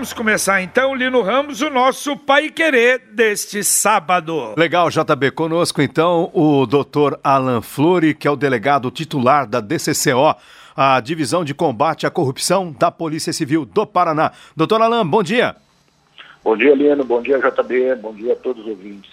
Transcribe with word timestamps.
vamos 0.00 0.14
começar 0.14 0.62
então, 0.62 0.94
Lino 0.94 1.20
Ramos, 1.20 1.60
o 1.60 1.68
nosso 1.68 2.16
Pai 2.16 2.48
Querer 2.48 3.02
deste 3.12 3.62
sábado. 3.62 4.54
Legal, 4.56 4.88
JB. 4.88 5.30
Conosco 5.32 5.82
então 5.82 6.30
o 6.32 6.64
doutor 6.64 7.20
Alan 7.22 7.60
Flori, 7.60 8.14
que 8.14 8.26
é 8.26 8.30
o 8.30 8.34
delegado 8.34 8.90
titular 8.90 9.46
da 9.46 9.60
DCCO, 9.60 10.34
a 10.74 10.98
Divisão 11.00 11.44
de 11.44 11.52
Combate 11.52 12.06
à 12.06 12.10
Corrupção 12.10 12.74
da 12.78 12.90
Polícia 12.90 13.30
Civil 13.30 13.66
do 13.66 13.86
Paraná. 13.86 14.32
Doutor 14.56 14.80
Alan, 14.80 15.06
bom 15.06 15.22
dia. 15.22 15.54
Bom 16.42 16.56
dia, 16.56 16.74
Lino. 16.74 17.04
Bom 17.04 17.20
dia, 17.20 17.38
JB. 17.38 17.96
Bom 17.96 18.14
dia 18.14 18.32
a 18.32 18.36
todos 18.36 18.62
os 18.62 18.70
ouvintes. 18.70 19.10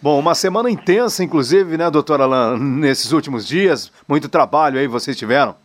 Bom, 0.00 0.16
uma 0.16 0.36
semana 0.36 0.70
intensa, 0.70 1.24
inclusive, 1.24 1.76
né, 1.76 1.90
doutor 1.90 2.20
Alan, 2.20 2.56
nesses 2.56 3.10
últimos 3.10 3.48
dias. 3.48 3.90
Muito 4.06 4.28
trabalho 4.28 4.78
aí 4.78 4.86
vocês 4.86 5.16
tiveram. 5.16 5.56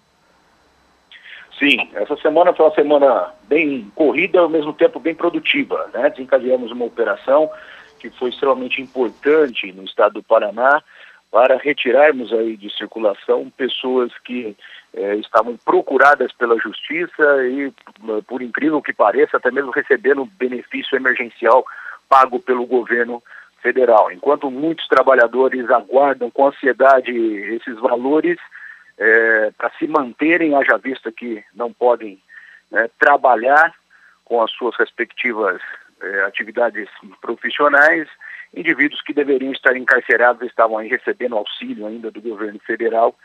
Sim, 1.57 1.89
essa 1.93 2.17
semana 2.17 2.53
foi 2.53 2.65
uma 2.65 2.75
semana 2.75 3.33
bem 3.47 3.89
corrida, 3.95 4.39
ao 4.39 4.49
mesmo 4.49 4.73
tempo 4.73 4.99
bem 4.99 5.15
produtiva. 5.15 5.89
Né? 5.93 6.09
Desencadeamos 6.09 6.71
uma 6.71 6.85
operação 6.85 7.49
que 7.99 8.09
foi 8.09 8.29
extremamente 8.29 8.81
importante 8.81 9.71
no 9.71 9.83
estado 9.83 10.15
do 10.15 10.23
Paraná 10.23 10.83
para 11.31 11.57
retirarmos 11.57 12.31
aí 12.33 12.55
de 12.55 12.69
circulação 12.75 13.51
pessoas 13.57 14.11
que 14.23 14.55
eh, 14.93 15.15
estavam 15.15 15.57
procuradas 15.57 16.31
pela 16.33 16.57
justiça 16.57 17.23
e, 17.45 17.73
por 18.27 18.41
incrível 18.41 18.81
que 18.81 18.93
pareça, 18.93 19.37
até 19.37 19.51
mesmo 19.51 19.71
recebendo 19.71 20.25
benefício 20.37 20.95
emergencial 20.95 21.65
pago 22.07 22.39
pelo 22.39 22.65
governo 22.65 23.21
federal. 23.61 24.11
Enquanto 24.11 24.51
muitos 24.51 24.87
trabalhadores 24.87 25.69
aguardam 25.69 26.29
com 26.29 26.47
ansiedade 26.47 27.11
esses 27.11 27.77
valores, 27.79 28.37
é, 28.97 29.51
para 29.57 29.71
se 29.77 29.87
manterem, 29.87 30.55
haja 30.55 30.77
vista 30.77 31.11
que 31.11 31.43
não 31.53 31.71
podem 31.71 32.19
né, 32.71 32.89
trabalhar 32.99 33.73
com 34.23 34.41
as 34.41 34.51
suas 34.51 34.75
respectivas 34.77 35.61
é, 36.01 36.21
atividades 36.23 36.89
profissionais, 37.21 38.07
indivíduos 38.53 39.01
que 39.01 39.13
deveriam 39.13 39.51
estar 39.51 39.75
encarcerados 39.75 40.47
estavam 40.47 40.77
aí 40.77 40.87
recebendo 40.87 41.35
auxílio 41.35 41.85
ainda 41.85 42.09
do 42.09 42.21
governo 42.21 42.59
federal 42.59 43.15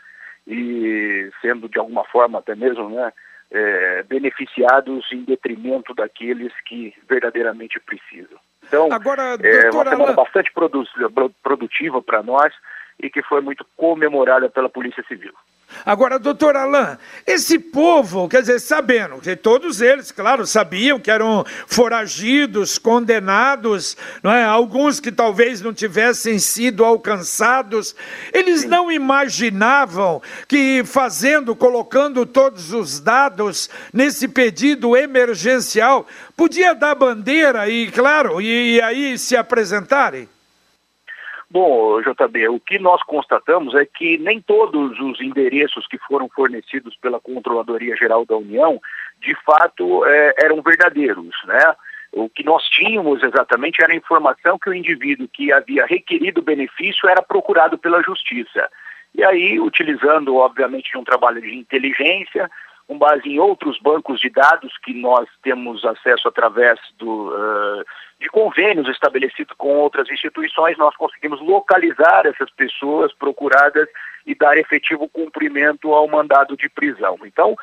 e 0.47 1.29
sendo 1.41 1.69
de 1.69 1.79
alguma 1.79 2.03
forma 2.05 2.39
até 2.39 2.55
mesmo 2.55 2.89
né, 2.89 3.13
é, 3.51 4.03
beneficiados 4.03 5.11
em 5.11 5.23
detrimento 5.23 5.93
daqueles 5.93 6.51
que 6.65 6.93
verdadeiramente 7.07 7.79
precisam. 7.79 8.39
Então, 8.63 8.91
Agora, 8.91 9.37
é 9.41 9.69
uma 9.71 9.83
semana 9.83 10.13
bastante 10.13 10.51
produtiva 11.43 12.01
para 12.01 12.23
nós 12.23 12.53
e 13.01 13.09
que 13.09 13.21
foi 13.23 13.41
muito 13.41 13.65
comemorada 13.75 14.49
pela 14.49 14.69
Polícia 14.69 15.03
Civil. 15.07 15.33
Agora, 15.85 16.19
doutor 16.19 16.55
Alain, 16.55 16.97
esse 17.25 17.57
povo, 17.57 18.27
quer 18.27 18.41
dizer, 18.41 18.59
sabendo, 18.59 19.19
que 19.19 19.35
todos 19.35 19.81
eles, 19.81 20.11
claro, 20.11 20.45
sabiam 20.45 20.99
que 20.99 21.09
eram 21.09 21.45
foragidos, 21.67 22.77
condenados, 22.77 23.97
não 24.21 24.31
é? 24.31 24.43
alguns 24.43 24.99
que 24.99 25.11
talvez 25.11 25.61
não 25.61 25.73
tivessem 25.73 26.37
sido 26.39 26.85
alcançados, 26.85 27.95
eles 28.33 28.63
não 28.65 28.91
imaginavam 28.91 30.21
que 30.47 30.83
fazendo, 30.85 31.55
colocando 31.55 32.25
todos 32.25 32.73
os 32.73 32.99
dados 32.99 33.69
nesse 33.93 34.27
pedido 34.27 34.95
emergencial, 34.95 36.05
podia 36.35 36.73
dar 36.73 36.95
bandeira 36.95 37.69
e, 37.69 37.89
claro, 37.91 38.41
e, 38.41 38.75
e 38.75 38.81
aí 38.81 39.17
se 39.17 39.35
apresentarem? 39.35 40.29
Bom, 41.51 41.99
JB, 42.01 42.47
o 42.47 42.61
que 42.61 42.79
nós 42.79 43.03
constatamos 43.03 43.75
é 43.75 43.85
que 43.85 44.17
nem 44.17 44.39
todos 44.39 44.97
os 45.01 45.19
endereços 45.19 45.85
que 45.85 45.97
foram 45.97 46.29
fornecidos 46.29 46.95
pela 46.95 47.19
Controladoria 47.19 47.93
Geral 47.97 48.25
da 48.25 48.37
União, 48.37 48.79
de 49.19 49.35
fato, 49.43 50.05
é, 50.05 50.33
eram 50.45 50.61
verdadeiros, 50.61 51.35
né? 51.43 51.75
O 52.13 52.29
que 52.29 52.45
nós 52.45 52.63
tínhamos 52.69 53.21
exatamente 53.21 53.83
era 53.83 53.91
a 53.91 53.95
informação 53.97 54.57
que 54.57 54.69
o 54.69 54.73
indivíduo 54.73 55.27
que 55.27 55.51
havia 55.51 55.85
requerido 55.85 56.41
benefício 56.41 57.09
era 57.09 57.21
procurado 57.21 57.77
pela 57.77 58.01
Justiça. 58.01 58.69
E 59.13 59.21
aí, 59.21 59.59
utilizando, 59.59 60.37
obviamente, 60.37 60.97
um 60.97 61.03
trabalho 61.03 61.41
de 61.41 61.53
inteligência, 61.53 62.49
com 62.91 62.97
base 62.97 63.29
em 63.29 63.39
outros 63.39 63.79
bancos 63.79 64.19
de 64.19 64.29
dados 64.29 64.77
que 64.83 64.93
nós 64.93 65.25
temos 65.41 65.85
acesso 65.85 66.27
através 66.27 66.77
do, 66.97 67.29
uh, 67.29 67.85
de 68.19 68.27
convênios 68.27 68.89
estabelecidos 68.89 69.55
com 69.57 69.69
outras 69.77 70.11
instituições, 70.11 70.77
nós 70.77 70.93
conseguimos 70.97 71.39
localizar 71.39 72.25
essas 72.25 72.51
pessoas 72.51 73.13
procuradas 73.13 73.87
e 74.25 74.35
dar 74.35 74.57
efetivo 74.57 75.07
cumprimento 75.07 75.93
ao 75.93 76.05
mandado 76.05 76.57
de 76.57 76.67
prisão. 76.67 77.17
Então, 77.23 77.55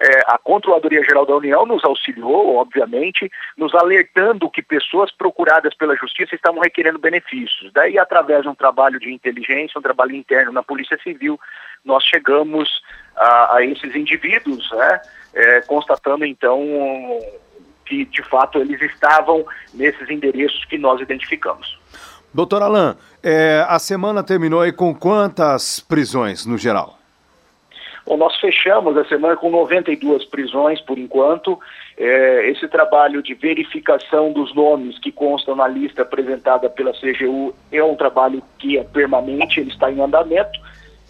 é, 0.00 0.20
a 0.26 0.38
Controladoria 0.38 1.02
Geral 1.02 1.26
da 1.26 1.36
União 1.36 1.66
nos 1.66 1.84
auxiliou, 1.84 2.56
obviamente, 2.56 3.30
nos 3.56 3.74
alertando 3.74 4.50
que 4.50 4.62
pessoas 4.62 5.12
procuradas 5.12 5.74
pela 5.74 5.96
Justiça 5.96 6.34
estavam 6.34 6.60
requerendo 6.60 6.98
benefícios. 6.98 7.70
Daí, 7.72 7.98
através 7.98 8.42
de 8.42 8.48
um 8.48 8.54
trabalho 8.54 8.98
de 8.98 9.12
inteligência, 9.12 9.78
um 9.78 9.82
trabalho 9.82 10.14
interno 10.14 10.52
na 10.52 10.62
Polícia 10.62 10.98
Civil, 11.02 11.38
nós 11.84 12.02
chegamos 12.04 12.82
a, 13.16 13.56
a 13.56 13.64
esses 13.64 13.94
indivíduos, 13.94 14.70
né, 14.72 15.00
é, 15.34 15.60
constatando 15.62 16.24
então 16.24 16.60
que 17.84 18.04
de 18.06 18.22
fato 18.22 18.58
eles 18.58 18.80
estavam 18.80 19.44
nesses 19.74 20.08
endereços 20.08 20.64
que 20.64 20.78
nós 20.78 21.00
identificamos. 21.00 21.78
Doutor 22.32 22.62
Alain, 22.62 22.96
é, 23.22 23.64
a 23.68 23.78
semana 23.78 24.22
terminou 24.22 24.62
aí 24.62 24.72
com 24.72 24.94
quantas 24.94 25.80
prisões 25.80 26.46
no 26.46 26.56
geral? 26.56 27.01
Bom, 28.04 28.16
nós 28.16 28.36
fechamos 28.40 28.96
a 28.96 29.04
semana 29.04 29.36
com 29.36 29.50
92 29.50 30.24
prisões 30.24 30.80
por 30.80 30.98
enquanto. 30.98 31.58
É, 31.96 32.48
esse 32.50 32.66
trabalho 32.68 33.22
de 33.22 33.34
verificação 33.34 34.32
dos 34.32 34.54
nomes 34.54 34.98
que 34.98 35.12
constam 35.12 35.54
na 35.54 35.68
lista 35.68 36.02
apresentada 36.02 36.68
pela 36.68 36.92
CGU 36.92 37.54
é 37.70 37.82
um 37.82 37.94
trabalho 37.94 38.42
que 38.58 38.76
é 38.76 38.84
permanente, 38.84 39.60
ele 39.60 39.70
está 39.70 39.90
em 39.90 40.00
andamento. 40.00 40.58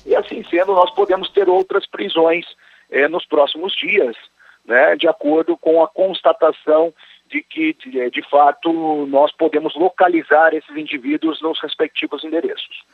E 0.05 0.15
assim 0.15 0.45
sendo, 0.51 0.75
nós 0.75 0.91
podemos 0.91 1.31
ter 1.31 1.49
outras 1.49 1.87
prisões 1.87 2.45
é, 2.91 3.09
nos 3.09 3.25
próximos 3.25 3.75
dias, 3.75 4.17
né, 4.67 4.95
de 4.97 5.09
acordo 5.09 5.57
com 5.57 5.83
a 5.83 5.89
constatação 5.89 6.93
de 7.29 7.43
que, 7.43 7.73
de, 7.73 8.11
de 8.11 8.23
fato, 8.29 9.07
nós 9.07 9.33
podemos 9.33 9.75
localizar 9.75 10.53
esses 10.53 10.77
indivíduos 10.77 11.41
nos 11.41 11.59
respectivos 11.61 12.23
endereços. 12.23 12.85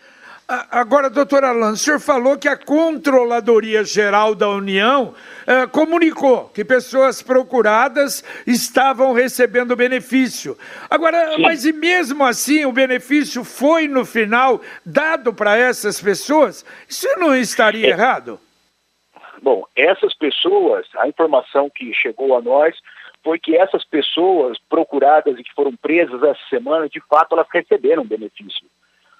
Agora, 0.48 1.10
doutor 1.10 1.44
Alan, 1.44 1.72
o 1.72 1.76
senhor 1.76 2.00
falou 2.00 2.38
que 2.38 2.48
a 2.48 2.56
Controladoria 2.56 3.84
Geral 3.84 4.34
da 4.34 4.48
União 4.48 5.14
eh, 5.46 5.66
comunicou 5.66 6.48
que 6.48 6.64
pessoas 6.64 7.20
procuradas 7.20 8.24
estavam 8.46 9.12
recebendo 9.12 9.76
benefício. 9.76 10.56
Agora, 10.88 11.34
Sim. 11.34 11.42
mas 11.42 11.66
e 11.66 11.72
mesmo 11.74 12.24
assim 12.24 12.64
o 12.64 12.72
benefício 12.72 13.44
foi 13.44 13.86
no 13.88 14.06
final 14.06 14.58
dado 14.86 15.34
para 15.34 15.54
essas 15.54 16.00
pessoas? 16.00 16.64
Isso 16.88 17.06
não 17.18 17.36
estaria 17.36 17.86
é. 17.86 17.90
errado? 17.90 18.40
Bom, 19.42 19.64
essas 19.76 20.14
pessoas, 20.14 20.86
a 20.96 21.06
informação 21.06 21.68
que 21.68 21.92
chegou 21.92 22.34
a 22.34 22.40
nós 22.40 22.74
foi 23.22 23.38
que 23.38 23.54
essas 23.54 23.84
pessoas 23.84 24.56
procuradas 24.66 25.38
e 25.38 25.42
que 25.42 25.52
foram 25.52 25.76
presas 25.76 26.22
essa 26.22 26.40
semana, 26.48 26.88
de 26.88 27.02
fato, 27.06 27.34
elas 27.34 27.46
receberam 27.52 28.02
benefício. 28.02 28.66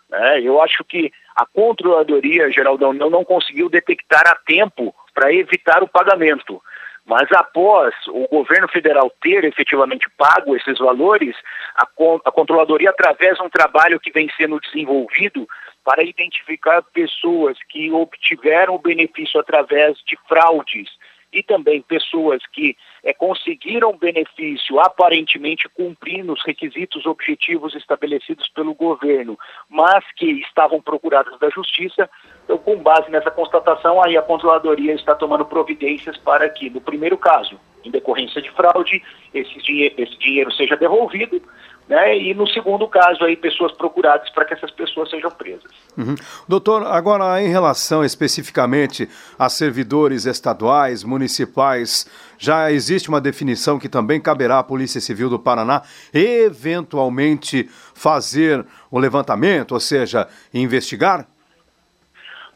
Né? 0.08 0.41
Eu 0.41 0.60
acho 0.62 0.84
que 0.84 1.12
a 1.36 1.46
Controladoria 1.46 2.50
Geral 2.50 2.76
da 2.76 2.88
União 2.88 3.10
não 3.10 3.24
conseguiu 3.24 3.69
detectar 3.69 4.26
a 4.26 4.34
tempo 4.34 4.94
para 5.14 5.32
evitar 5.32 5.82
o 5.82 5.88
pagamento. 5.88 6.62
Mas 7.04 7.30
após 7.32 7.94
o 8.08 8.28
governo 8.28 8.69
federal 8.69 9.10
ter 9.22 9.42
efetivamente 9.44 10.10
pago 10.19 10.54
esses 10.54 10.78
valores, 10.78 11.34
a, 11.74 11.86
a 12.24 12.30
Controladoria, 12.30 12.91
através 12.91 13.38
de 13.38 13.42
um 13.42 13.48
trabalho 13.48 13.98
que 13.98 14.12
vem 14.12 14.28
sendo 14.36 14.60
desenvolvido 14.60 15.48
para 15.82 16.02
identificar 16.02 16.82
pessoas 16.92 17.56
que 17.70 17.90
obtiveram 17.90 18.75
o 18.75 18.78
benefício 18.78 19.40
através 19.40 19.96
de 20.06 20.19
fraudes 20.28 20.90
e 21.33 21.43
também 21.43 21.83
pessoas 21.83 22.43
que 22.53 22.77
é, 23.05 23.12
conseguiram 23.12 23.97
benefício 23.97 24.81
aparentemente 24.81 25.69
cumprindo 25.69 26.32
os 26.32 26.44
requisitos 26.44 27.06
objetivos 27.06 27.75
estabelecidos 27.75 28.49
pelo 28.49 28.75
governo, 28.75 29.38
mas 29.69 30.05
que 30.17 30.26
estavam 30.41 30.81
procuradas 30.81 31.38
da 31.38 31.50
justiça. 31.50 32.08
Então, 32.44 32.58
com 32.58 32.76
base 32.79 33.11
nessa 33.11 33.31
constatação, 33.31 34.02
aí 34.02 34.17
a 34.17 34.23
controladoria 34.23 34.94
está 34.94 35.14
tomando 35.14 35.44
providências 35.44 36.17
para 36.17 36.49
que, 36.49 36.70
no 36.70 36.81
primeiro 36.81 37.19
caso, 37.19 37.61
em 37.85 37.91
decorrência 37.91 38.41
de 38.43 38.50
fraude, 38.50 39.02
esse, 39.35 39.58
dinhe 39.62 39.93
esse 39.97 40.19
dinheiro 40.19 40.50
seja 40.52 40.76
devolvido 40.76 41.41
né? 41.88 42.19
E 42.19 42.35
no 42.35 42.46
segundo 42.46 42.87
caso 42.87 43.25
aí 43.25 43.37
pessoas 43.37 43.73
procuradas 43.73 44.29
para 44.31 44.44
que 44.44 44.55
essas 44.55 44.70
pessoas 44.70 45.08
sejam 45.11 45.31
presas. 45.31 45.70
Uhum. 45.96 46.14
Doutor, 46.46 46.87
agora 46.87 47.43
em 47.43 47.49
relação 47.49 48.05
especificamente 48.05 49.08
a 49.38 49.49
servidores 49.49 50.26
estaduais, 50.26 51.02
municipais, 51.02 52.06
já 52.37 52.70
existe 52.70 53.08
uma 53.08 53.20
definição 53.20 53.79
que 53.79 53.88
também 53.88 54.20
caberá 54.20 54.58
à 54.58 54.64
Polícia 54.64 55.00
Civil 55.00 55.31
do 55.31 55.38
Paraná 55.38 55.82
eventualmente 56.12 57.69
fazer 57.94 58.64
o 58.90 58.99
levantamento, 58.99 59.73
ou 59.73 59.81
seja, 59.81 60.29
investigar? 60.52 61.26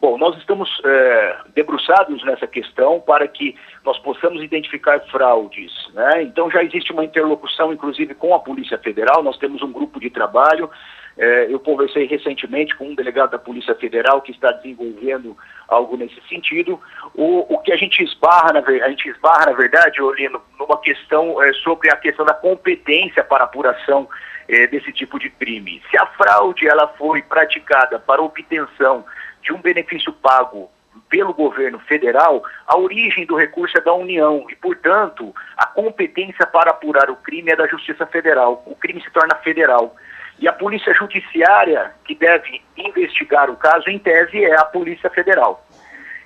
Bom, 0.02 0.18
nós 0.18 0.36
estamos 0.36 0.68
é, 0.84 1.36
debruçados 1.54 2.24
nessa 2.24 2.44
questão 2.44 2.98
para 2.98 3.28
que 3.28 3.54
nós 3.84 3.96
possamos 4.00 4.42
identificar 4.42 4.98
fraudes. 5.02 5.70
Né? 5.94 6.24
Então 6.24 6.50
já 6.50 6.60
existe 6.60 6.92
uma 6.92 7.04
interlocução, 7.04 7.72
inclusive, 7.72 8.12
com 8.12 8.34
a 8.34 8.40
Polícia 8.40 8.76
Federal, 8.78 9.22
nós 9.22 9.38
temos 9.38 9.62
um 9.62 9.70
grupo 9.70 10.00
de 10.00 10.10
trabalho. 10.10 10.68
É, 11.16 11.46
eu 11.48 11.60
conversei 11.60 12.04
recentemente 12.08 12.74
com 12.74 12.88
um 12.88 12.96
delegado 12.96 13.30
da 13.30 13.38
Polícia 13.38 13.76
Federal 13.76 14.20
que 14.22 14.32
está 14.32 14.50
desenvolvendo 14.50 15.36
algo 15.68 15.96
nesse 15.96 16.20
sentido. 16.28 16.80
O, 17.14 17.54
o 17.54 17.58
que 17.58 17.70
a 17.72 17.76
gente 17.76 18.02
esbarra, 18.02 18.54
na, 18.54 18.60
a 18.60 18.88
gente 18.88 19.08
esbarra, 19.08 19.46
na 19.46 19.52
verdade, 19.52 20.02
Olino, 20.02 20.42
numa 20.58 20.80
questão 20.80 21.40
é, 21.40 21.52
sobre 21.52 21.92
a 21.92 21.96
questão 21.96 22.26
da 22.26 22.34
competência 22.34 23.22
para 23.22 23.44
apuração 23.44 24.08
é, 24.48 24.66
desse 24.66 24.92
tipo 24.92 25.16
de 25.20 25.30
crime. 25.30 25.80
Se 25.92 25.96
a 25.96 26.06
fraude 26.06 26.66
ela 26.66 26.88
foi 26.98 27.22
praticada 27.22 28.00
para 28.00 28.20
obtenção 28.20 29.04
de 29.42 29.52
um 29.52 29.60
benefício 29.60 30.12
pago 30.12 30.70
pelo 31.08 31.32
governo 31.34 31.78
federal, 31.80 32.42
a 32.66 32.78
origem 32.78 33.26
do 33.26 33.36
recurso 33.36 33.76
é 33.76 33.80
da 33.80 33.92
União 33.92 34.46
e, 34.48 34.56
portanto, 34.56 35.34
a 35.56 35.66
competência 35.66 36.46
para 36.46 36.70
apurar 36.70 37.10
o 37.10 37.16
crime 37.16 37.50
é 37.50 37.56
da 37.56 37.66
Justiça 37.66 38.06
Federal. 38.06 38.62
O 38.66 38.74
crime 38.74 39.02
se 39.02 39.10
torna 39.10 39.34
federal. 39.36 39.94
E 40.38 40.48
a 40.48 40.52
Polícia 40.52 40.92
Judiciária, 40.94 41.92
que 42.04 42.14
deve 42.14 42.62
investigar 42.76 43.50
o 43.50 43.56
caso, 43.56 43.88
em 43.88 43.98
tese, 43.98 44.44
é 44.44 44.58
a 44.58 44.64
Polícia 44.64 45.10
Federal. 45.10 45.64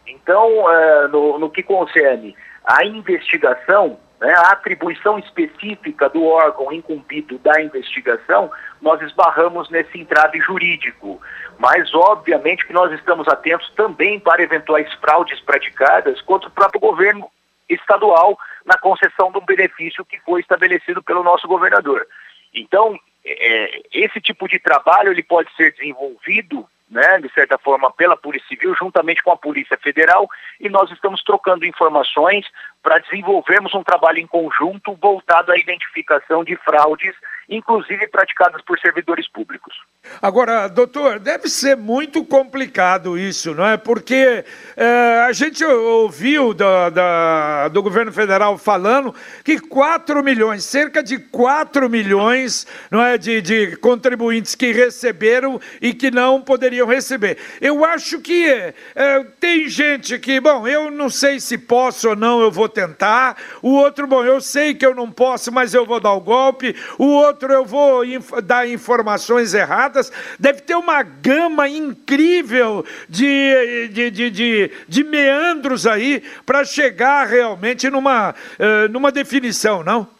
Então, 0.06 0.64
uh, 0.64 1.08
no, 1.08 1.38
no 1.38 1.50
que 1.50 1.62
concerne 1.62 2.36
a 2.64 2.84
investigação, 2.84 3.98
né, 4.20 4.32
a 4.32 4.52
atribuição 4.52 5.18
específica 5.18 6.08
do 6.08 6.24
órgão 6.24 6.72
incumbido 6.72 7.38
da 7.38 7.60
investigação, 7.60 8.50
nós 8.80 9.00
esbarramos 9.02 9.68
nesse 9.70 9.98
entrave 9.98 10.40
jurídico. 10.40 11.20
Mas, 11.58 11.92
obviamente, 11.94 12.66
que 12.66 12.72
nós 12.72 12.92
estamos 12.92 13.26
atentos 13.28 13.70
também 13.74 14.20
para 14.20 14.42
eventuais 14.42 14.92
fraudes 14.94 15.40
praticadas 15.40 16.20
contra 16.22 16.48
o 16.48 16.52
próprio 16.52 16.80
governo 16.80 17.30
estadual 17.68 18.38
na 18.64 18.78
concessão 18.78 19.32
de 19.32 19.38
um 19.38 19.44
benefício 19.44 20.04
que 20.04 20.20
foi 20.20 20.40
estabelecido 20.40 21.02
pelo 21.02 21.22
nosso 21.22 21.48
governador. 21.48 22.06
Então, 22.54 22.98
é, 23.24 23.82
esse 23.92 24.20
tipo 24.20 24.48
de 24.48 24.58
trabalho 24.58 25.10
ele 25.10 25.22
pode 25.22 25.52
ser 25.56 25.72
desenvolvido 25.72 26.66
né, 26.90 27.18
de 27.20 27.32
certa 27.32 27.58
forma, 27.58 27.90
pela 27.90 28.16
Polícia 28.16 28.46
Civil, 28.48 28.74
juntamente 28.76 29.22
com 29.22 29.32
a 29.32 29.36
Polícia 29.36 29.76
Federal, 29.76 30.28
e 30.60 30.68
nós 30.68 30.90
estamos 30.90 31.22
trocando 31.22 31.66
informações 31.66 32.46
para 32.82 32.98
desenvolvermos 32.98 33.74
um 33.74 33.82
trabalho 33.82 34.18
em 34.18 34.26
conjunto 34.26 34.94
voltado 34.94 35.50
à 35.50 35.58
identificação 35.58 36.44
de 36.44 36.56
fraudes, 36.56 37.14
inclusive 37.48 38.08
praticadas 38.08 38.62
por 38.62 38.78
servidores 38.78 39.28
públicos. 39.28 39.74
Agora, 40.20 40.68
doutor, 40.68 41.18
deve 41.18 41.48
ser 41.48 41.76
muito 41.76 42.24
complicado 42.24 43.18
isso, 43.18 43.54
não 43.54 43.66
é? 43.66 43.76
Porque 43.76 44.44
é, 44.76 45.24
a 45.26 45.32
gente 45.32 45.64
ouviu 45.64 46.54
do 46.54 47.82
governo 47.82 48.12
federal 48.12 48.56
falando 48.56 49.14
que 49.44 49.58
4 49.58 50.22
milhões, 50.22 50.64
cerca 50.64 51.02
de 51.02 51.18
4 51.18 51.88
milhões 51.90 52.66
não 52.90 53.02
é, 53.02 53.18
de, 53.18 53.42
de 53.42 53.76
contribuintes 53.76 54.54
que 54.54 54.72
receberam 54.72 55.60
e 55.80 55.92
que 55.92 56.10
não 56.10 56.40
poderiam 56.40 56.86
receber. 56.86 57.38
Eu 57.60 57.84
acho 57.84 58.20
que 58.20 58.72
é, 58.94 59.24
tem 59.38 59.68
gente 59.68 60.18
que, 60.18 60.40
bom, 60.40 60.66
eu 60.66 60.90
não 60.90 61.10
sei 61.10 61.40
se 61.40 61.58
posso 61.58 62.10
ou 62.10 62.16
não, 62.16 62.40
eu 62.40 62.50
vou 62.50 62.68
tentar. 62.68 63.36
O 63.60 63.72
outro, 63.72 64.06
bom, 64.06 64.24
eu 64.24 64.40
sei 64.40 64.74
que 64.74 64.86
eu 64.86 64.94
não 64.94 65.10
posso, 65.10 65.52
mas 65.52 65.74
eu 65.74 65.84
vou 65.84 66.00
dar 66.00 66.12
o 66.12 66.20
golpe. 66.20 66.74
O 66.98 67.06
outro, 67.06 67.35
eu 67.42 67.64
vou 67.64 68.04
inf 68.04 68.32
dar 68.42 68.68
informações 68.68 69.54
erradas 69.54 70.12
deve 70.38 70.62
ter 70.62 70.74
uma 70.74 71.02
gama 71.02 71.68
incrível 71.68 72.84
de, 73.08 73.88
de, 73.92 74.10
de, 74.10 74.30
de, 74.30 74.70
de 74.88 75.04
meandros 75.04 75.86
aí 75.86 76.22
para 76.44 76.64
chegar 76.64 77.26
realmente 77.26 77.88
numa, 77.90 78.30
uh, 78.30 78.88
numa 78.90 79.12
definição, 79.12 79.82
não? 79.82 80.15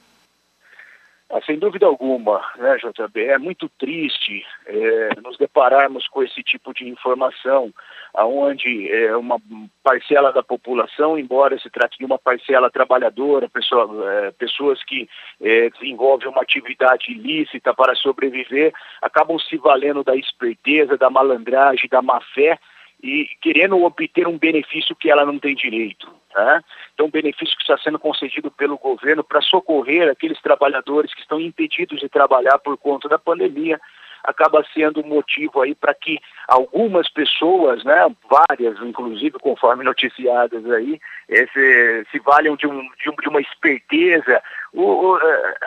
Ah, 1.28 1.40
sem 1.44 1.58
dúvida 1.58 1.86
alguma, 1.86 2.40
né, 2.56 2.76
JB? 2.76 3.24
É 3.24 3.36
muito 3.36 3.68
triste 3.68 4.46
é, 4.64 5.08
nos 5.20 5.36
depararmos 5.36 6.06
com 6.06 6.22
esse 6.22 6.40
tipo 6.40 6.72
de 6.72 6.88
informação, 6.88 7.74
aonde 8.14 8.88
é, 8.88 9.16
uma 9.16 9.40
parcela 9.82 10.32
da 10.32 10.42
população, 10.42 11.18
embora 11.18 11.58
se 11.58 11.68
trate 11.68 11.98
de 11.98 12.04
uma 12.04 12.16
parcela 12.16 12.70
trabalhadora, 12.70 13.48
pessoa, 13.48 13.88
é, 14.08 14.30
pessoas 14.30 14.84
que 14.84 15.08
é, 15.42 15.68
desenvolvem 15.70 16.28
uma 16.28 16.42
atividade 16.42 17.10
ilícita 17.10 17.74
para 17.74 17.96
sobreviver, 17.96 18.72
acabam 19.02 19.36
se 19.36 19.56
valendo 19.56 20.04
da 20.04 20.14
esperteza, 20.14 20.96
da 20.96 21.10
malandragem, 21.10 21.88
da 21.90 22.00
má 22.00 22.20
fé 22.20 22.56
e 23.02 23.28
querendo 23.42 23.82
obter 23.82 24.28
um 24.28 24.38
benefício 24.38 24.94
que 24.94 25.10
ela 25.10 25.26
não 25.26 25.40
tem 25.40 25.56
direito. 25.56 26.08
Tá? 26.36 26.62
Então, 26.92 27.08
benefício 27.08 27.56
que 27.56 27.62
está 27.62 27.78
sendo 27.78 27.98
concedido 27.98 28.50
pelo 28.50 28.76
governo 28.76 29.24
para 29.24 29.40
socorrer 29.40 30.10
aqueles 30.10 30.38
trabalhadores 30.42 31.14
que 31.14 31.22
estão 31.22 31.40
impedidos 31.40 31.98
de 31.98 32.10
trabalhar 32.10 32.58
por 32.58 32.76
conta 32.76 33.08
da 33.08 33.18
pandemia, 33.18 33.80
acaba 34.24 34.64
sendo 34.74 35.04
motivo 35.04 35.62
aí 35.62 35.74
para 35.74 35.94
que 35.94 36.18
algumas 36.48 37.08
pessoas, 37.08 37.84
né, 37.84 38.06
várias, 38.28 38.80
inclusive 38.80 39.38
conforme 39.38 39.84
noticiadas 39.84 40.68
aí, 40.70 41.00
esse, 41.28 42.06
se 42.10 42.18
valham 42.20 42.56
de, 42.56 42.66
um, 42.66 42.88
de, 43.00 43.10
um, 43.10 43.16
de 43.16 43.28
uma 43.28 43.40
esperteza, 43.40 44.42
o, 44.72 44.82
o, 44.82 45.16
uh, 45.16 45.20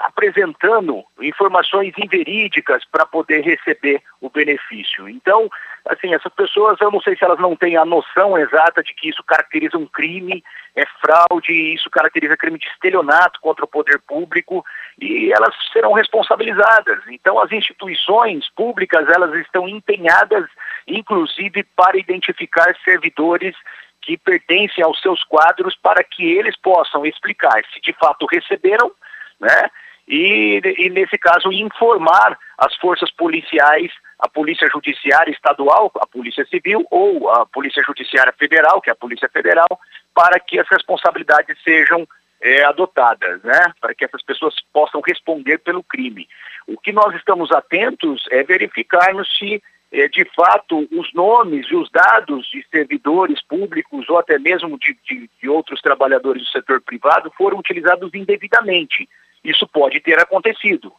apresentando 0.04 1.04
informações 1.20 1.94
inverídicas 1.98 2.86
para 2.86 3.06
poder 3.06 3.42
receber 3.42 4.02
o 4.22 4.30
benefício. 4.30 5.10
Então, 5.10 5.50
assim, 5.86 6.14
essas 6.14 6.32
pessoas, 6.34 6.80
eu 6.80 6.92
não 6.92 7.02
sei 7.02 7.16
se 7.16 7.24
elas 7.24 7.40
não 7.40 7.56
têm 7.56 7.76
a 7.76 7.86
noção 7.86 8.38
exata 8.38 8.84
de 8.84 8.94
que 8.94 9.10
isso 9.10 9.24
caracteriza 9.24 9.78
um 9.78 9.88
crime, 9.88 10.44
é 10.76 10.86
fraude, 11.02 11.74
isso 11.74 11.90
caracteriza 11.90 12.38
crime 12.38 12.60
de 12.60 12.68
estelionato 12.68 13.40
contra 13.42 13.66
o 13.66 13.68
poder 13.68 14.00
público 14.00 14.64
e 15.02 15.32
elas 15.32 15.56
serão 15.72 15.94
responsabilizadas. 15.94 17.00
Então, 17.10 17.40
as 17.40 17.52
instituições 17.52 18.50
públicas, 18.50 19.08
elas 19.08 19.34
estão 19.36 19.68
empenhadas, 19.68 20.46
inclusive, 20.88 21.64
para 21.76 21.98
identificar 21.98 22.76
servidores 22.84 23.56
que 24.02 24.18
pertencem 24.18 24.84
aos 24.84 25.00
seus 25.02 25.24
quadros 25.24 25.76
para 25.76 26.04
que 26.04 26.26
eles 26.26 26.58
possam 26.58 27.06
explicar 27.06 27.62
se 27.74 27.82
de 27.82 27.94
fato 27.94 28.26
receberam, 28.26 28.92
né? 29.40 29.70
E, 30.08 30.60
e 30.78 30.90
nesse 30.90 31.18
caso 31.18 31.52
informar 31.52 32.38
as 32.58 32.76
forças 32.78 33.12
policiais 33.12 33.92
a 34.20 34.28
Polícia 34.28 34.68
Judiciária 34.70 35.32
Estadual, 35.32 35.90
a 35.96 36.06
Polícia 36.06 36.46
Civil 36.46 36.86
ou 36.92 37.30
a 37.30 37.46
Polícia 37.46 37.82
Judiciária 37.84 38.34
Federal, 38.38 38.82
que 38.82 38.90
é 38.90 38.94
a 38.94 38.96
Polícia 38.96 39.30
Federal, 39.30 39.80
para 40.14 40.40
que 40.40 40.60
as 40.60 40.68
responsabilidades 40.68 41.58
sejam 41.64 42.06
é, 42.42 42.64
adotadas, 42.64 43.42
né? 43.44 43.74
Para 43.80 43.94
que 43.94 44.06
essas 44.06 44.22
pessoas 44.24 44.56
possam 44.72 45.02
responder 45.02 45.60
pelo 45.60 45.84
crime. 45.84 46.28
O 46.68 46.78
que 46.78 46.92
nós 46.92 47.16
estamos 47.16 47.52
atentos 47.52 48.26
é 48.32 48.44
verificarmos 48.44 49.28
se 49.38 49.62
é, 49.92 50.08
de 50.08 50.24
fato 50.36 50.88
os 50.92 51.12
nomes 51.14 51.66
e 51.70 51.76
os 51.76 51.90
dados 51.90 52.48
de 52.50 52.66
servidores 52.70 53.42
públicos 53.44 54.08
ou 54.08 54.18
até 54.18 54.38
mesmo 54.38 54.78
de, 54.78 54.96
de, 55.04 55.30
de 55.42 55.50
outros 55.50 55.82
trabalhadores 55.82 56.44
do 56.44 56.50
setor 56.50 56.80
privado 56.82 57.32
foram 57.38 57.58
utilizados 57.58 58.14
indevidamente. 58.14 59.10
Isso 59.44 59.68
pode 59.68 60.00
ter 60.00 60.20
acontecido. 60.20 60.94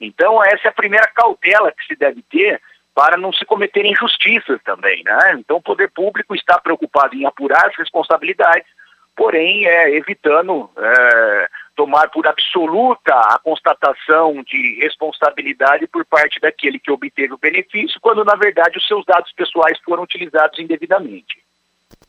Então, 0.00 0.42
essa 0.44 0.66
é 0.66 0.68
a 0.68 0.74
primeira 0.74 1.06
cautela 1.08 1.72
que 1.72 1.86
se 1.86 1.94
deve 1.94 2.22
ter 2.22 2.60
para 2.94 3.16
não 3.16 3.32
se 3.32 3.44
cometerem 3.44 3.92
injustiças 3.92 4.60
também, 4.64 5.02
né? 5.04 5.36
Então, 5.38 5.58
o 5.58 5.62
poder 5.62 5.90
público 5.90 6.34
está 6.34 6.58
preocupado 6.58 7.14
em 7.14 7.24
apurar 7.24 7.68
as 7.68 7.76
responsabilidades, 7.76 8.66
porém, 9.16 9.66
é, 9.66 9.94
evitando 9.96 10.70
é, 10.76 11.48
tomar 11.76 12.08
por 12.10 12.26
absoluta 12.26 13.14
a 13.14 13.38
constatação 13.42 14.42
de 14.42 14.78
responsabilidade 14.80 15.86
por 15.86 16.04
parte 16.04 16.40
daquele 16.40 16.78
que 16.78 16.90
obteve 16.90 17.32
o 17.32 17.38
benefício, 17.38 18.00
quando, 18.00 18.24
na 18.24 18.34
verdade, 18.34 18.78
os 18.78 18.86
seus 18.86 19.04
dados 19.04 19.32
pessoais 19.32 19.78
foram 19.84 20.02
utilizados 20.02 20.58
indevidamente. 20.58 21.42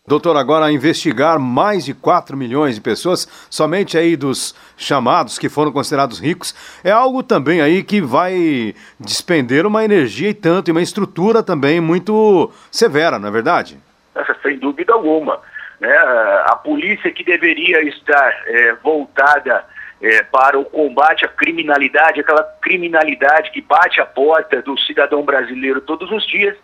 Doutor, 0.05 0.35
agora 0.35 0.69
investigar 0.69 1.39
mais 1.39 1.85
de 1.85 1.93
4 1.93 2.35
milhões 2.35 2.75
de 2.75 2.81
pessoas, 2.81 3.25
somente 3.49 3.97
aí 3.97 4.17
dos 4.17 4.53
chamados 4.75 5.39
que 5.39 5.47
foram 5.47 5.71
considerados 5.71 6.19
ricos, 6.19 6.53
é 6.83 6.91
algo 6.91 7.23
também 7.23 7.61
aí 7.61 7.81
que 7.81 8.01
vai 8.01 8.75
despender 8.99 9.65
uma 9.65 9.85
energia 9.85 10.29
e 10.29 10.33
tanto, 10.33 10.67
e 10.67 10.71
uma 10.73 10.81
estrutura 10.81 11.41
também 11.41 11.79
muito 11.79 12.51
severa, 12.69 13.17
não 13.17 13.29
é 13.29 13.31
verdade? 13.31 13.77
Sem 14.43 14.59
dúvida 14.59 14.93
alguma. 14.93 15.39
Né? 15.83 15.93
A 16.45 16.55
polícia 16.55 17.11
que 17.11 17.25
deveria 17.25 17.81
estar 17.83 18.33
é, 18.47 18.73
voltada 18.75 19.65
é, 20.01 20.23
para 20.23 20.57
o 20.57 20.63
combate 20.63 21.25
à 21.25 21.27
criminalidade, 21.27 22.21
aquela 22.21 22.43
criminalidade 22.61 23.51
que 23.51 23.59
bate 23.59 23.99
a 23.99 24.05
porta 24.05 24.61
do 24.61 24.79
cidadão 24.79 25.23
brasileiro 25.23 25.81
todos 25.81 26.09
os 26.09 26.25
dias, 26.25 26.55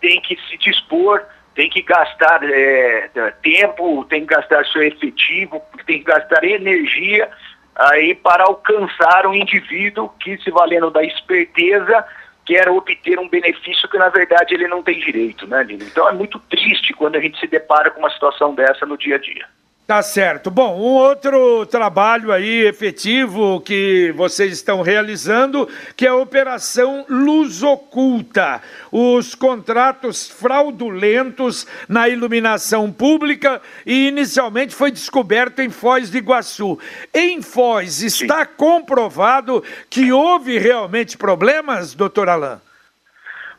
tem 0.00 0.20
que 0.20 0.38
se 0.48 0.56
dispor 0.58 1.24
tem 1.56 1.68
que 1.68 1.82
gastar 1.82 2.40
é, 2.44 3.10
tempo, 3.42 4.04
tem 4.04 4.20
que 4.24 4.32
gastar 4.32 4.64
seu 4.66 4.80
efetivo, 4.80 5.60
tem 5.84 5.98
que 5.98 6.04
gastar 6.04 6.44
energia 6.44 7.28
aí 7.74 8.14
para 8.14 8.44
alcançar 8.44 9.26
um 9.26 9.34
indivíduo 9.34 10.08
que, 10.20 10.38
se 10.38 10.52
valendo 10.52 10.88
da 10.88 11.02
esperteza, 11.02 12.06
quer 12.48 12.66
obter 12.70 13.20
um 13.20 13.28
benefício 13.28 13.86
que 13.90 13.98
na 13.98 14.08
verdade 14.08 14.54
ele 14.54 14.66
não 14.66 14.82
tem 14.82 14.98
direito, 14.98 15.46
né, 15.46 15.62
Lino? 15.62 15.84
Então 15.84 16.08
é 16.08 16.12
muito 16.14 16.38
triste 16.48 16.94
quando 16.94 17.16
a 17.16 17.20
gente 17.20 17.38
se 17.38 17.46
depara 17.46 17.90
com 17.90 18.00
uma 18.00 18.08
situação 18.08 18.54
dessa 18.54 18.86
no 18.86 18.96
dia 18.96 19.16
a 19.16 19.18
dia. 19.18 19.46
Tá 19.88 20.02
certo. 20.02 20.50
Bom, 20.50 20.76
um 20.78 20.96
outro 20.96 21.64
trabalho 21.64 22.30
aí 22.30 22.66
efetivo 22.66 23.58
que 23.62 24.12
vocês 24.14 24.52
estão 24.52 24.82
realizando, 24.82 25.66
que 25.96 26.04
é 26.04 26.10
a 26.10 26.14
Operação 26.14 27.06
Luz 27.08 27.62
Oculta. 27.62 28.60
Os 28.92 29.34
contratos 29.34 30.28
fraudulentos 30.28 31.66
na 31.88 32.06
iluminação 32.06 32.92
pública 32.92 33.62
e 33.86 34.08
inicialmente 34.08 34.74
foi 34.74 34.90
descoberto 34.90 35.60
em 35.60 35.70
Foz 35.70 36.10
do 36.10 36.18
Iguaçu. 36.18 36.78
Em 37.14 37.40
Foz, 37.40 38.02
está 38.02 38.44
Sim. 38.44 38.50
comprovado 38.58 39.64
que 39.88 40.12
houve 40.12 40.58
realmente 40.58 41.16
problemas, 41.16 41.94
doutor 41.94 42.28
Alain? 42.28 42.58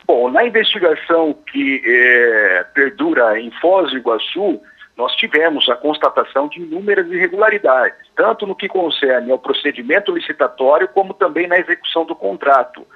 Bom, 0.06 0.30
na 0.30 0.46
investigação 0.46 1.36
que 1.50 1.82
é, 1.84 2.66
perdura 2.72 3.40
em 3.40 3.50
Foz 3.60 3.90
do 3.90 3.98
Iguaçu, 3.98 4.60
nós 5.00 5.16
tivemos 5.16 5.66
a 5.70 5.76
constatação 5.76 6.46
de 6.46 6.60
inúmeras 6.60 7.10
irregularidades, 7.10 8.06
tanto 8.14 8.46
no 8.46 8.54
que 8.54 8.68
concerne 8.68 9.32
ao 9.32 9.38
procedimento 9.38 10.12
licitatório, 10.12 10.86
como 10.88 11.14
também 11.14 11.46
na 11.46 11.58
execução 11.58 12.04
do 12.04 12.14
contrato, 12.14 12.86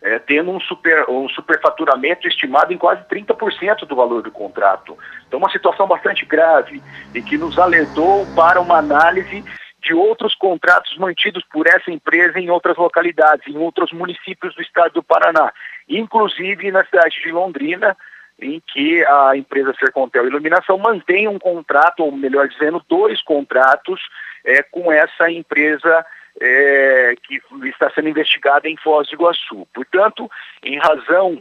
é, 0.00 0.18
tendo 0.18 0.50
um, 0.52 0.58
super, 0.58 1.04
um 1.10 1.28
superfaturamento 1.28 2.26
estimado 2.26 2.72
em 2.72 2.78
quase 2.78 3.02
30% 3.04 3.80
do 3.86 3.94
valor 3.94 4.22
do 4.22 4.30
contrato. 4.30 4.96
Então, 5.28 5.38
uma 5.38 5.50
situação 5.50 5.86
bastante 5.86 6.24
grave 6.24 6.82
e 7.14 7.20
que 7.20 7.36
nos 7.36 7.58
alertou 7.58 8.26
para 8.34 8.58
uma 8.58 8.78
análise 8.78 9.44
de 9.82 9.92
outros 9.92 10.34
contratos 10.34 10.96
mantidos 10.96 11.44
por 11.52 11.66
essa 11.66 11.90
empresa 11.90 12.40
em 12.40 12.48
outras 12.48 12.78
localidades, 12.78 13.46
em 13.46 13.58
outros 13.58 13.92
municípios 13.92 14.54
do 14.54 14.62
estado 14.62 14.94
do 14.94 15.02
Paraná, 15.02 15.52
inclusive 15.86 16.70
na 16.70 16.86
cidade 16.86 17.20
de 17.22 17.30
Londrina, 17.30 17.94
em 18.40 18.60
que 18.60 19.04
a 19.04 19.36
empresa 19.36 19.74
Sercontel 19.78 20.26
Iluminação 20.26 20.78
mantém 20.78 21.28
um 21.28 21.38
contrato, 21.38 22.04
ou 22.04 22.12
melhor 22.12 22.48
dizendo, 22.48 22.82
dois 22.88 23.22
contratos 23.22 24.00
é, 24.44 24.62
com 24.62 24.92
essa 24.92 25.30
empresa 25.30 26.04
é, 26.40 27.14
que 27.22 27.40
está 27.68 27.90
sendo 27.90 28.08
investigada 28.08 28.68
em 28.68 28.76
Foz 28.76 29.08
do 29.08 29.14
Iguaçu. 29.14 29.66
Portanto, 29.74 30.30
em 30.62 30.78
razão 30.78 31.40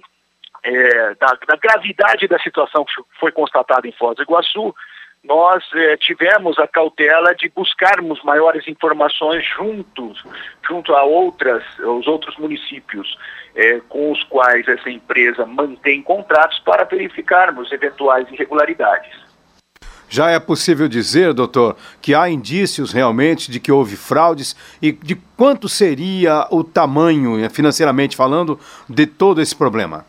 é, 0.63 1.15
da, 1.15 1.37
da, 1.47 1.55
gravidade 1.55 2.27
da 2.27 2.39
situação 2.39 2.83
que 2.83 2.93
foi 3.19 3.31
constatada 3.31 3.87
em 3.87 3.91
Foz 3.93 4.15
do 4.17 4.23
Iguaçu, 4.23 4.75
nós 5.23 5.63
eh, 5.73 5.97
tivemos 5.97 6.57
a 6.59 6.67
cautela 6.67 7.35
de 7.35 7.49
buscarmos 7.49 8.23
maiores 8.23 8.67
informações 8.67 9.45
juntos, 9.45 10.23
junto 10.67 10.93
a 10.95 11.03
outras, 11.03 11.63
os 11.79 12.07
outros 12.07 12.37
municípios 12.37 13.17
eh, 13.55 13.81
com 13.89 14.11
os 14.11 14.23
quais 14.23 14.67
essa 14.67 14.89
empresa 14.89 15.45
mantém 15.45 16.01
contratos 16.01 16.59
para 16.59 16.85
verificarmos 16.85 17.71
eventuais 17.71 18.31
irregularidades. 18.31 19.29
Já 20.11 20.31
é 20.31 20.39
possível 20.39 20.87
dizer, 20.87 21.33
doutor, 21.33 21.77
que 22.01 22.15
há 22.15 22.27
indícios 22.29 22.91
realmente 22.91 23.51
de 23.51 23.59
que 23.59 23.71
houve 23.71 23.95
fraudes 23.95 24.55
e 24.81 24.91
de 24.91 25.15
quanto 25.37 25.69
seria 25.69 26.47
o 26.49 26.63
tamanho, 26.63 27.43
eh, 27.43 27.49
financeiramente 27.49 28.15
falando, 28.15 28.57
de 28.87 29.05
todo 29.05 29.41
esse 29.41 29.55
problema? 29.55 30.05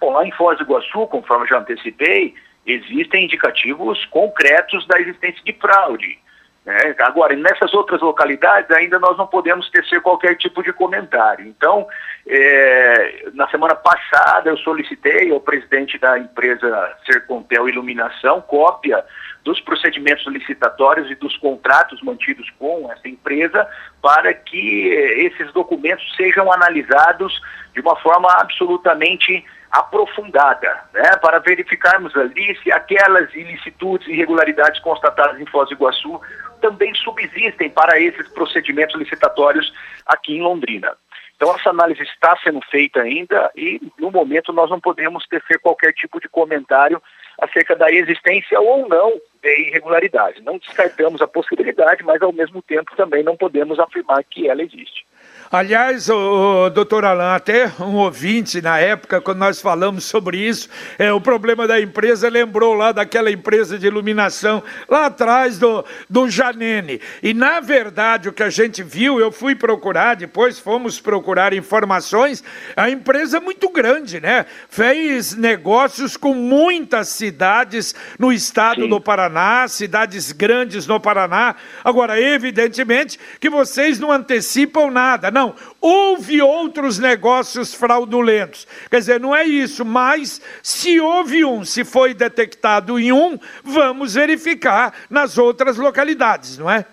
Bom, 0.00 0.12
lá 0.12 0.26
em 0.26 0.30
Foz 0.32 0.56
do 0.58 0.64
Iguaçu, 0.64 1.06
conforme 1.08 1.46
já 1.48 1.58
antecipei, 1.58 2.34
existem 2.66 3.24
indicativos 3.24 4.04
concretos 4.06 4.86
da 4.86 5.00
existência 5.00 5.42
de 5.44 5.52
fraude. 5.52 6.18
Né? 6.66 6.96
Agora, 6.98 7.34
nessas 7.36 7.72
outras 7.72 8.00
localidades, 8.00 8.68
ainda 8.72 8.98
nós 8.98 9.16
não 9.16 9.28
podemos 9.28 9.70
tecer 9.70 10.02
qualquer 10.02 10.36
tipo 10.36 10.64
de 10.64 10.72
comentário. 10.72 11.46
Então, 11.46 11.86
é, 12.26 13.26
na 13.34 13.48
semana 13.48 13.76
passada, 13.76 14.50
eu 14.50 14.56
solicitei 14.58 15.30
ao 15.30 15.40
presidente 15.40 15.96
da 15.96 16.18
empresa 16.18 16.96
Sercontel 17.06 17.68
Iluminação 17.68 18.40
cópia 18.40 19.04
dos 19.44 19.60
procedimentos 19.60 20.26
licitatórios 20.26 21.08
e 21.08 21.14
dos 21.14 21.36
contratos 21.36 22.02
mantidos 22.02 22.50
com 22.58 22.90
essa 22.90 23.08
empresa 23.08 23.64
para 24.02 24.34
que 24.34 24.92
é, 24.92 25.24
esses 25.24 25.52
documentos 25.52 26.04
sejam 26.16 26.52
analisados 26.52 27.40
de 27.72 27.80
uma 27.80 27.94
forma 27.94 28.28
absolutamente 28.40 29.44
aprofundada, 29.70 30.84
né, 30.92 31.16
para 31.20 31.38
verificarmos 31.38 32.16
ali 32.16 32.56
se 32.62 32.72
aquelas 32.72 33.34
ilicitudes 33.34 34.06
e 34.08 34.12
irregularidades 34.12 34.80
constatadas 34.80 35.40
em 35.40 35.46
Foz 35.46 35.68
do 35.68 35.74
Iguaçu 35.74 36.20
também 36.60 36.94
subsistem 36.94 37.70
para 37.70 38.00
esses 38.00 38.28
procedimentos 38.28 38.96
licitatórios 38.96 39.72
aqui 40.06 40.36
em 40.36 40.42
Londrina. 40.42 40.96
Então 41.36 41.54
essa 41.54 41.70
análise 41.70 42.02
está 42.02 42.36
sendo 42.42 42.60
feita 42.70 43.02
ainda 43.02 43.50
e 43.54 43.80
no 43.98 44.10
momento 44.10 44.52
nós 44.52 44.70
não 44.70 44.80
podemos 44.80 45.26
tecer 45.26 45.58
qualquer 45.60 45.92
tipo 45.92 46.18
de 46.18 46.28
comentário 46.28 47.02
acerca 47.38 47.76
da 47.76 47.92
existência 47.92 48.58
ou 48.58 48.88
não 48.88 49.12
de 49.42 49.68
irregularidade. 49.68 50.42
Não 50.42 50.56
descartamos 50.56 51.20
a 51.20 51.28
possibilidade, 51.28 52.02
mas 52.02 52.22
ao 52.22 52.32
mesmo 52.32 52.62
tempo 52.62 52.96
também 52.96 53.22
não 53.22 53.36
podemos 53.36 53.78
afirmar 53.78 54.24
que 54.24 54.48
ela 54.48 54.62
existe. 54.62 55.06
Aliás, 55.50 56.08
o, 56.08 56.66
o 56.66 56.70
doutor 56.70 57.04
Alain, 57.04 57.36
até 57.36 57.70
um 57.78 57.94
ouvinte 57.94 58.60
na 58.60 58.78
época, 58.78 59.20
quando 59.20 59.38
nós 59.38 59.60
falamos 59.60 60.04
sobre 60.04 60.38
isso, 60.38 60.68
é, 60.98 61.12
o 61.12 61.20
problema 61.20 61.68
da 61.68 61.80
empresa 61.80 62.28
lembrou 62.28 62.74
lá 62.74 62.90
daquela 62.90 63.30
empresa 63.30 63.78
de 63.78 63.86
iluminação 63.86 64.62
lá 64.88 65.06
atrás 65.06 65.58
do, 65.58 65.84
do 66.10 66.28
Janene. 66.28 67.00
E 67.22 67.32
na 67.32 67.60
verdade, 67.60 68.28
o 68.28 68.32
que 68.32 68.42
a 68.42 68.50
gente 68.50 68.82
viu, 68.82 69.20
eu 69.20 69.30
fui 69.30 69.54
procurar, 69.54 70.16
depois 70.16 70.58
fomos 70.58 71.00
procurar 71.00 71.52
informações, 71.52 72.42
a 72.76 72.90
empresa 72.90 73.36
é 73.36 73.40
muito 73.40 73.68
grande, 73.70 74.20
né? 74.20 74.46
Fez 74.68 75.34
negócios 75.34 76.16
com 76.16 76.34
muitas 76.34 77.08
cidades 77.08 77.94
no 78.18 78.32
estado 78.32 78.82
Sim. 78.82 78.88
do 78.88 79.00
Paraná, 79.00 79.68
cidades 79.68 80.32
grandes 80.32 80.88
no 80.88 80.98
Paraná. 80.98 81.54
Agora, 81.84 82.20
evidentemente 82.20 83.18
que 83.38 83.48
vocês 83.48 84.00
não 84.00 84.10
antecipam 84.10 84.90
nada 84.90 85.30
não, 85.36 85.54
houve 85.82 86.40
outros 86.40 86.98
negócios 86.98 87.74
fraudulentos. 87.74 88.66
Quer 88.90 89.00
dizer, 89.00 89.20
não 89.20 89.36
é 89.36 89.44
isso, 89.44 89.84
mas 89.84 90.40
se 90.62 90.98
houve 90.98 91.44
um, 91.44 91.62
se 91.62 91.84
foi 91.84 92.14
detectado 92.14 92.98
em 92.98 93.12
um, 93.12 93.38
vamos 93.62 94.14
verificar 94.14 94.94
nas 95.10 95.36
outras 95.36 95.76
localidades, 95.76 96.56
não 96.56 96.70
é? 96.70 96.86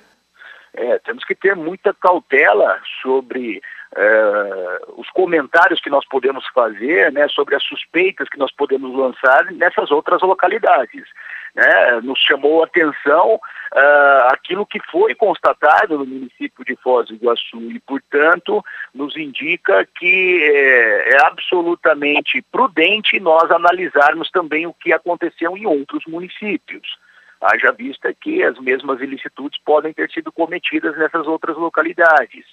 É, 0.74 1.00
temos 1.00 1.24
que 1.24 1.34
ter 1.34 1.56
muita 1.56 1.94
cautela 1.94 2.82
sobre 3.02 3.62
é, 3.96 4.82
os 4.98 5.10
comentários 5.12 5.80
que 5.80 5.90
nós 5.90 6.06
podemos 6.06 6.46
fazer, 6.54 7.14
né, 7.14 7.30
sobre 7.30 7.56
as 7.56 7.64
suspeitas 7.64 8.28
que 8.28 8.38
nós 8.38 8.52
podemos 8.52 8.94
lançar 8.94 9.54
nessas 9.54 9.90
outras 9.90 10.22
localidades. 10.22 11.08
Né? 11.56 12.02
Nos 12.02 12.20
chamou 12.20 12.62
a 12.62 12.66
atenção 12.66 13.36
uh, 13.36 14.28
aquilo 14.32 14.66
que 14.66 14.80
foi 14.92 15.14
constatado 15.14 15.98
no 15.98 16.06
município 16.06 16.66
de 16.66 16.76
Foz 16.78 17.08
do 17.08 17.16
Iguaçu 17.16 17.72
e, 17.72 17.80
portanto, 17.80 18.64
nos 18.94 19.16
indica 19.16 19.88
que 19.98 20.40
é, 20.44 21.14
é 21.14 21.26
absolutamente 21.26 22.42
prudente 22.52 23.20
nós 23.20 23.52
analisarmos 23.52 24.32
também 24.32 24.66
o 24.66 24.74
que 24.74 24.92
aconteceu 24.92 25.56
em 25.56 25.66
outros 25.66 26.04
municípios. 26.08 26.98
Haja 27.42 27.72
vista 27.74 28.14
que 28.14 28.42
as 28.42 28.58
mesmas 28.60 29.02
ilicitudes 29.02 29.60
podem 29.66 29.94
ter 29.94 30.10
sido 30.10 30.32
cometidas 30.32 30.98
nessas 30.98 31.28
outras 31.28 31.58
localidades. 31.58 32.46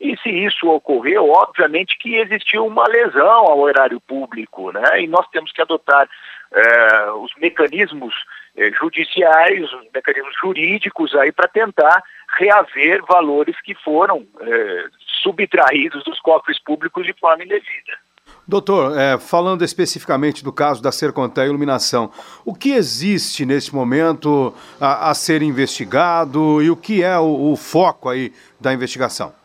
E 0.00 0.16
se 0.18 0.28
isso 0.30 0.68
ocorreu, 0.68 1.30
obviamente 1.30 1.98
que 1.98 2.16
existiu 2.16 2.64
uma 2.64 2.86
lesão 2.86 3.46
ao 3.46 3.68
erário 3.68 4.00
público, 4.00 4.70
né? 4.70 5.02
E 5.02 5.08
nós 5.08 5.26
temos 5.30 5.50
que 5.50 5.60
adotar 5.60 6.08
é, 6.52 7.10
os 7.12 7.32
mecanismos 7.40 8.14
é, 8.56 8.70
judiciais, 8.70 9.72
os 9.72 9.86
mecanismos 9.92 10.34
jurídicos 10.40 11.14
aí 11.16 11.32
para 11.32 11.48
tentar 11.48 12.02
reaver 12.38 13.04
valores 13.06 13.60
que 13.62 13.74
foram 13.74 14.24
é, 14.40 14.84
subtraídos 15.22 16.04
dos 16.04 16.20
cofres 16.20 16.62
públicos 16.62 17.04
de 17.04 17.12
forma 17.14 17.42
indevida. 17.42 17.98
Doutor, 18.46 18.98
é, 18.98 19.18
falando 19.18 19.62
especificamente 19.62 20.42
do 20.42 20.52
caso 20.52 20.82
da 20.82 20.90
Sercontel 20.90 21.46
Iluminação, 21.46 22.10
o 22.44 22.54
que 22.54 22.70
existe 22.70 23.44
neste 23.44 23.74
momento 23.74 24.54
a, 24.80 25.10
a 25.10 25.14
ser 25.14 25.42
investigado 25.42 26.62
e 26.62 26.70
o 26.70 26.76
que 26.76 27.02
é 27.02 27.18
o, 27.18 27.52
o 27.52 27.56
foco 27.56 28.08
aí 28.08 28.32
da 28.60 28.72
investigação? 28.72 29.37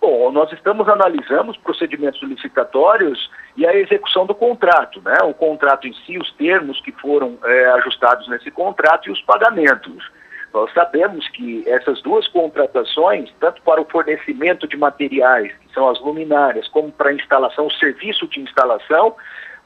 Bom, 0.00 0.30
nós 0.30 0.52
estamos 0.52 0.88
analisando 0.88 1.50
os 1.50 1.56
procedimentos 1.56 2.22
licitatórios 2.22 3.30
e 3.56 3.66
a 3.66 3.74
execução 3.74 4.26
do 4.26 4.34
contrato, 4.34 5.00
né? 5.02 5.18
O 5.24 5.34
contrato 5.34 5.88
em 5.88 5.92
si, 6.04 6.16
os 6.16 6.30
termos 6.34 6.80
que 6.80 6.92
foram 6.92 7.36
é, 7.44 7.66
ajustados 7.72 8.28
nesse 8.28 8.50
contrato 8.50 9.08
e 9.08 9.12
os 9.12 9.20
pagamentos. 9.22 10.08
Nós 10.54 10.72
sabemos 10.72 11.28
que 11.28 11.68
essas 11.68 12.00
duas 12.00 12.26
contratações, 12.28 13.30
tanto 13.40 13.60
para 13.62 13.80
o 13.80 13.84
fornecimento 13.84 14.66
de 14.68 14.76
materiais, 14.76 15.52
que 15.60 15.74
são 15.74 15.88
as 15.88 16.00
luminárias, 16.00 16.68
como 16.68 16.92
para 16.92 17.10
a 17.10 17.14
instalação, 17.14 17.66
o 17.66 17.72
serviço 17.72 18.26
de 18.28 18.40
instalação, 18.40 19.16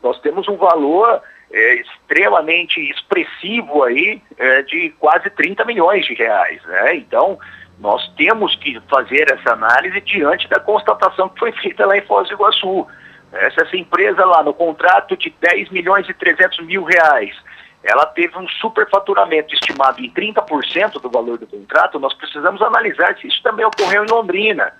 nós 0.03 0.19
temos 0.21 0.49
um 0.49 0.57
valor 0.57 1.23
é, 1.53 1.75
extremamente 1.75 2.81
expressivo 2.91 3.85
aí 3.85 4.21
é, 4.39 4.63
de 4.63 4.91
quase 4.99 5.31
30 5.31 5.65
milhões 5.67 6.05
de 6.07 6.15
reais. 6.15 6.61
Né? 6.65 6.97
Então, 6.97 7.39
Nós 7.83 8.09
temos 8.17 8.55
que 8.55 8.81
fazer 8.89 9.29
essa 9.29 9.55
análise 9.55 10.01
diante 10.03 10.49
da 10.49 10.61
constatação 10.61 11.29
que 11.29 11.41
foi 11.41 11.51
feita 11.51 11.85
lá 11.85 11.99
em 11.99 12.03
Foz 12.03 12.29
do 12.29 12.35
Iguaçu. 12.35 12.87
Essa, 13.33 13.63
essa 13.63 13.77
empresa 13.77 14.25
lá, 14.25 14.41
no 14.41 14.55
contrato 14.55 15.17
de 15.17 15.35
10 15.41 15.71
milhões 15.71 16.09
e 16.09 16.15
300 16.15 16.65
mil 16.65 16.85
reais, 16.85 17.35
ela 17.83 18.07
teve 18.07 18.39
um 18.39 18.49
superfaturamento 18.49 19.53
estimado 19.53 20.01
em 20.01 20.09
30% 20.09 21.01
do 21.01 21.11
valor 21.11 21.39
do 21.39 21.47
contrato, 21.49 21.99
nós 21.99 22.15
precisamos 22.15 22.63
analisar 22.63 23.19
se 23.19 23.27
isso 23.27 23.43
também 23.43 23.67
ocorreu 23.67 24.05
em 24.05 24.09
Londrina. 24.11 24.73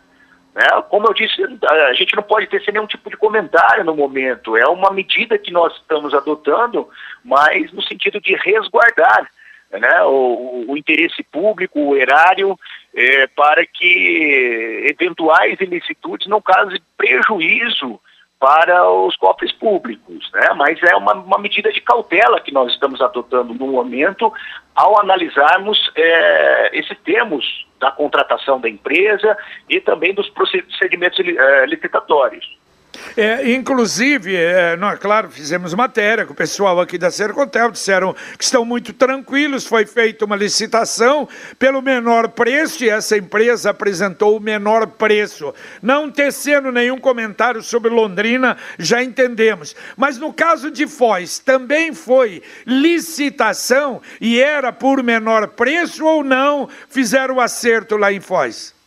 Né? 0.55 0.65
Como 0.89 1.09
eu 1.09 1.13
disse, 1.13 1.43
a 1.43 1.93
gente 1.95 2.15
não 2.15 2.23
pode 2.23 2.47
ter 2.47 2.63
nenhum 2.71 2.87
tipo 2.87 3.11
de 3.11 3.17
comentário 3.17 3.83
no 3.83 3.97
momento. 3.97 4.57
É 4.57 4.69
uma 4.69 4.93
medida 4.93 5.37
que 5.37 5.51
nós 5.51 5.75
estamos 5.75 6.15
adotando, 6.15 6.89
mas 7.25 7.73
no 7.73 7.83
sentido 7.83 8.21
de 8.21 8.37
resguardar 8.37 9.29
né, 9.79 10.03
o, 10.03 10.65
o 10.69 10.77
interesse 10.77 11.23
público, 11.23 11.81
o 11.81 11.97
erário, 11.97 12.59
é, 12.95 13.27
para 13.29 13.65
que 13.67 14.85
eventuais 14.87 15.61
ilicitudes 15.61 16.27
não 16.27 16.41
causem 16.41 16.81
prejuízo 16.97 18.01
para 18.43 18.91
os 18.91 19.17
cofres 19.17 19.53
públicos, 19.53 20.29
né? 20.35 20.49
mas 20.57 20.83
é 20.83 20.97
uma, 20.97 21.15
uma, 21.15 21.39
medida 21.39 21.73
de 21.73 21.81
cautela 21.81 22.41
que 22.41 22.53
nós 22.53 22.73
estamos 22.73 23.01
adotando 23.01 23.55
no 23.55 23.69
momento 23.69 24.33
ao 24.75 25.01
analisarmos 25.01 25.79
é, 25.95 26.77
esses 26.77 26.99
termos 27.05 27.65
da 27.79 27.93
contratação 27.93 28.61
da 28.61 28.69
empresa 28.69 29.39
e 29.69 29.81
também 29.81 30.13
dos 30.13 30.29
procedimentos 30.31 31.21
é, 31.21 31.67
licitatórios. 31.67 32.45
É, 33.17 33.53
inclusive, 33.53 34.35
é, 34.35 34.77
nós, 34.77 34.99
claro, 34.99 35.31
fizemos 35.31 35.75
matéria 35.75 36.25
com 36.25 36.33
o 36.33 36.37
pessoal 36.37 36.81
aqui 36.81 36.97
da 36.97 37.11
Sercontel, 37.11 37.71
disseram 37.71 38.15
que 38.39 38.45
estão 38.45 38.65
muito 38.65 38.93
tranquilos, 38.93 39.67
foi 39.67 39.85
feita 39.87 40.25
uma 40.25 40.37
licitação 40.37 41.29
pelo 41.59 41.83
menor 41.83 42.29
preço 42.29 42.85
e 42.85 42.89
essa 42.89 43.17
empresa 43.17 43.71
apresentou 43.71 44.37
o 44.37 44.41
menor 44.41 44.87
preço. 44.87 45.55
Não 45.83 46.11
tecendo 46.11 46.73
nenhum 46.73 46.99
comentário 46.99 47.63
sobre 47.63 47.91
Londrina, 47.91 48.57
já 48.79 49.03
entendemos. 49.03 49.77
Mas 49.97 50.19
no 50.19 50.33
caso 50.33 50.71
de 50.71 50.87
Foz, 50.87 51.39
também 51.39 51.93
foi 51.93 52.43
licitação 52.67 54.01
e 54.21 54.41
era 54.41 54.73
por 54.73 55.03
menor 55.03 55.49
preço 55.49 56.05
ou 56.05 56.25
não 56.25 56.69
fizeram 56.89 57.37
o 57.37 57.41
acerto 57.41 57.97
lá 57.97 58.13
em 58.13 58.21
Foz? 58.21 58.82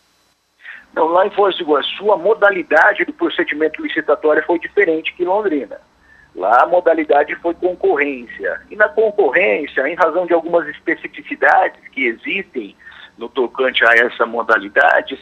Então, 0.95 1.07
lá 1.07 1.27
em 1.27 1.29
Foz 1.31 1.57
do 1.57 1.63
Iguaçu, 1.63 2.09
a 2.13 2.15
modalidade 2.15 3.03
do 3.03 3.11
procedimento 3.11 3.83
licitatório 3.83 4.41
foi 4.45 4.57
diferente 4.57 5.13
que 5.13 5.23
em 5.23 5.25
Londrina. 5.25 5.77
Lá 6.33 6.63
a 6.63 6.65
modalidade 6.65 7.35
foi 7.35 7.53
concorrência. 7.53 8.61
E 8.71 8.77
na 8.77 8.87
concorrência, 8.87 9.85
em 9.89 9.95
razão 9.95 10.25
de 10.25 10.33
algumas 10.33 10.65
especificidades 10.69 11.85
que 11.89 12.05
existem 12.05 12.77
no 13.17 13.27
tocante 13.27 13.83
a 13.83 13.93
essa 13.93 14.25
modalidade, 14.25 15.19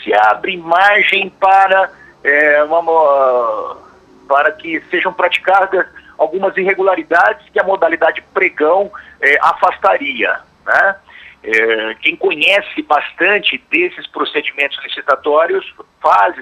se 0.00 0.14
abre 0.14 0.56
margem 0.56 1.28
para, 1.28 1.90
é, 2.22 2.62
uma, 2.62 3.78
para 4.28 4.52
que 4.52 4.80
sejam 4.92 5.12
praticadas 5.12 5.88
algumas 6.16 6.56
irregularidades 6.56 7.48
que 7.50 7.58
a 7.58 7.64
modalidade 7.64 8.22
pregão 8.32 8.92
é, 9.20 9.36
afastaria. 9.40 10.38
Né? 10.64 10.96
É, 11.48 11.94
quem 12.02 12.16
conhece 12.16 12.82
bastante 12.82 13.56
desses 13.70 14.04
procedimentos 14.08 14.76
licitatórios 14.82 15.64
faz, 16.02 16.34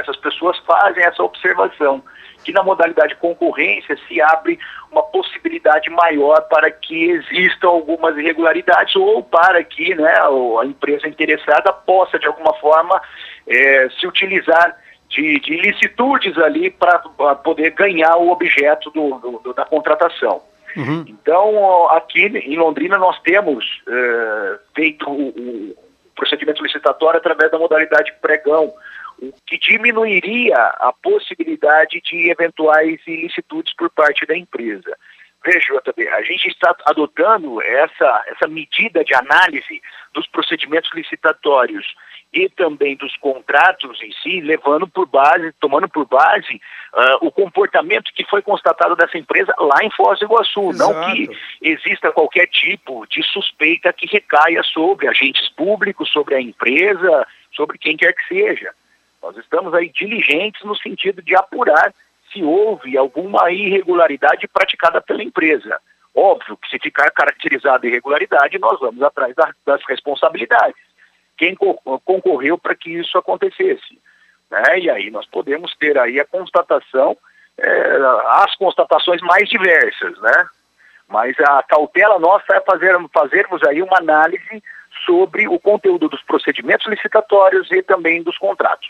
essas 0.00 0.16
pessoas 0.16 0.58
fazem 0.60 1.04
essa 1.04 1.22
observação, 1.22 2.02
que 2.42 2.52
na 2.52 2.62
modalidade 2.62 3.14
concorrência 3.16 3.98
se 4.08 4.18
abre 4.18 4.58
uma 4.90 5.02
possibilidade 5.02 5.90
maior 5.90 6.40
para 6.48 6.70
que 6.70 7.10
existam 7.10 7.68
algumas 7.68 8.16
irregularidades 8.16 8.96
ou 8.96 9.22
para 9.22 9.62
que 9.62 9.94
né, 9.94 10.14
a 10.58 10.64
empresa 10.64 11.06
interessada 11.06 11.70
possa, 11.70 12.18
de 12.18 12.26
alguma 12.26 12.54
forma, 12.54 12.98
é, 13.46 13.90
se 14.00 14.06
utilizar 14.06 14.74
de, 15.10 15.38
de 15.38 15.52
ilicitudes 15.52 16.38
ali 16.38 16.70
para 16.70 16.98
poder 17.44 17.72
ganhar 17.72 18.16
o 18.16 18.30
objeto 18.30 18.90
do, 18.90 19.40
do, 19.40 19.52
da 19.52 19.66
contratação. 19.66 20.40
Uhum. 20.76 21.04
Então, 21.08 21.88
aqui 21.90 22.26
em 22.26 22.56
Londrina, 22.56 22.98
nós 22.98 23.18
temos 23.20 23.64
é, 23.88 24.58
feito 24.74 25.08
o, 25.08 25.28
o, 25.28 25.86
procedimento 26.14 26.62
licitatório 26.62 27.18
através 27.18 27.50
da 27.50 27.58
modalidade 27.58 28.12
pregão, 28.22 28.72
o 29.20 29.32
que 29.46 29.58
diminuiria 29.58 30.56
a 30.56 30.92
possibilidade 31.02 32.00
de 32.00 32.30
eventuais 32.30 33.00
ilicitudes 33.06 33.74
por 33.74 33.90
parte 33.90 34.24
da 34.26 34.36
empresa. 34.36 34.96
Veja, 35.46 35.80
JB, 35.86 36.08
a 36.08 36.22
gente 36.22 36.48
está 36.48 36.74
adotando 36.84 37.62
essa, 37.62 38.24
essa 38.26 38.48
medida 38.48 39.04
de 39.04 39.14
análise 39.14 39.80
dos 40.12 40.26
procedimentos 40.26 40.90
licitatórios 40.92 41.94
e 42.32 42.48
também 42.48 42.96
dos 42.96 43.16
contratos 43.18 44.02
em 44.02 44.10
si, 44.20 44.40
levando 44.40 44.88
por 44.88 45.06
base, 45.06 45.52
tomando 45.60 45.88
por 45.88 46.04
base 46.04 46.60
uh, 46.92 47.26
o 47.26 47.30
comportamento 47.30 48.12
que 48.12 48.24
foi 48.24 48.42
constatado 48.42 48.96
dessa 48.96 49.16
empresa 49.16 49.54
lá 49.56 49.84
em 49.84 49.90
Foz 49.92 50.18
do 50.18 50.24
Iguaçu. 50.24 50.70
Exato. 50.70 50.92
Não 50.92 51.12
que 51.12 51.30
exista 51.62 52.10
qualquer 52.10 52.48
tipo 52.48 53.06
de 53.06 53.22
suspeita 53.22 53.92
que 53.92 54.06
recaia 54.08 54.64
sobre 54.64 55.06
agentes 55.06 55.48
públicos, 55.50 56.10
sobre 56.10 56.34
a 56.34 56.40
empresa, 56.40 57.24
sobre 57.52 57.78
quem 57.78 57.96
quer 57.96 58.12
que 58.14 58.26
seja. 58.26 58.72
Nós 59.22 59.36
estamos 59.36 59.72
aí 59.74 59.88
diligentes 59.90 60.64
no 60.64 60.76
sentido 60.76 61.22
de 61.22 61.36
apurar 61.36 61.94
se 62.32 62.42
houve 62.42 62.96
alguma 62.96 63.50
irregularidade 63.50 64.48
praticada 64.48 65.00
pela 65.00 65.22
empresa. 65.22 65.80
Óbvio 66.14 66.56
que 66.56 66.68
se 66.68 66.78
ficar 66.78 67.10
caracterizada 67.10 67.86
irregularidade, 67.86 68.58
nós 68.58 68.78
vamos 68.80 69.02
atrás 69.02 69.34
das 69.64 69.82
responsabilidades 69.86 70.86
quem 71.36 71.54
concorreu 71.54 72.58
para 72.58 72.74
que 72.74 72.90
isso 72.90 73.16
acontecesse. 73.18 74.00
Né? 74.50 74.80
E 74.80 74.90
aí 74.90 75.10
nós 75.10 75.26
podemos 75.26 75.74
ter 75.76 75.98
aí 75.98 76.18
a 76.18 76.24
constatação, 76.24 77.16
é, 77.58 77.96
as 78.42 78.54
constatações 78.56 79.20
mais 79.22 79.48
diversas, 79.48 80.18
né? 80.20 80.46
Mas 81.08 81.38
a 81.38 81.62
cautela 81.62 82.18
nossa 82.18 82.56
é 82.56 82.60
fazer, 82.60 82.96
fazermos 83.12 83.62
aí 83.62 83.80
uma 83.80 83.98
análise 83.98 84.62
sobre 85.04 85.46
o 85.46 85.58
conteúdo 85.58 86.08
dos 86.08 86.22
procedimentos 86.22 86.86
licitatórios 86.86 87.70
e 87.70 87.82
também 87.82 88.22
dos 88.22 88.36
contratos. 88.38 88.88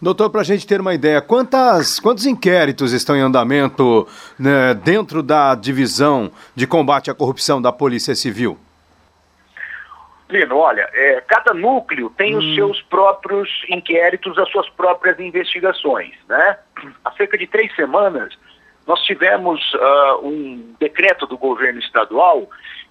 Doutor, 0.00 0.30
para 0.30 0.42
a 0.42 0.44
gente 0.44 0.64
ter 0.64 0.80
uma 0.80 0.94
ideia, 0.94 1.20
quantas, 1.20 1.98
quantos 1.98 2.24
inquéritos 2.24 2.92
estão 2.92 3.16
em 3.16 3.20
andamento 3.20 4.06
né, 4.38 4.72
dentro 4.72 5.24
da 5.24 5.56
divisão 5.56 6.30
de 6.54 6.68
combate 6.68 7.10
à 7.10 7.14
corrupção 7.14 7.60
da 7.60 7.72
Polícia 7.72 8.14
Civil? 8.14 8.56
Lino, 10.30 10.56
olha, 10.56 10.88
é, 10.92 11.20
cada 11.22 11.52
núcleo 11.52 12.10
tem 12.10 12.36
hum. 12.36 12.38
os 12.38 12.54
seus 12.54 12.82
próprios 12.82 13.48
inquéritos, 13.68 14.38
as 14.38 14.48
suas 14.50 14.68
próprias 14.70 15.18
investigações, 15.18 16.14
né? 16.28 16.58
Há 17.04 17.10
cerca 17.12 17.36
de 17.36 17.46
três 17.46 17.74
semanas, 17.74 18.38
nós 18.86 19.00
tivemos 19.02 19.60
uh, 19.74 20.26
um 20.26 20.74
decreto 20.78 21.26
do 21.26 21.36
governo 21.36 21.80
estadual 21.80 22.48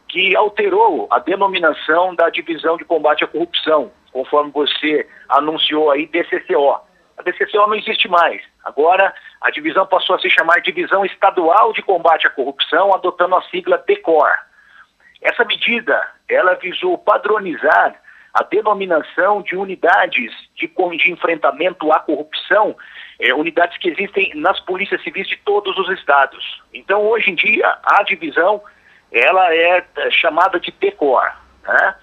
que 0.07 0.35
alterou 0.35 1.07
a 1.09 1.19
denominação 1.19 2.13
da 2.15 2.29
Divisão 2.29 2.75
de 2.75 2.85
Combate 2.85 3.23
à 3.23 3.27
Corrupção, 3.27 3.91
conforme 4.11 4.51
você 4.51 5.07
anunciou 5.29 5.91
aí, 5.91 6.05
DCCO. 6.05 6.86
A 7.17 7.23
DCCO 7.23 7.67
não 7.67 7.75
existe 7.75 8.07
mais. 8.07 8.41
Agora, 8.63 9.13
a 9.41 9.49
divisão 9.49 9.85
passou 9.87 10.15
a 10.15 10.19
se 10.19 10.29
chamar 10.29 10.61
Divisão 10.61 11.03
Estadual 11.03 11.73
de 11.73 11.81
Combate 11.81 12.27
à 12.27 12.29
Corrupção, 12.29 12.93
adotando 12.93 13.35
a 13.35 13.41
sigla 13.43 13.83
DECOR. 13.87 14.31
Essa 15.21 15.43
medida, 15.43 15.99
ela 16.29 16.53
visou 16.55 16.97
padronizar 16.97 17.99
a 18.33 18.43
denominação 18.43 19.41
de 19.41 19.55
unidades 19.55 20.31
de, 20.55 20.67
de 20.67 21.11
enfrentamento 21.11 21.91
à 21.91 21.99
corrupção, 21.99 22.75
é, 23.19 23.33
unidades 23.33 23.77
que 23.79 23.89
existem 23.89 24.31
nas 24.35 24.59
polícias 24.59 25.01
civis 25.01 25.27
de 25.27 25.37
todos 25.37 25.75
os 25.77 25.89
estados. 25.97 26.61
Então, 26.71 27.01
hoje 27.01 27.31
em 27.31 27.35
dia, 27.35 27.77
a 27.83 28.03
divisão, 28.03 28.61
ela 29.11 29.51
é, 29.55 29.83
é 29.97 30.11
chamada 30.11 30.59
de 30.59 30.71
TECOR, 30.71 31.23
né? 31.63 31.95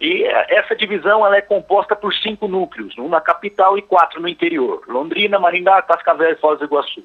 E 0.00 0.24
essa 0.24 0.74
divisão 0.74 1.26
ela 1.26 1.36
é 1.36 1.42
composta 1.42 1.94
por 1.94 2.14
cinco 2.14 2.48
núcleos, 2.48 2.96
um 2.96 3.08
na 3.08 3.20
capital 3.20 3.76
e 3.76 3.82
quatro 3.82 4.20
no 4.20 4.28
interior, 4.28 4.82
Londrina, 4.88 5.38
Maringá, 5.38 5.82
Cascavel 5.82 6.32
e 6.32 6.36
Foz 6.36 6.58
do 6.58 6.64
Iguaçu 6.64 7.04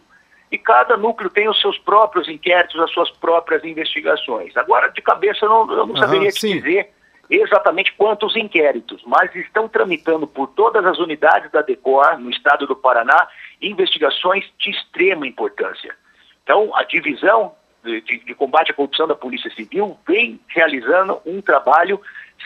e 0.51 0.57
cada 0.57 0.95
núcleo 0.95 1.29
tem 1.29 1.49
os 1.49 1.59
seus 1.59 1.77
próprios 1.79 2.27
inquéritos, 2.27 2.79
as 2.79 2.91
suas 2.91 3.09
próprias 3.11 3.63
investigações. 3.63 4.55
Agora, 4.55 4.89
de 4.89 5.01
cabeça, 5.01 5.45
eu 5.45 5.49
não, 5.49 5.71
eu 5.71 5.85
não 5.87 5.97
saberia 5.97 6.29
dizer 6.29 6.91
exatamente 7.29 7.91
quantos 7.93 8.35
inquéritos, 8.35 9.03
mas 9.05 9.33
estão 9.35 9.67
tramitando 9.67 10.27
por 10.27 10.47
todas 10.47 10.85
as 10.85 10.99
unidades 10.99 11.51
da 11.51 11.61
DECOR, 11.61 12.19
no 12.19 12.29
estado 12.29 12.67
do 12.67 12.75
Paraná, 12.75 13.27
investigações 13.61 14.45
de 14.59 14.69
extrema 14.69 15.27
importância. 15.27 15.95
Então, 16.43 16.71
a 16.75 16.83
divisão 16.83 17.53
de, 17.83 18.01
de, 18.01 18.19
de 18.19 18.35
combate 18.35 18.71
à 18.71 18.73
corrupção 18.73 19.07
da 19.07 19.15
Polícia 19.15 19.51
Civil 19.55 19.97
vem 20.07 20.39
realizando 20.47 21.19
um 21.25 21.41
trabalho 21.41 21.99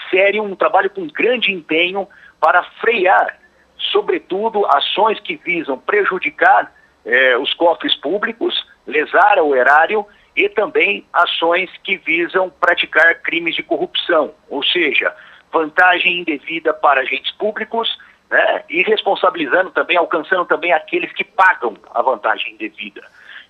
sério, 0.09 0.43
um 0.43 0.55
trabalho 0.55 0.89
com 0.89 1.07
grande 1.07 1.51
empenho 1.51 2.07
para 2.39 2.63
frear, 2.81 3.37
sobretudo, 3.77 4.65
ações 4.65 5.19
que 5.19 5.35
visam 5.35 5.77
prejudicar 5.77 6.71
eh, 7.05 7.37
os 7.37 7.53
cofres 7.53 7.95
públicos, 7.95 8.65
lesar 8.85 9.39
o 9.39 9.55
erário 9.55 10.05
e 10.35 10.47
também 10.49 11.05
ações 11.11 11.69
que 11.83 11.97
visam 11.97 12.49
praticar 12.49 13.21
crimes 13.21 13.55
de 13.55 13.63
corrupção, 13.63 14.33
ou 14.49 14.63
seja, 14.63 15.13
vantagem 15.51 16.19
indevida 16.19 16.73
para 16.73 17.01
agentes 17.01 17.31
públicos 17.33 17.97
né, 18.29 18.63
e 18.69 18.83
responsabilizando 18.83 19.71
também, 19.71 19.97
alcançando 19.97 20.45
também 20.45 20.71
aqueles 20.71 21.11
que 21.13 21.23
pagam 21.23 21.75
a 21.93 22.01
vantagem 22.01 22.53
indevida. 22.53 23.01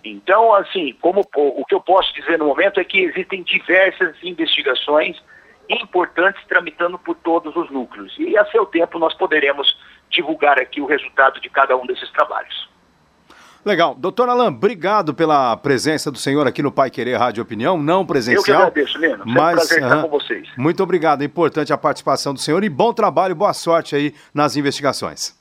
Então, 0.03 0.53
assim, 0.53 0.95
como 1.01 1.21
o 1.35 1.65
que 1.65 1.75
eu 1.75 1.81
posso 1.81 2.13
dizer 2.13 2.39
no 2.39 2.45
momento 2.45 2.79
é 2.79 2.83
que 2.83 3.01
existem 3.01 3.43
diversas 3.43 4.15
investigações 4.23 5.21
importantes 5.69 6.43
tramitando 6.47 6.97
por 6.97 7.15
todos 7.15 7.55
os 7.55 7.69
núcleos. 7.69 8.13
E 8.17 8.37
a 8.37 8.45
seu 8.45 8.65
tempo 8.65 8.97
nós 8.97 9.13
poderemos 9.13 9.77
divulgar 10.09 10.59
aqui 10.59 10.81
o 10.81 10.85
resultado 10.85 11.39
de 11.39 11.49
cada 11.49 11.77
um 11.77 11.85
desses 11.85 12.09
trabalhos. 12.11 12.67
Legal. 13.63 13.93
Doutor 13.93 14.29
Alain, 14.29 14.47
obrigado 14.47 15.13
pela 15.13 15.55
presença 15.57 16.09
do 16.09 16.17
senhor 16.17 16.47
aqui 16.47 16.63
no 16.63 16.71
Pai 16.71 16.89
Querer 16.89 17.17
Rádio 17.17 17.43
Opinião, 17.43 17.77
não 17.77 18.05
presencial. 18.05 18.61
Eu 18.61 18.71
que 18.71 18.79
agradeço, 18.79 18.97
Lino. 18.97 19.23
Mas, 19.25 19.53
um 19.53 19.57
prazer 19.57 19.83
estar 19.83 20.01
com 20.01 20.09
vocês. 20.09 20.47
Muito 20.57 20.81
obrigado. 20.81 21.21
É 21.21 21.25
importante 21.25 21.73
a 21.73 21.77
participação 21.77 22.33
do 22.33 22.39
senhor 22.39 22.63
e 22.63 22.69
bom 22.69 22.93
trabalho, 22.93 23.35
boa 23.35 23.53
sorte 23.53 23.95
aí 23.95 24.15
nas 24.33 24.55
investigações. 24.55 25.37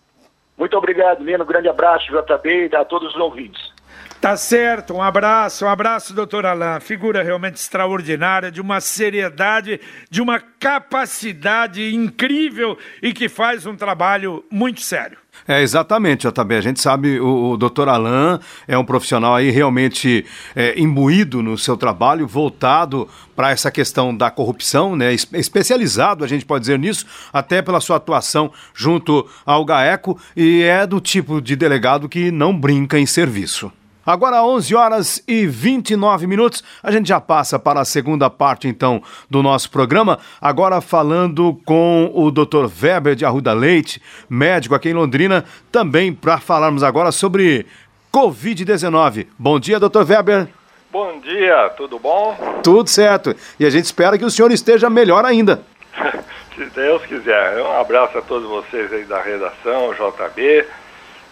Muito 0.58 0.76
obrigado, 0.76 1.22
Lino. 1.22 1.44
Grande 1.44 1.68
abraço, 1.68 2.06
JB, 2.06 2.70
e 2.72 2.76
a 2.76 2.84
todos 2.84 3.14
os 3.14 3.20
ouvintes. 3.20 3.72
Tá 4.20 4.36
certo, 4.36 4.94
um 4.94 5.02
abraço, 5.02 5.64
um 5.64 5.68
abraço, 5.68 6.12
doutor 6.12 6.44
Alain. 6.44 6.80
Figura 6.80 7.22
realmente 7.22 7.54
extraordinária, 7.54 8.50
de 8.50 8.60
uma 8.60 8.80
seriedade, 8.80 9.80
de 10.10 10.20
uma 10.20 10.40
capacidade 10.40 11.94
incrível 11.94 12.76
e 13.00 13.12
que 13.12 13.28
faz 13.28 13.64
um 13.64 13.76
trabalho 13.76 14.44
muito 14.50 14.80
sério. 14.80 15.18
É, 15.46 15.62
exatamente, 15.62 16.26
JB. 16.26 16.56
A 16.56 16.60
gente 16.60 16.80
sabe, 16.80 17.20
o, 17.20 17.52
o 17.52 17.56
doutor 17.56 17.88
Alain 17.88 18.40
é 18.66 18.76
um 18.76 18.84
profissional 18.84 19.36
aí 19.36 19.50
realmente 19.50 20.26
é, 20.56 20.76
imbuído 20.76 21.40
no 21.40 21.56
seu 21.56 21.76
trabalho, 21.76 22.26
voltado 22.26 23.08
para 23.36 23.52
essa 23.52 23.70
questão 23.70 24.14
da 24.14 24.32
corrupção, 24.32 24.96
né? 24.96 25.14
Especializado, 25.14 26.24
a 26.24 26.26
gente 26.26 26.44
pode 26.44 26.62
dizer 26.62 26.78
nisso, 26.78 27.06
até 27.32 27.62
pela 27.62 27.80
sua 27.80 27.98
atuação 27.98 28.52
junto 28.74 29.28
ao 29.46 29.64
GAECO, 29.64 30.18
e 30.36 30.62
é 30.62 30.84
do 30.84 31.00
tipo 31.00 31.40
de 31.40 31.54
delegado 31.54 32.08
que 32.08 32.32
não 32.32 32.58
brinca 32.58 32.98
em 32.98 33.06
serviço. 33.06 33.72
Agora 34.08 34.42
11 34.42 34.74
horas 34.74 35.22
e 35.28 35.46
29 35.46 36.26
minutos, 36.26 36.64
a 36.82 36.90
gente 36.90 37.06
já 37.08 37.20
passa 37.20 37.58
para 37.58 37.82
a 37.82 37.84
segunda 37.84 38.30
parte 38.30 38.66
então 38.66 39.02
do 39.28 39.42
nosso 39.42 39.70
programa, 39.70 40.18
agora 40.40 40.80
falando 40.80 41.60
com 41.66 42.10
o 42.14 42.30
Dr. 42.30 42.70
Weber 42.82 43.14
de 43.14 43.26
Arruda 43.26 43.52
Leite, 43.52 44.00
médico 44.26 44.74
aqui 44.74 44.88
em 44.88 44.94
Londrina, 44.94 45.44
também 45.70 46.10
para 46.14 46.38
falarmos 46.38 46.82
agora 46.82 47.12
sobre 47.12 47.66
COVID-19. 48.10 49.26
Bom 49.38 49.60
dia, 49.60 49.78
Dr. 49.78 50.04
Weber. 50.08 50.48
Bom 50.90 51.20
dia, 51.20 51.68
tudo 51.76 51.98
bom? 51.98 52.34
Tudo 52.62 52.88
certo. 52.88 53.36
E 53.60 53.66
a 53.66 53.68
gente 53.68 53.84
espera 53.84 54.16
que 54.16 54.24
o 54.24 54.30
senhor 54.30 54.50
esteja 54.50 54.88
melhor 54.88 55.26
ainda. 55.26 55.60
Se 56.56 56.64
Deus 56.64 57.04
quiser. 57.04 57.60
Um 57.60 57.78
abraço 57.78 58.16
a 58.16 58.22
todos 58.22 58.48
vocês 58.48 58.90
aí 58.90 59.04
da 59.04 59.20
redação, 59.20 59.92
JB 59.92 60.64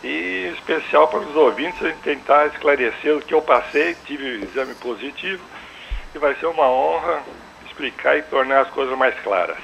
e 0.03 0.53
especial 0.55 1.09
para 1.09 1.21
os 1.21 1.37
ouvintes 1.37 1.83
a 1.83 1.89
gente 1.89 2.03
tentar 2.03 2.47
esclarecer 2.49 3.17
o 3.17 3.21
que 3.21 3.35
eu 3.35 3.43
passei, 3.43 3.95
tive 4.07 4.45
exame 4.45 4.75
positivo 4.75 5.43
e 6.15 6.19
vai 6.19 6.35
ser 6.37 6.47
uma 6.47 6.69
honra 6.69 7.23
explicar 7.77 8.17
e 8.17 8.23
tornar 8.23 8.63
as 8.63 8.69
coisas 8.69 8.97
mais 8.97 9.15
claras. 9.21 9.59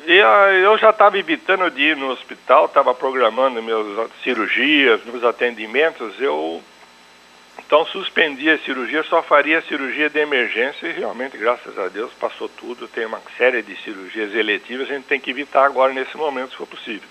E, 0.07 0.17
eu 0.65 0.79
já 0.79 0.91
estava 0.91 1.19
evitando 1.19 1.71
de 1.71 1.83
ir 1.83 1.97
no 1.97 2.11
hospital, 2.11 2.67
estava 2.67 2.95
programando 2.95 3.63
minhas 3.63 4.11
cirurgias, 4.23 5.05
meus 5.05 5.25
atendimentos. 5.25 6.21
Eu 6.21 6.63
então 7.59 7.85
suspendi 7.87 8.51
a 8.51 8.59
cirurgia, 8.59 9.03
só 9.05 9.23
faria 9.23 9.59
a 9.59 9.63
cirurgia 9.63 10.09
de 10.09 10.19
emergência 10.19 10.89
e 10.89 10.93
realmente, 10.93 11.37
graças 11.37 11.79
a 11.79 11.89
Deus, 11.89 12.13
passou 12.15 12.49
tudo. 12.49 12.89
Tem 12.89 13.07
uma 13.07 13.21
série 13.37 13.63
de 13.63 13.77
cirurgias 13.83 14.35
eletivas, 14.35 14.91
a 14.91 14.95
gente 14.95 15.05
tem 15.05 15.21
que 15.21 15.31
evitar 15.31 15.67
agora 15.67 15.93
nesse 15.93 16.17
momento, 16.17 16.51
se 16.51 16.57
for 16.57 16.67
possível. 16.67 17.09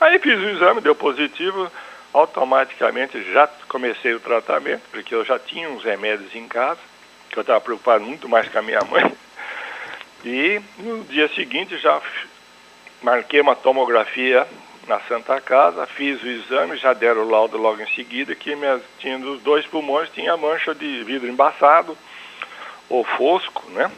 Aí 0.00 0.18
fiz 0.18 0.38
o 0.38 0.48
exame, 0.48 0.80
deu 0.80 0.94
positivo, 0.94 1.70
automaticamente 2.12 3.22
já 3.32 3.48
comecei 3.68 4.14
o 4.14 4.20
tratamento, 4.20 4.82
porque 4.90 5.14
eu 5.14 5.24
já 5.24 5.38
tinha 5.38 5.68
uns 5.68 5.84
remédios 5.84 6.34
em 6.34 6.46
casa, 6.48 6.80
que 7.28 7.38
eu 7.38 7.42
estava 7.42 7.60
preocupado 7.60 8.04
muito 8.04 8.28
mais 8.28 8.48
com 8.48 8.58
a 8.58 8.62
minha 8.62 8.80
mãe. 8.82 9.12
E 10.24 10.58
no 10.78 11.04
dia 11.04 11.28
seguinte 11.34 11.76
já 11.76 12.00
marquei 13.02 13.42
uma 13.42 13.54
tomografia 13.54 14.46
na 14.86 14.98
Santa 15.00 15.38
Casa, 15.38 15.86
fiz 15.86 16.22
o 16.22 16.26
exame, 16.26 16.78
já 16.78 16.94
deram 16.94 17.22
o 17.22 17.30
laudo 17.30 17.58
logo 17.58 17.82
em 17.82 17.94
seguida 17.94 18.34
que 18.34 18.56
minha, 18.56 18.80
tinha 18.98 19.18
dos 19.18 19.42
dois 19.42 19.66
pulmões 19.66 20.08
tinha 20.14 20.34
mancha 20.36 20.74
de 20.74 21.04
vidro 21.04 21.28
embaçado 21.28 21.96
ou 22.88 23.04
fosco, 23.04 23.70
né? 23.70 23.90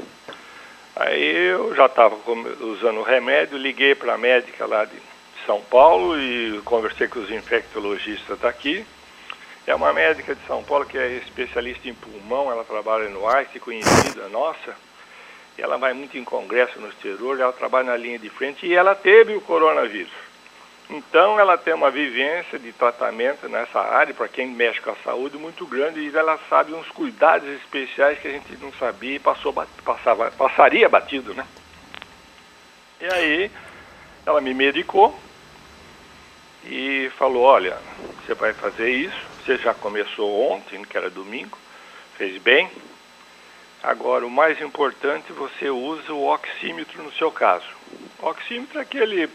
Aí 0.96 1.36
eu 1.48 1.74
já 1.76 1.86
estava 1.86 2.16
usando 2.60 2.98
o 2.98 3.04
remédio, 3.04 3.56
liguei 3.56 3.94
para 3.94 4.14
a 4.14 4.18
médica 4.18 4.66
lá 4.66 4.84
de 4.84 4.96
São 5.44 5.60
Paulo 5.60 6.18
e 6.20 6.60
conversei 6.64 7.06
com 7.06 7.20
os 7.20 7.30
infectologistas 7.30 8.38
daqui. 8.40 8.84
É 9.64 9.74
uma 9.74 9.92
médica 9.92 10.34
de 10.34 10.44
São 10.46 10.64
Paulo 10.64 10.86
que 10.86 10.98
é 10.98 11.08
especialista 11.18 11.88
em 11.88 11.94
pulmão, 11.94 12.50
ela 12.50 12.64
trabalha 12.64 13.08
no 13.10 13.28
AIST, 13.28 13.60
conhecida 13.60 14.28
nossa 14.28 14.74
ela 15.62 15.78
vai 15.78 15.92
muito 15.92 16.18
em 16.18 16.24
congresso 16.24 16.80
no 16.80 16.88
exterior, 16.88 17.40
ela 17.40 17.52
trabalha 17.52 17.90
na 17.90 17.96
linha 17.96 18.18
de 18.18 18.28
frente 18.28 18.66
e 18.66 18.74
ela 18.74 18.94
teve 18.94 19.34
o 19.34 19.40
coronavírus. 19.40 20.12
Então 20.88 21.40
ela 21.40 21.58
tem 21.58 21.74
uma 21.74 21.90
vivência 21.90 22.58
de 22.58 22.72
tratamento 22.72 23.48
nessa 23.48 23.80
área, 23.80 24.14
para 24.14 24.28
quem 24.28 24.48
mexe 24.48 24.80
com 24.80 24.90
a 24.90 24.96
saúde, 24.96 25.36
muito 25.36 25.66
grande, 25.66 26.00
e 26.00 26.16
ela 26.16 26.38
sabe 26.48 26.72
uns 26.72 26.88
cuidados 26.88 27.48
especiais 27.48 28.18
que 28.20 28.28
a 28.28 28.30
gente 28.30 28.56
não 28.58 28.72
sabia 28.74 29.16
e 29.16 29.18
passou, 29.18 29.52
passava, 29.84 30.30
passaria 30.30 30.88
batido, 30.88 31.34
né? 31.34 31.44
E 33.00 33.06
aí 33.06 33.50
ela 34.24 34.40
me 34.40 34.54
medicou 34.54 35.18
e 36.64 37.10
falou, 37.16 37.42
olha, 37.42 37.76
você 38.24 38.34
vai 38.34 38.52
fazer 38.52 38.90
isso, 38.90 39.16
você 39.44 39.56
já 39.56 39.74
começou 39.74 40.52
ontem, 40.52 40.84
que 40.84 40.96
era 40.96 41.10
domingo, 41.10 41.58
fez 42.16 42.40
bem, 42.40 42.70
Agora, 43.82 44.26
o 44.26 44.30
mais 44.30 44.60
importante, 44.60 45.32
você 45.32 45.70
usa 45.70 46.12
o 46.12 46.26
oxímetro 46.26 47.02
no 47.02 47.12
seu 47.12 47.30
caso. 47.30 47.66
O 48.18 48.26
oxímetro 48.26 48.78
é 48.78 48.82
aquele, 48.82 49.28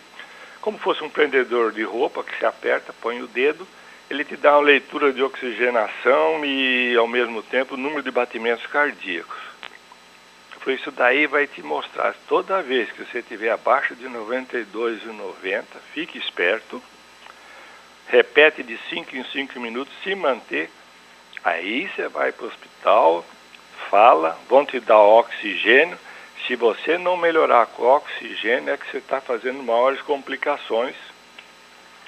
como 0.60 0.78
fosse 0.78 1.04
um 1.04 1.10
prendedor 1.10 1.72
de 1.72 1.84
roupa 1.84 2.24
que 2.24 2.38
se 2.38 2.46
aperta, 2.46 2.94
põe 3.02 3.22
o 3.22 3.28
dedo, 3.28 3.68
ele 4.10 4.26
te 4.26 4.36
dá 4.36 4.58
uma 4.58 4.66
leitura 4.66 5.14
de 5.14 5.24
oxigenação 5.24 6.44
e, 6.44 6.98
ao 6.98 7.08
mesmo 7.08 7.42
tempo, 7.42 7.76
o 7.76 7.78
número 7.78 8.04
de 8.04 8.12
batimentos 8.12 8.66
cardíacos. 8.68 9.40
Por 10.62 10.74
isso 10.74 10.92
daí 10.92 11.26
vai 11.26 11.48
te 11.48 11.64
mostrar, 11.64 12.14
toda 12.28 12.62
vez 12.62 12.92
que 12.92 13.04
você 13.04 13.20
estiver 13.20 13.52
abaixo 13.52 13.96
de 13.96 14.06
92,90, 14.06 15.64
fique 15.94 16.20
esperto, 16.20 16.82
repete 18.08 18.62
de 18.62 18.78
5 18.90 19.16
em 19.16 19.24
5 19.24 19.60
minutos, 19.60 19.94
se 20.04 20.14
manter, 20.14 20.70
aí 21.44 21.90
você 21.90 22.08
vai 22.10 22.32
para 22.32 22.46
o 22.46 22.48
hospital, 22.50 23.26
fala, 23.90 24.38
vão 24.50 24.66
te 24.66 24.80
dar 24.80 25.00
oxigênio. 25.00 25.98
Se 26.48 26.56
você 26.56 26.98
não 26.98 27.16
melhorar 27.16 27.68
com 27.68 27.84
oxigênio, 27.84 28.74
é 28.74 28.78
que 28.78 28.90
você 28.90 28.98
está 28.98 29.22
fazendo 29.22 29.62
maiores 29.64 30.02
complicações 30.02 30.96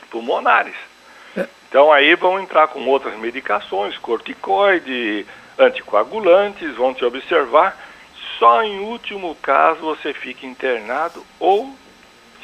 pulmonares. 0.10 0.76
É. 1.38 1.48
Então 1.68 1.92
aí 1.92 2.16
vão 2.16 2.40
entrar 2.40 2.68
com 2.68 2.86
outras 2.88 3.16
medicações, 3.18 3.98
corticoide, 3.98 5.26
anticoagulantes, 5.58 6.76
vão 6.76 6.94
te 6.94 7.04
observar. 7.04 7.78
Só 8.38 8.64
em 8.64 8.80
último 8.80 9.36
caso 9.36 9.82
você 9.82 10.14
fica 10.14 10.46
internado 10.46 11.24
ou 11.40 11.76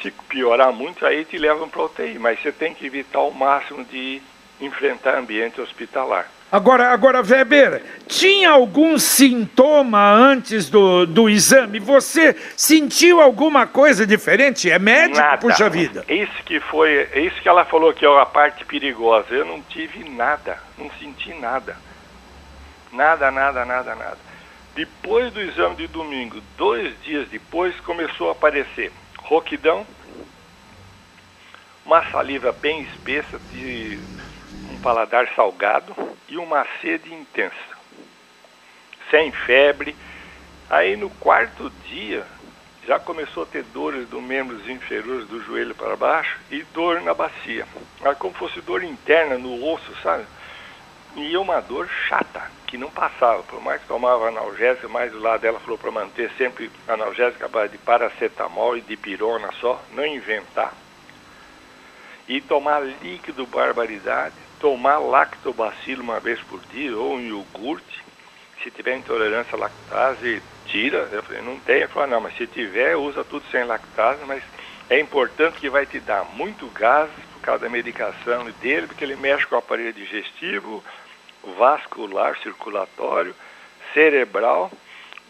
se 0.00 0.10
piorar 0.10 0.72
muito, 0.72 1.04
aí 1.04 1.24
te 1.24 1.36
levam 1.36 1.68
para 1.68 1.84
UTI. 1.84 2.18
Mas 2.18 2.40
você 2.40 2.52
tem 2.52 2.74
que 2.74 2.86
evitar 2.86 3.18
ao 3.18 3.30
máximo 3.30 3.84
de 3.84 4.22
enfrentar 4.60 5.18
ambiente 5.18 5.60
hospitalar. 5.60 6.28
Agora, 6.52 6.92
agora, 6.92 7.22
Weber, 7.22 7.80
tinha 8.08 8.50
algum 8.50 8.98
sintoma 8.98 10.12
antes 10.12 10.68
do, 10.68 11.06
do 11.06 11.28
exame? 11.30 11.78
Você 11.78 12.34
sentiu 12.56 13.20
alguma 13.20 13.68
coisa 13.68 14.04
diferente? 14.04 14.68
É 14.68 14.76
médico, 14.76 15.20
nada. 15.20 15.38
puxa 15.38 15.70
vida. 15.70 16.04
Isso 16.08 16.42
que 16.44 16.58
foi, 16.58 17.08
isso 17.14 17.40
que 17.40 17.48
ela 17.48 17.64
falou 17.64 17.92
que 17.92 18.04
é 18.04 18.20
a 18.20 18.26
parte 18.26 18.64
perigosa. 18.64 19.28
Eu 19.30 19.44
não 19.44 19.62
tive 19.62 20.08
nada, 20.08 20.58
não 20.76 20.90
senti 20.98 21.32
nada. 21.34 21.76
Nada, 22.90 23.30
nada, 23.30 23.64
nada, 23.64 23.94
nada. 23.94 24.18
Depois 24.74 25.32
do 25.32 25.40
exame 25.40 25.76
de 25.76 25.86
domingo, 25.86 26.40
dois 26.58 26.92
dias 27.04 27.28
depois, 27.28 27.78
começou 27.80 28.28
a 28.28 28.32
aparecer 28.32 28.90
roquidão, 29.18 29.86
uma 31.86 32.04
saliva 32.10 32.50
bem 32.50 32.82
espessa 32.82 33.38
de 33.52 33.98
paladar 34.80 35.28
salgado 35.34 35.94
e 36.28 36.36
uma 36.36 36.66
sede 36.80 37.12
intensa. 37.12 37.54
Sem 39.10 39.30
febre. 39.32 39.96
Aí 40.68 40.96
no 40.96 41.10
quarto 41.10 41.68
dia 41.88 42.24
já 42.86 42.98
começou 42.98 43.42
a 43.42 43.46
ter 43.46 43.62
dores 43.64 44.08
dos 44.08 44.22
membros 44.22 44.68
inferiores 44.68 45.26
do 45.28 45.42
joelho 45.42 45.74
para 45.74 45.96
baixo 45.96 46.38
e 46.50 46.62
dor 46.74 47.00
na 47.02 47.12
bacia. 47.12 47.66
Era 48.00 48.14
como 48.14 48.34
fosse 48.34 48.60
dor 48.60 48.82
interna 48.82 49.36
no 49.36 49.64
osso, 49.66 49.94
sabe? 50.02 50.24
E 51.16 51.36
uma 51.36 51.60
dor 51.60 51.88
chata, 52.08 52.40
que 52.68 52.78
não 52.78 52.88
passava. 52.88 53.42
Por 53.42 53.60
mais 53.60 53.80
que 53.80 53.88
tomava 53.88 54.28
analgésica, 54.28 54.88
mais 54.88 55.12
lado 55.12 55.40
dela 55.40 55.58
falou 55.58 55.76
para 55.76 55.90
manter 55.90 56.30
sempre 56.38 56.70
analgésica 56.86 57.48
de 57.68 57.78
paracetamol 57.78 58.76
e 58.76 58.80
de 58.80 58.96
pirona 58.96 59.50
só, 59.60 59.82
não 59.92 60.06
inventar. 60.06 60.72
E 62.28 62.40
tomar 62.40 62.80
líquido 62.80 63.44
barbaridade 63.44 64.49
tomar 64.60 64.98
lactobacilo 64.98 66.02
uma 66.02 66.20
vez 66.20 66.40
por 66.42 66.60
dia 66.66 66.96
ou 66.96 67.14
um 67.14 67.20
iogurte. 67.20 68.02
Se 68.62 68.70
tiver 68.70 68.96
intolerância 68.96 69.56
à 69.56 69.58
lactase, 69.58 70.42
tira. 70.66 71.08
Eu 71.10 71.22
falei, 71.22 71.42
não 71.42 71.58
tem. 71.60 71.76
Ele 71.76 71.88
falou, 71.88 72.08
não, 72.08 72.20
mas 72.20 72.36
se 72.36 72.46
tiver, 72.46 72.94
usa 72.94 73.24
tudo 73.24 73.44
sem 73.50 73.64
lactase, 73.64 74.22
mas 74.26 74.42
é 74.90 75.00
importante 75.00 75.58
que 75.58 75.70
vai 75.70 75.86
te 75.86 75.98
dar 75.98 76.24
muito 76.34 76.66
gás 76.68 77.10
por 77.32 77.40
causa 77.40 77.64
da 77.64 77.70
medicação 77.70 78.44
dele, 78.60 78.86
porque 78.86 79.02
ele 79.02 79.16
mexe 79.16 79.46
com 79.46 79.54
o 79.54 79.58
aparelho 79.58 79.94
digestivo, 79.94 80.84
vascular, 81.56 82.36
circulatório, 82.38 83.34
cerebral 83.94 84.70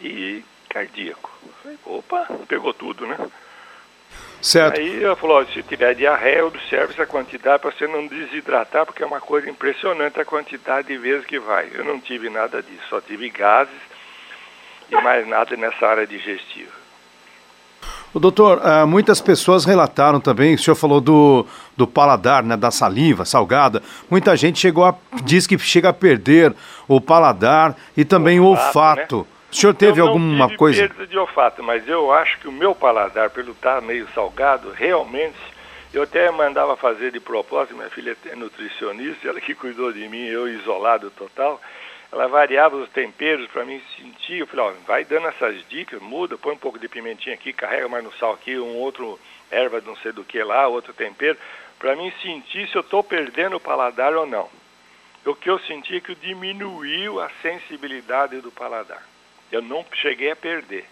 e 0.00 0.44
cardíaco. 0.68 1.30
falei, 1.62 1.78
opa, 1.84 2.26
pegou 2.48 2.74
tudo, 2.74 3.06
né? 3.06 3.16
Certo. 4.40 4.80
Aí 4.80 5.02
ela 5.02 5.16
falou, 5.16 5.44
se 5.46 5.62
tiver 5.62 5.94
diarreia, 5.94 6.46
observe 6.46 6.94
essa 6.94 7.06
quantidade 7.06 7.60
para 7.60 7.70
você 7.70 7.86
não 7.86 8.06
desidratar, 8.06 8.86
porque 8.86 9.02
é 9.02 9.06
uma 9.06 9.20
coisa 9.20 9.50
impressionante 9.50 10.18
a 10.18 10.24
quantidade 10.24 10.88
de 10.88 10.96
vezes 10.96 11.26
que 11.26 11.38
vai. 11.38 11.68
Eu 11.74 11.84
não 11.84 12.00
tive 12.00 12.30
nada 12.30 12.62
disso, 12.62 12.82
só 12.88 13.00
tive 13.00 13.28
gases 13.28 13.74
e 14.90 14.94
mais 15.02 15.26
nada 15.26 15.56
nessa 15.56 15.86
área 15.86 16.06
digestiva. 16.06 16.80
O 18.12 18.18
doutor, 18.18 18.58
uh, 18.58 18.86
muitas 18.86 19.20
pessoas 19.20 19.64
relataram 19.64 20.20
também, 20.20 20.54
o 20.54 20.58
senhor 20.58 20.74
falou 20.74 21.00
do, 21.00 21.46
do 21.76 21.86
paladar, 21.86 22.42
né, 22.42 22.56
da 22.56 22.70
saliva 22.70 23.24
salgada. 23.24 23.82
Muita 24.10 24.36
gente 24.36 24.58
chegou 24.58 24.84
a, 24.84 24.96
diz 25.22 25.46
que 25.46 25.56
chega 25.58 25.90
a 25.90 25.92
perder 25.92 26.52
o 26.88 27.00
paladar 27.00 27.76
e 27.96 28.04
também 28.04 28.40
o 28.40 28.46
olfato. 28.46 29.18
Né? 29.18 29.39
O 29.50 29.54
senhor 29.54 29.74
teve 29.74 30.00
eu 30.00 30.06
alguma 30.06 30.46
tive 30.46 30.58
coisa? 30.58 30.88
perda 30.88 31.06
de 31.06 31.18
olfato, 31.18 31.62
mas 31.62 31.86
eu 31.88 32.12
acho 32.12 32.38
que 32.38 32.46
o 32.46 32.52
meu 32.52 32.74
paladar, 32.74 33.30
pelo 33.30 33.50
estar 33.52 33.80
meio 33.82 34.08
salgado, 34.14 34.70
realmente, 34.70 35.36
eu 35.92 36.04
até 36.04 36.30
mandava 36.30 36.76
fazer 36.76 37.10
de 37.10 37.18
propósito, 37.18 37.74
minha 37.74 37.90
filha 37.90 38.16
é 38.26 38.36
nutricionista, 38.36 39.28
ela 39.28 39.40
que 39.40 39.54
cuidou 39.54 39.92
de 39.92 40.08
mim, 40.08 40.24
eu 40.24 40.48
isolado 40.48 41.10
total, 41.10 41.60
ela 42.12 42.28
variava 42.28 42.76
os 42.76 42.88
temperos 42.90 43.48
para 43.48 43.64
mim 43.64 43.82
sentir, 43.96 44.38
eu 44.38 44.46
falei, 44.46 44.66
ó, 44.66 44.72
vai 44.86 45.04
dando 45.04 45.26
essas 45.26 45.66
dicas, 45.68 46.00
muda, 46.00 46.38
põe 46.38 46.54
um 46.54 46.58
pouco 46.58 46.78
de 46.78 46.88
pimentinha 46.88 47.34
aqui, 47.34 47.52
carrega 47.52 47.88
mais 47.88 48.04
no 48.04 48.12
sal 48.14 48.32
aqui, 48.32 48.56
um 48.56 48.76
outro 48.76 49.18
erva 49.50 49.80
não 49.84 49.96
sei 49.96 50.12
do 50.12 50.22
que 50.22 50.40
lá, 50.44 50.68
outro 50.68 50.92
tempero, 50.92 51.36
para 51.76 51.96
mim 51.96 52.12
sentir 52.22 52.68
se 52.68 52.76
eu 52.76 52.82
estou 52.82 53.02
perdendo 53.02 53.56
o 53.56 53.60
paladar 53.60 54.14
ou 54.14 54.26
não. 54.26 54.48
O 55.26 55.34
que 55.34 55.50
eu 55.50 55.58
senti 55.58 55.96
é 55.96 56.00
que 56.00 56.14
diminuiu 56.14 57.20
a 57.20 57.28
sensibilidade 57.42 58.40
do 58.40 58.50
paladar. 58.50 59.09
Eu 59.50 59.62
não 59.62 59.84
cheguei 59.94 60.30
a 60.30 60.36
perder, 60.36 60.84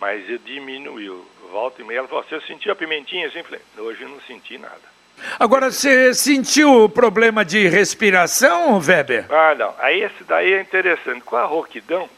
mas 0.00 0.28
eu 0.28 0.38
diminuiu. 0.38 1.26
Volta 1.50 1.82
e 1.82 1.84
meia, 1.84 1.98
ela 1.98 2.08
falou, 2.08 2.24
você 2.24 2.40
sentiu 2.46 2.72
a 2.72 2.76
pimentinha 2.76 3.28
assim? 3.28 3.42
Falei, 3.42 3.60
hoje 3.76 4.02
eu 4.02 4.08
não 4.08 4.20
senti 4.22 4.56
nada. 4.56 4.92
Agora, 5.38 5.70
você 5.70 6.14
sentiu 6.14 6.84
o 6.84 6.88
problema 6.88 7.44
de 7.44 7.68
respiração, 7.68 8.78
Weber? 8.78 9.26
Ah, 9.30 9.54
não. 9.54 9.74
Aí 9.78 10.02
esse 10.02 10.24
daí 10.24 10.54
é 10.54 10.60
interessante. 10.60 11.20
Com 11.20 11.36
a 11.36 11.44
roquidão, 11.44 12.08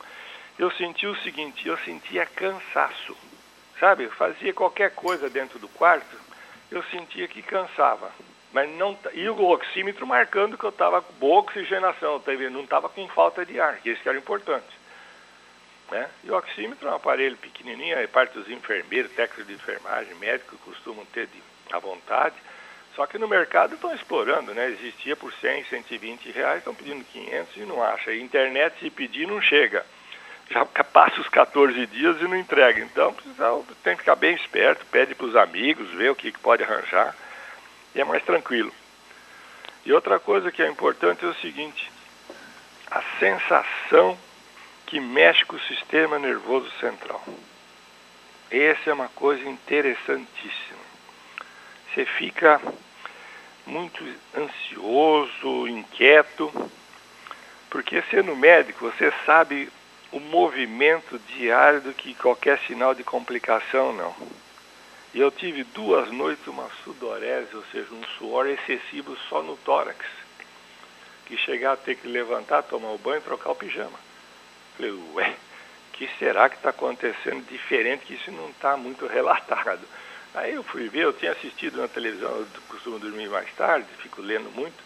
eu 0.59 0.71
senti 0.73 1.07
o 1.07 1.17
seguinte, 1.17 1.67
eu 1.67 1.77
sentia 1.79 2.27
cansaço. 2.27 3.17
Sabe, 3.81 4.05
eu 4.05 4.11
fazia 4.13 4.53
qualquer 4.53 4.93
coisa 4.93 5.29
dentro 5.29 5.59
do 5.59 5.69
quarto, 5.69 6.17
eu 6.71 6.83
sentia 6.85 7.27
que 7.27 7.43
cansava. 7.43 8.11
Mas 8.53 8.71
não, 8.71 8.97
e 9.13 9.29
o 9.29 9.51
oxímetro 9.51 10.07
marcando 10.07 10.57
que 10.57 10.65
eu 10.65 10.71
estava 10.71 11.03
com 11.03 11.13
boa 11.15 11.41
oxigenação, 11.41 12.23
não 12.53 12.63
estava 12.63 12.89
com 12.89 13.07
falta 13.09 13.45
de 13.45 13.61
ar, 13.61 13.79
que 13.79 13.91
isso 13.91 14.01
que 14.01 14.09
era 14.09 14.17
importante. 14.17 14.65
Né? 15.91 16.09
E 16.25 16.31
o 16.31 16.37
oxímetro 16.37 16.89
é 16.89 16.91
um 16.91 16.97
aparelho 16.97 17.37
pequenininho, 17.37 17.97
é 17.97 18.07
parte 18.07 18.33
dos 18.33 18.49
enfermeiros, 18.49 19.13
técnicos 19.13 19.47
de 19.47 19.53
enfermagem, 19.55 20.15
médicos 20.15 20.59
costumam 20.65 21.05
ter 21.07 21.27
de, 21.27 21.43
à 21.73 21.79
vontade. 21.79 22.35
Só 22.95 23.07
que 23.07 23.19
no 23.19 23.29
mercado 23.29 23.75
estão 23.75 23.95
explorando, 23.95 24.55
né? 24.55 24.69
Existia 24.69 25.17
por 25.17 25.33
100, 25.33 25.65
120 25.65 26.31
reais, 26.31 26.59
estão 26.59 26.75
pedindo 26.75 27.05
500 27.05 27.57
e 27.57 27.61
não 27.61 27.83
acha. 27.83 28.11
A 28.11 28.17
internet, 28.17 28.79
se 28.79 28.89
pedir, 28.89 29.27
não 29.27 29.41
chega. 29.41 29.85
Já 30.49 30.65
passa 30.85 31.21
os 31.21 31.29
14 31.29 31.87
dias 31.87 32.21
e 32.21 32.25
não 32.25 32.37
entrega. 32.37 32.81
Então, 32.81 33.13
precisa, 33.13 33.63
tem 33.83 33.95
que 33.95 34.03
ficar 34.03 34.15
bem 34.15 34.35
esperto, 34.37 34.87
pede 34.87 35.15
para 35.15 35.27
os 35.27 35.37
amigos, 35.37 35.91
vê 35.91 36.09
o 36.09 36.15
que, 36.15 36.31
que 36.31 36.39
pode 36.39 36.63
arranjar. 36.63 37.15
E 37.95 38.01
é 38.01 38.05
mais 38.05 38.23
tranquilo. 38.25 38.73
E 39.85 39.93
outra 39.93 40.19
coisa 40.19 40.51
que 40.51 40.63
é 40.63 40.69
importante 40.69 41.25
é 41.25 41.29
o 41.29 41.35
seguinte, 41.35 41.91
a 42.91 43.03
sensação 43.19 44.17
que 44.95 45.01
mexe 45.01 45.45
com 45.45 45.57
o 45.57 45.61
sistema 45.63 46.21
nervoso 46.21 46.71
central. 46.79 47.21
Essa 48.49 48.91
é 48.91 48.93
uma 48.93 49.09
coisa 49.09 49.43
interessantíssima. 49.43 50.79
Você 51.93 52.05
fica 52.05 52.63
muito 53.67 54.01
ansioso, 54.37 55.67
inquieto, 55.67 56.71
porque 57.69 58.05
sendo 58.09 58.37
médico 58.37 58.89
você 58.89 59.13
sabe 59.27 59.69
o 60.13 60.21
movimento 60.21 61.19
diário 61.19 61.81
do 61.81 61.93
que 61.93 62.15
qualquer 62.15 62.61
sinal 62.61 62.95
de 62.95 63.03
complicação 63.03 63.93
não. 63.93 64.15
E 65.13 65.19
eu 65.19 65.33
tive 65.33 65.65
duas 65.65 66.09
noites 66.13 66.47
uma 66.47 66.71
sudorese, 66.85 67.57
ou 67.57 67.65
seja, 67.73 67.93
um 67.93 68.05
suor 68.17 68.47
excessivo 68.47 69.17
só 69.29 69.43
no 69.43 69.57
tórax, 69.57 70.07
que 71.27 71.37
chegava 71.37 71.75
a 71.75 71.85
ter 71.85 71.97
que 71.97 72.07
levantar, 72.07 72.63
tomar 72.63 72.93
o 72.93 72.99
banho 72.99 73.19
e 73.19 73.23
trocar 73.23 73.51
o 73.51 73.57
pijama. 73.57 74.14
Falei, 74.77 74.93
ué, 75.15 75.37
que 75.93 76.09
será 76.19 76.49
que 76.49 76.57
está 76.57 76.71
acontecendo 76.71 77.47
diferente 77.49 78.05
que 78.07 78.15
isso 78.15 78.31
não 78.33 78.49
está 78.51 78.77
muito 78.77 79.07
relatado? 79.07 79.83
Aí 80.35 80.55
eu 80.55 80.65
fui 80.65 80.89
ver, 80.89 81.05
eu 81.05 81.13
tinha 81.13 81.31
assistido 81.31 81.81
na 81.81 81.87
televisão, 81.87 82.31
eu 82.31 82.47
costumo 82.69 82.99
dormir 82.99 83.29
mais 83.29 83.49
tarde, 83.55 83.87
fico 83.99 84.21
lendo 84.21 84.51
muito, 84.51 84.83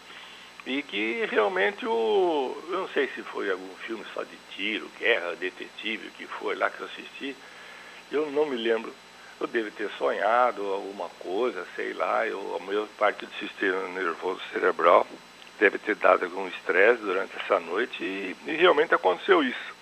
E 0.65 0.83
que 0.83 1.25
realmente 1.31 1.85
o. 1.87 2.63
Eu 2.69 2.81
não 2.81 2.87
sei 2.89 3.07
se 3.07 3.23
foi 3.23 3.49
algum 3.49 3.75
filme 3.77 4.05
só 4.13 4.23
de 4.23 4.37
tiro, 4.55 4.87
guerra, 4.99 5.35
detetive, 5.35 6.09
o 6.09 6.11
que 6.11 6.27
foi 6.27 6.55
lá 6.55 6.69
que 6.69 6.81
eu 6.81 6.85
assisti. 6.85 7.35
Eu 8.11 8.29
não 8.31 8.45
me 8.45 8.57
lembro. 8.57 8.93
Eu 9.39 9.47
devo 9.47 9.71
ter 9.71 9.89
sonhado 9.97 10.61
alguma 10.67 11.07
coisa, 11.19 11.65
sei 11.75 11.93
lá, 11.93 12.27
eu, 12.27 12.57
a 12.57 12.63
maior 12.63 12.87
parte 12.97 13.25
do 13.25 13.33
sistema 13.35 13.87
nervoso 13.87 14.41
cerebral 14.51 15.07
deve 15.59 15.77
ter 15.77 15.95
dado 15.95 16.25
algum 16.25 16.47
estresse 16.47 17.01
durante 17.01 17.35
essa 17.37 17.59
noite 17.59 18.03
e, 18.03 18.35
e, 18.45 18.51
realmente 18.57 18.93
aconteceu 18.93 19.43
isso. 19.43 19.78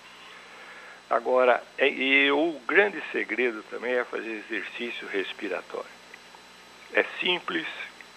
Agora, 1.09 1.63
é, 1.77 1.87
e 1.87 2.31
o 2.31 2.59
grande 2.67 3.01
segredo 3.11 3.63
também 3.69 3.93
é 3.93 4.03
fazer 4.03 4.43
exercício 4.49 5.07
respiratório. 5.07 5.89
É 6.93 7.03
simples, 7.19 7.65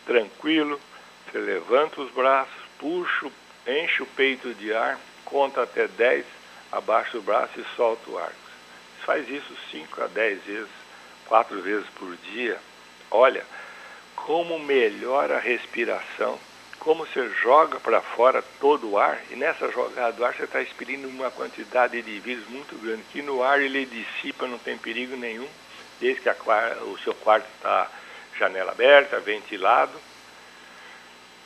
tranquilo, 0.04 0.80
você 1.26 1.38
levanta 1.38 2.00
os 2.00 2.10
braços, 2.10 2.52
puxa, 2.78 3.30
enche 3.66 4.02
o 4.02 4.06
peito 4.06 4.52
de 4.54 4.74
ar, 4.74 4.98
conta 5.24 5.62
até 5.62 5.86
10, 5.86 6.24
abaixa 6.72 7.18
o 7.18 7.22
braço 7.22 7.60
e 7.60 7.76
solta 7.76 8.10
o 8.10 8.18
ar. 8.18 8.32
Faz 9.04 9.28
isso 9.28 9.56
5 9.70 10.02
a 10.02 10.06
10 10.08 10.42
vezes, 10.42 10.70
quatro 11.26 11.60
vezes 11.62 11.86
por 11.90 12.14
dia. 12.16 12.58
Olha, 13.10 13.44
como 14.16 14.58
melhora 14.58 15.36
a 15.36 15.40
respiração, 15.40 16.38
como 16.80 17.06
você 17.06 17.28
joga 17.42 17.78
para 17.78 18.00
fora 18.00 18.42
todo 18.58 18.90
o 18.90 18.98
ar, 18.98 19.20
e 19.30 19.36
nessa 19.36 19.70
jogada 19.70 20.12
do 20.12 20.24
ar 20.24 20.34
você 20.34 20.44
está 20.44 20.60
expelindo 20.60 21.08
uma 21.08 21.30
quantidade 21.30 22.00
de 22.02 22.18
vírus 22.18 22.48
muito 22.48 22.74
grande, 22.82 23.02
que 23.12 23.22
no 23.22 23.42
ar 23.42 23.60
ele 23.60 23.86
dissipa, 23.86 24.46
não 24.46 24.58
tem 24.58 24.76
perigo 24.76 25.16
nenhum, 25.16 25.48
desde 26.00 26.22
que 26.22 26.28
a, 26.28 26.34
o 26.82 26.98
seu 26.98 27.14
quarto 27.14 27.46
está 27.56 27.88
janela 28.38 28.72
aberta, 28.72 29.20
ventilado 29.20 29.92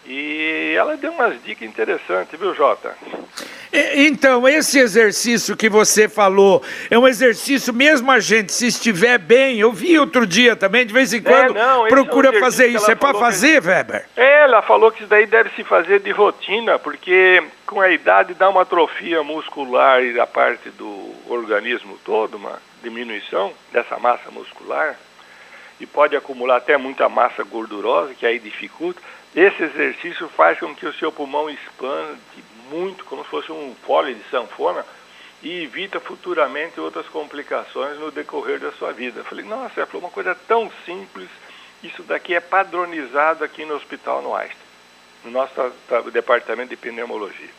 e 0.07 0.75
ela 0.77 0.97
deu 0.97 1.13
umas 1.13 1.43
dicas 1.43 1.67
interessantes, 1.67 2.39
viu, 2.39 2.55
Jota? 2.55 2.97
Então, 3.97 4.47
esse 4.49 4.79
exercício 4.79 5.57
que 5.57 5.69
você 5.69 6.09
falou 6.09 6.63
é 6.89 6.97
um 6.97 7.09
exercício, 7.09 7.75
mesmo 7.75 8.09
a 8.09 8.21
gente, 8.21 8.53
se 8.53 8.69
estiver 8.69 9.19
bem, 9.19 9.59
eu 9.59 9.73
vi 9.73 9.99
outro 9.99 10.25
dia 10.25 10.55
também, 10.55 10.87
de 10.87 10.93
vez 10.93 11.13
em 11.13 11.19
é, 11.19 11.21
quando, 11.21 11.59
é, 11.59 11.61
não, 11.61 11.89
procura 11.89 12.29
é 12.29 12.39
um 12.39 12.41
fazer 12.41 12.69
isso. 12.69 12.89
É 12.89 12.95
para 12.95 13.19
fazer, 13.19 13.61
que... 13.61 13.67
Weber? 13.67 14.07
É, 14.17 14.43
ela 14.43 14.63
falou 14.63 14.93
que 14.93 15.01
isso 15.01 15.11
daí 15.11 15.27
deve 15.27 15.51
se 15.57 15.65
fazer 15.65 15.99
de 15.99 16.13
rotina, 16.13 16.79
porque 16.79 17.43
com 17.67 17.81
a 17.81 17.91
idade 17.91 18.35
dá 18.35 18.49
uma 18.49 18.63
atrofia 18.63 19.25
muscular 19.25 20.05
e 20.05 20.13
da 20.13 20.27
parte 20.27 20.71
do 20.71 21.13
organismo 21.29 21.99
todo, 22.05 22.37
uma 22.37 22.63
diminuição 22.81 23.53
dessa 23.73 23.99
massa 23.99 24.31
muscular, 24.31 24.95
e 25.81 25.87
pode 25.87 26.15
acumular 26.15 26.59
até 26.59 26.77
muita 26.77 27.09
massa 27.09 27.43
gordurosa, 27.43 28.15
que 28.15 28.25
aí 28.25 28.39
dificulta. 28.39 29.01
Esse 29.35 29.65
exercício 29.65 30.29
faz 30.29 30.61
com 30.61 30.73
que 30.73 30.87
o 30.87 30.95
seu 30.95 31.11
pulmão 31.11 31.51
expande 31.51 32.45
muito, 32.75 33.05
como 33.05 33.23
se 33.23 33.31
fosse 33.31 33.53
um 33.53 33.75
fole 33.87 34.15
de 34.15 34.31
sanfona, 34.31 34.85
e 35.43 35.63
evita 35.63 36.01
futuramente 36.01 36.81
outras 36.81 37.07
complicações 37.07 37.99
no 37.99 38.11
decorrer 38.11 38.59
da 38.59 38.73
sua 38.73 38.93
vida. 38.93 39.21
Eu 39.21 39.25
falei, 39.25 39.45
nossa, 39.45 39.81
ela 39.81 39.87
falou 39.87 40.07
uma 40.07 40.11
coisa 40.11 40.35
tão 40.49 40.73
simples, 40.85 41.29
isso 41.83 42.03
daqui 42.03 42.35
é 42.35 42.41
padronizado 42.41 43.45
aqui 43.45 43.65
no 43.65 43.75
Hospital 43.75 44.23
no 44.23 44.35
Einstein, 44.35 44.59
no 45.25 45.31
nosso 45.31 45.53
departamento 46.11 46.71
de 46.71 46.77
pneumologia. 46.77 47.51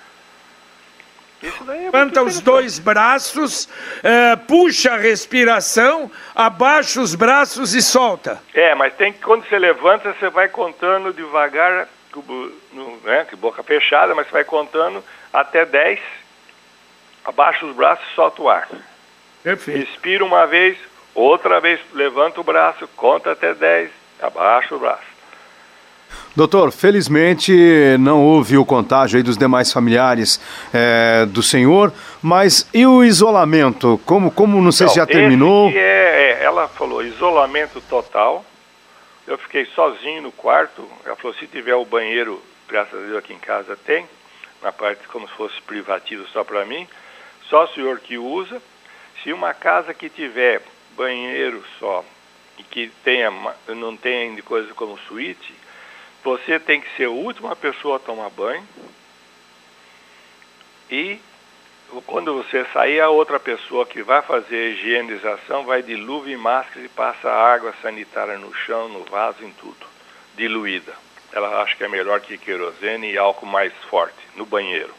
Levanta 1.65 2.23
os 2.23 2.39
dois 2.39 2.79
braços, 2.79 3.69
é, 4.01 4.35
puxa 4.35 4.93
a 4.93 4.97
respiração, 4.97 6.09
abaixa 6.33 6.99
os 6.99 7.13
braços 7.13 7.75
e 7.75 7.81
solta. 7.81 8.41
É, 8.53 8.73
mas 8.73 8.95
tem 8.95 9.13
que, 9.13 9.19
quando 9.19 9.47
você 9.47 9.59
levanta, 9.59 10.13
você 10.13 10.29
vai 10.29 10.47
contando 10.47 11.13
devagar, 11.13 11.87
no, 12.73 12.97
né, 13.03 13.25
de 13.29 13.35
boca 13.35 13.63
fechada, 13.63 14.13
mas 14.13 14.27
você 14.27 14.33
vai 14.33 14.43
contando 14.43 15.03
até 15.33 15.65
10, 15.65 15.99
abaixa 17.23 17.65
os 17.65 17.75
braços 17.75 18.05
e 18.11 18.15
solta 18.15 18.41
o 18.41 18.49
ar. 18.49 18.67
Perfeito. 19.43 19.77
Respira 19.77 20.23
uma 20.23 20.45
vez, 20.45 20.77
outra 21.13 21.59
vez, 21.59 21.79
levanta 21.93 22.41
o 22.41 22.43
braço, 22.43 22.87
conta 22.95 23.31
até 23.31 23.53
10, 23.53 23.89
abaixa 24.21 24.75
o 24.75 24.79
braço. 24.79 25.15
Doutor, 26.35 26.71
felizmente 26.71 27.53
não 27.99 28.21
houve 28.21 28.57
o 28.57 28.65
contágio 28.65 29.17
aí 29.17 29.23
dos 29.23 29.37
demais 29.37 29.71
familiares 29.71 30.39
é, 30.73 31.25
do 31.25 31.41
senhor, 31.41 31.93
mas 32.21 32.67
e 32.73 32.85
o 32.85 33.03
isolamento? 33.05 33.99
Como, 34.05 34.29
como 34.29 34.61
não 34.61 34.71
sei 34.71 34.89
se 34.89 34.95
já 34.95 35.05
terminou? 35.05 35.69
É, 35.69 35.77
é, 35.77 36.43
ela 36.43 36.67
falou 36.67 37.01
isolamento 37.03 37.81
total. 37.89 38.43
Eu 39.27 39.37
fiquei 39.37 39.65
sozinho 39.67 40.21
no 40.21 40.31
quarto. 40.31 40.87
Ela 41.03 41.15
falou, 41.15 41.35
se 41.35 41.47
tiver 41.47 41.75
o 41.75 41.85
banheiro, 41.85 42.41
graças 42.67 42.93
a 42.93 43.05
Deus 43.05 43.17
aqui 43.17 43.33
em 43.33 43.39
casa 43.39 43.75
tem, 43.75 44.07
na 44.61 44.71
parte 44.71 45.07
como 45.07 45.27
se 45.27 45.33
fosse 45.33 45.61
privativo 45.63 46.27
só 46.27 46.43
para 46.43 46.65
mim, 46.65 46.87
só 47.49 47.65
o 47.65 47.67
senhor 47.69 47.99
que 47.99 48.17
usa. 48.17 48.61
Se 49.23 49.33
uma 49.33 49.53
casa 49.53 49.93
que 49.93 50.09
tiver 50.09 50.61
banheiro 50.95 51.63
só 51.79 52.05
e 52.57 52.63
que 52.63 52.91
tenha, 53.03 53.31
não 53.69 53.97
tenha 53.97 54.41
coisa 54.43 54.73
como 54.73 54.97
suíte, 55.07 55.53
você 56.23 56.59
tem 56.59 56.81
que 56.81 56.95
ser 56.95 57.05
a 57.05 57.11
última 57.11 57.55
pessoa 57.55 57.97
a 57.97 57.99
tomar 57.99 58.29
banho. 58.29 58.67
E 60.89 61.19
quando 62.05 62.33
você 62.33 62.65
sair, 62.73 62.99
a 62.99 63.09
outra 63.09 63.39
pessoa 63.39 63.85
que 63.85 64.01
vai 64.01 64.21
fazer 64.21 64.55
a 64.55 64.69
higienização 64.69 65.65
vai 65.65 65.81
de 65.81 65.95
luva 65.95 66.29
e 66.29 66.37
máscara 66.37 66.85
e 66.85 66.89
passa 66.89 67.29
água 67.29 67.73
sanitária 67.81 68.37
no 68.37 68.53
chão, 68.53 68.89
no 68.89 69.03
vaso, 69.05 69.43
em 69.43 69.51
tudo, 69.51 69.85
diluída. 70.35 70.93
Ela 71.31 71.61
acha 71.61 71.75
que 71.75 71.83
é 71.83 71.87
melhor 71.87 72.21
que 72.21 72.37
querosene 72.37 73.11
e 73.11 73.17
álcool 73.17 73.45
mais 73.45 73.73
forte, 73.89 74.17
no 74.35 74.45
banheiro. 74.45 74.93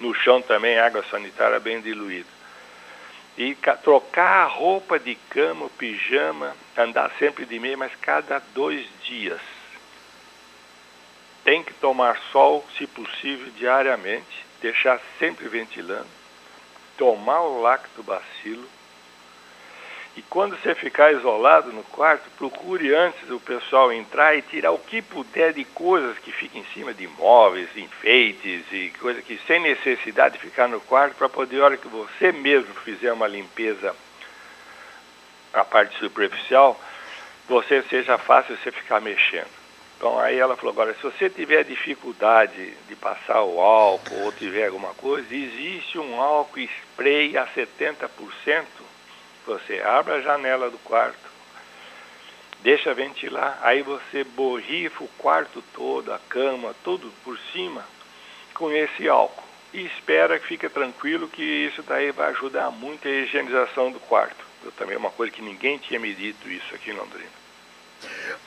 No 0.00 0.14
chão 0.14 0.40
também 0.42 0.78
água 0.78 1.04
sanitária 1.10 1.60
bem 1.60 1.80
diluída. 1.80 2.28
E 3.36 3.56
trocar 3.82 4.44
a 4.44 4.46
roupa 4.46 4.98
de 4.98 5.14
cama, 5.14 5.68
pijama, 5.78 6.54
andar 6.76 7.10
sempre 7.18 7.46
de 7.46 7.58
meia, 7.58 7.76
mas 7.76 7.92
cada 7.96 8.40
dois 8.54 8.86
dias 9.04 9.40
tem 11.44 11.62
que 11.62 11.74
tomar 11.74 12.18
sol, 12.30 12.64
se 12.76 12.86
possível, 12.86 13.50
diariamente, 13.56 14.46
deixar 14.60 15.00
sempre 15.18 15.48
ventilando, 15.48 16.06
tomar 17.02 17.40
o 17.40 17.60
lactobacilo. 17.60 18.64
E 20.16 20.22
quando 20.22 20.56
você 20.56 20.72
ficar 20.72 21.12
isolado 21.12 21.72
no 21.72 21.82
quarto, 21.82 22.30
procure 22.38 22.94
antes 22.94 23.28
o 23.28 23.40
pessoal 23.40 23.92
entrar 23.92 24.36
e 24.36 24.42
tirar 24.42 24.70
o 24.70 24.78
que 24.78 25.02
puder 25.02 25.52
de 25.52 25.64
coisas 25.64 26.16
que 26.18 26.30
fiquem 26.30 26.60
em 26.60 26.66
cima 26.72 26.94
de 26.94 27.08
móveis, 27.08 27.76
enfeites 27.76 28.62
e 28.70 28.90
coisas 29.00 29.24
que 29.24 29.36
sem 29.48 29.58
necessidade 29.58 30.34
de 30.34 30.40
ficar 30.40 30.68
no 30.68 30.80
quarto 30.80 31.16
para 31.16 31.28
poder, 31.28 31.60
a 31.60 31.64
hora 31.64 31.76
que 31.76 31.88
você 31.88 32.30
mesmo 32.30 32.72
fizer 32.84 33.12
uma 33.12 33.26
limpeza 33.26 33.96
a 35.52 35.64
parte 35.64 35.98
superficial, 35.98 36.80
você 37.48 37.82
seja 37.90 38.16
fácil 38.16 38.56
você 38.56 38.70
ficar 38.70 39.00
mexendo. 39.00 39.61
Então 40.02 40.18
aí 40.18 40.36
ela 40.36 40.56
falou, 40.56 40.72
agora, 40.72 40.94
se 40.94 41.00
você 41.00 41.30
tiver 41.30 41.62
dificuldade 41.62 42.74
de 42.88 42.96
passar 42.96 43.44
o 43.44 43.60
álcool 43.60 44.24
ou 44.24 44.32
tiver 44.32 44.66
alguma 44.66 44.92
coisa, 44.94 45.32
existe 45.32 45.96
um 45.96 46.20
álcool 46.20 46.58
spray 46.58 47.36
a 47.36 47.46
70%. 47.46 48.64
Você 49.46 49.80
abre 49.80 50.14
a 50.14 50.20
janela 50.20 50.68
do 50.68 50.78
quarto, 50.78 51.30
deixa 52.64 52.92
ventilar, 52.92 53.60
aí 53.62 53.82
você 53.82 54.24
borrifa 54.24 55.04
o 55.04 55.08
quarto 55.18 55.62
todo, 55.72 56.12
a 56.12 56.18
cama, 56.18 56.74
tudo 56.82 57.08
por 57.22 57.38
cima 57.52 57.84
com 58.54 58.72
esse 58.72 59.08
álcool. 59.08 59.44
E 59.72 59.86
espera 59.86 60.36
que 60.40 60.48
fique 60.48 60.68
tranquilo 60.68 61.28
que 61.28 61.44
isso 61.44 61.80
daí 61.84 62.10
vai 62.10 62.30
ajudar 62.30 62.72
muito 62.72 63.06
a 63.06 63.10
higienização 63.12 63.92
do 63.92 64.00
quarto. 64.00 64.44
Eu, 64.64 64.72
também 64.72 64.96
é 64.96 64.98
uma 64.98 65.12
coisa 65.12 65.32
que 65.32 65.40
ninguém 65.40 65.78
tinha 65.78 66.00
me 66.00 66.12
dito 66.12 66.48
isso 66.48 66.74
aqui 66.74 66.90
em 66.90 66.94
Londrina. 66.94 67.41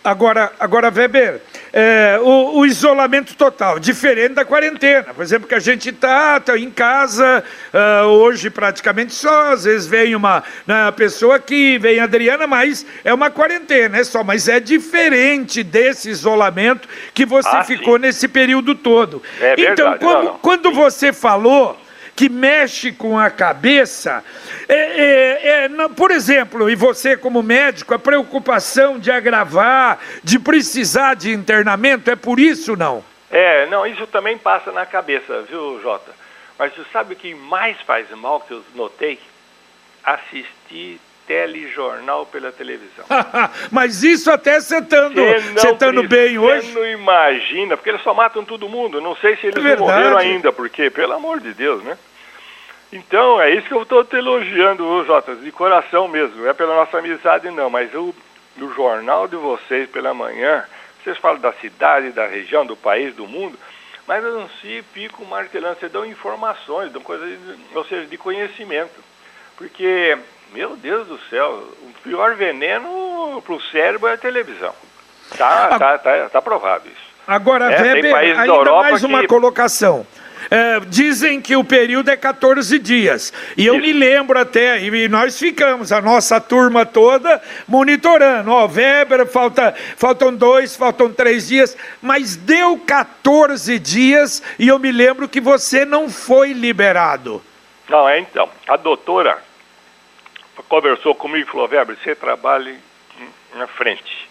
Agora, 0.05 0.51
agora 0.59 0.91
Weber, 0.95 1.41
é, 1.73 2.19
o, 2.21 2.59
o, 2.59 2.65
isolamento 2.65 3.35
total, 3.35 3.79
diferente 3.79 4.35
da 4.35 4.45
quarentena. 4.45 5.15
Por 5.15 5.23
exemplo, 5.23 5.47
que 5.47 5.55
a 5.55 5.59
gente 5.59 5.89
está 5.89 6.39
tá 6.39 6.55
em 6.55 6.69
casa 6.69 7.43
uh, 7.73 8.05
hoje 8.05 8.51
praticamente 8.51 9.13
só, 9.13 9.53
às 9.53 9.63
vezes 9.63 9.87
vem 9.87 10.15
uma, 10.15 10.43
uma 10.67 10.91
pessoa 10.91 11.39
que 11.39 11.79
vem 11.79 11.99
Adriana, 11.99 12.45
mas 12.45 12.85
é 13.03 13.11
uma 13.11 13.31
quarentena, 13.31 13.97
é 13.97 14.03
só, 14.03 14.23
mas 14.23 14.47
é 14.47 14.59
diferente 14.59 15.63
desse 15.63 16.11
isolamento 16.11 16.87
que 17.11 17.25
você 17.25 17.49
ah, 17.49 17.63
ficou 17.63 17.95
sim. 17.95 18.01
nesse 18.01 18.27
período 18.27 18.75
todo. 18.75 19.23
É 19.41 19.53
então, 19.53 19.89
verdade, 19.89 20.05
não, 20.05 20.23
não. 20.23 20.33
quando 20.37 20.71
você 20.71 21.11
falou 21.11 21.75
que 22.15 22.29
mexe 22.29 22.91
com 22.91 23.19
a 23.19 23.29
cabeça. 23.29 24.23
É, 24.69 24.75
é, 24.75 25.47
é, 25.47 25.69
não, 25.69 25.93
por 25.93 26.11
exemplo, 26.11 26.69
e 26.69 26.75
você 26.75 27.17
como 27.17 27.43
médico, 27.43 27.93
a 27.93 27.99
preocupação 27.99 28.97
de 28.97 29.11
agravar, 29.11 29.99
de 30.23 30.39
precisar 30.39 31.15
de 31.15 31.31
internamento, 31.33 32.09
é 32.09 32.15
por 32.15 32.39
isso 32.39 32.75
não? 32.75 33.03
É, 33.29 33.65
não, 33.65 33.85
isso 33.85 34.07
também 34.07 34.37
passa 34.37 34.71
na 34.71 34.85
cabeça, 34.85 35.41
viu, 35.41 35.81
Jota? 35.81 36.13
Mas 36.57 36.73
você 36.73 36.85
sabe 36.93 37.13
o 37.13 37.17
que 37.17 37.35
mais 37.35 37.79
faz 37.81 38.09
mal 38.11 38.39
que 38.39 38.53
eu 38.53 38.63
notei? 38.73 39.19
Assistir 40.03 41.01
telejornal 41.27 42.25
pela 42.25 42.51
televisão. 42.51 43.05
Mas 43.71 44.03
isso 44.03 44.31
até 44.31 44.59
você 44.59 44.77
estando 44.77 46.03
bem 46.03 46.37
hoje. 46.37 46.71
Você 46.71 46.79
não 46.79 46.87
imagina, 46.87 47.75
porque 47.75 47.89
eles 47.89 48.03
só 48.03 48.13
matam 48.13 48.45
todo 48.45 48.69
mundo. 48.69 49.01
Não 49.01 49.15
sei 49.15 49.35
se 49.37 49.47
eles 49.47 49.63
é 49.63 49.75
não 49.75 49.85
morreram 49.85 50.17
ainda, 50.17 50.51
porque, 50.51 50.89
pelo 50.89 51.13
amor 51.13 51.39
de 51.39 51.53
Deus, 51.53 51.83
né? 51.83 51.97
Então, 52.91 53.41
é 53.41 53.51
isso 53.51 53.67
que 53.67 53.73
eu 53.73 53.81
estou 53.81 54.03
te 54.05 54.15
elogiando, 54.15 55.03
Jota, 55.05 55.35
de 55.35 55.51
coração 55.51 56.07
mesmo. 56.07 56.37
Não 56.37 56.49
é 56.49 56.53
pela 56.53 56.75
nossa 56.75 56.97
amizade, 56.97 57.49
não, 57.51 57.69
mas 57.69 57.93
o, 57.93 58.13
o 58.61 58.73
jornal 58.73 59.27
de 59.27 59.35
vocês 59.35 59.89
pela 59.89 60.13
manhã, 60.13 60.63
vocês 61.03 61.17
falam 61.17 61.41
da 61.41 61.51
cidade, 61.53 62.11
da 62.11 62.25
região, 62.27 62.65
do 62.65 62.75
país, 62.75 63.13
do 63.15 63.27
mundo, 63.27 63.57
mas 64.07 64.23
eu 64.23 64.39
não 64.39 64.49
sei, 64.61 64.83
pico 64.93 65.25
martelando, 65.25 65.79
vocês 65.79 65.91
dão 65.91 66.05
informações, 66.05 66.91
dão 66.91 67.01
coisas, 67.01 67.37
ou 67.73 67.83
seja, 67.85 68.05
de 68.05 68.17
conhecimento. 68.17 69.03
Porque, 69.57 70.17
meu 70.55 70.77
Deus 70.77 71.05
do 71.05 71.19
céu, 71.29 71.67
o 71.81 71.93
pior 72.01 72.35
veneno 72.35 73.43
para 73.45 73.53
o 73.53 73.61
cérebro 73.61 74.07
é 74.07 74.13
a 74.13 74.17
televisão. 74.17 74.73
Tá, 75.37 75.77
tá, 75.77 75.97
tá, 75.97 76.29
tá 76.29 76.41
provado 76.41 76.87
isso. 76.87 77.05
Agora, 77.27 77.73
é, 77.73 77.81
Weber, 77.81 78.15
ainda 78.15 78.71
mais 78.75 79.03
uma 79.03 79.21
que... 79.21 79.27
colocação. 79.27 80.07
É, 80.49 80.79
dizem 80.87 81.41
que 81.41 81.55
o 81.55 81.63
período 81.63 82.09
é 82.09 82.15
14 82.15 82.77
dias. 82.77 83.33
E 83.57 83.65
eu 83.65 83.75
Isso. 83.75 83.83
me 83.83 83.91
lembro 83.93 84.39
até, 84.39 84.79
e 84.79 85.09
nós 85.09 85.39
ficamos, 85.39 85.91
a 85.91 85.99
nossa 85.99 86.39
turma 86.39 86.85
toda, 86.85 87.41
monitorando. 87.67 88.51
Ó, 88.51 88.67
Weber, 88.67 89.25
falta, 89.25 89.73
faltam 89.97 90.35
dois, 90.35 90.75
faltam 90.75 91.11
três 91.11 91.47
dias, 91.47 91.75
mas 91.99 92.35
deu 92.35 92.77
14 92.77 93.79
dias 93.79 94.43
e 94.59 94.67
eu 94.67 94.77
me 94.77 94.91
lembro 94.91 95.27
que 95.27 95.41
você 95.41 95.83
não 95.83 96.09
foi 96.09 96.53
liberado. 96.53 97.41
Não, 97.89 98.07
é 98.07 98.19
então. 98.19 98.47
A 98.67 98.77
doutora 98.77 99.39
conversou 100.63 101.15
comigo 101.15 101.47
e 101.47 101.51
falou: 101.51 101.67
Weber, 101.67 101.97
você 101.97 102.15
trabalha 102.15 102.75
na 103.53 103.67
frente. 103.67 104.29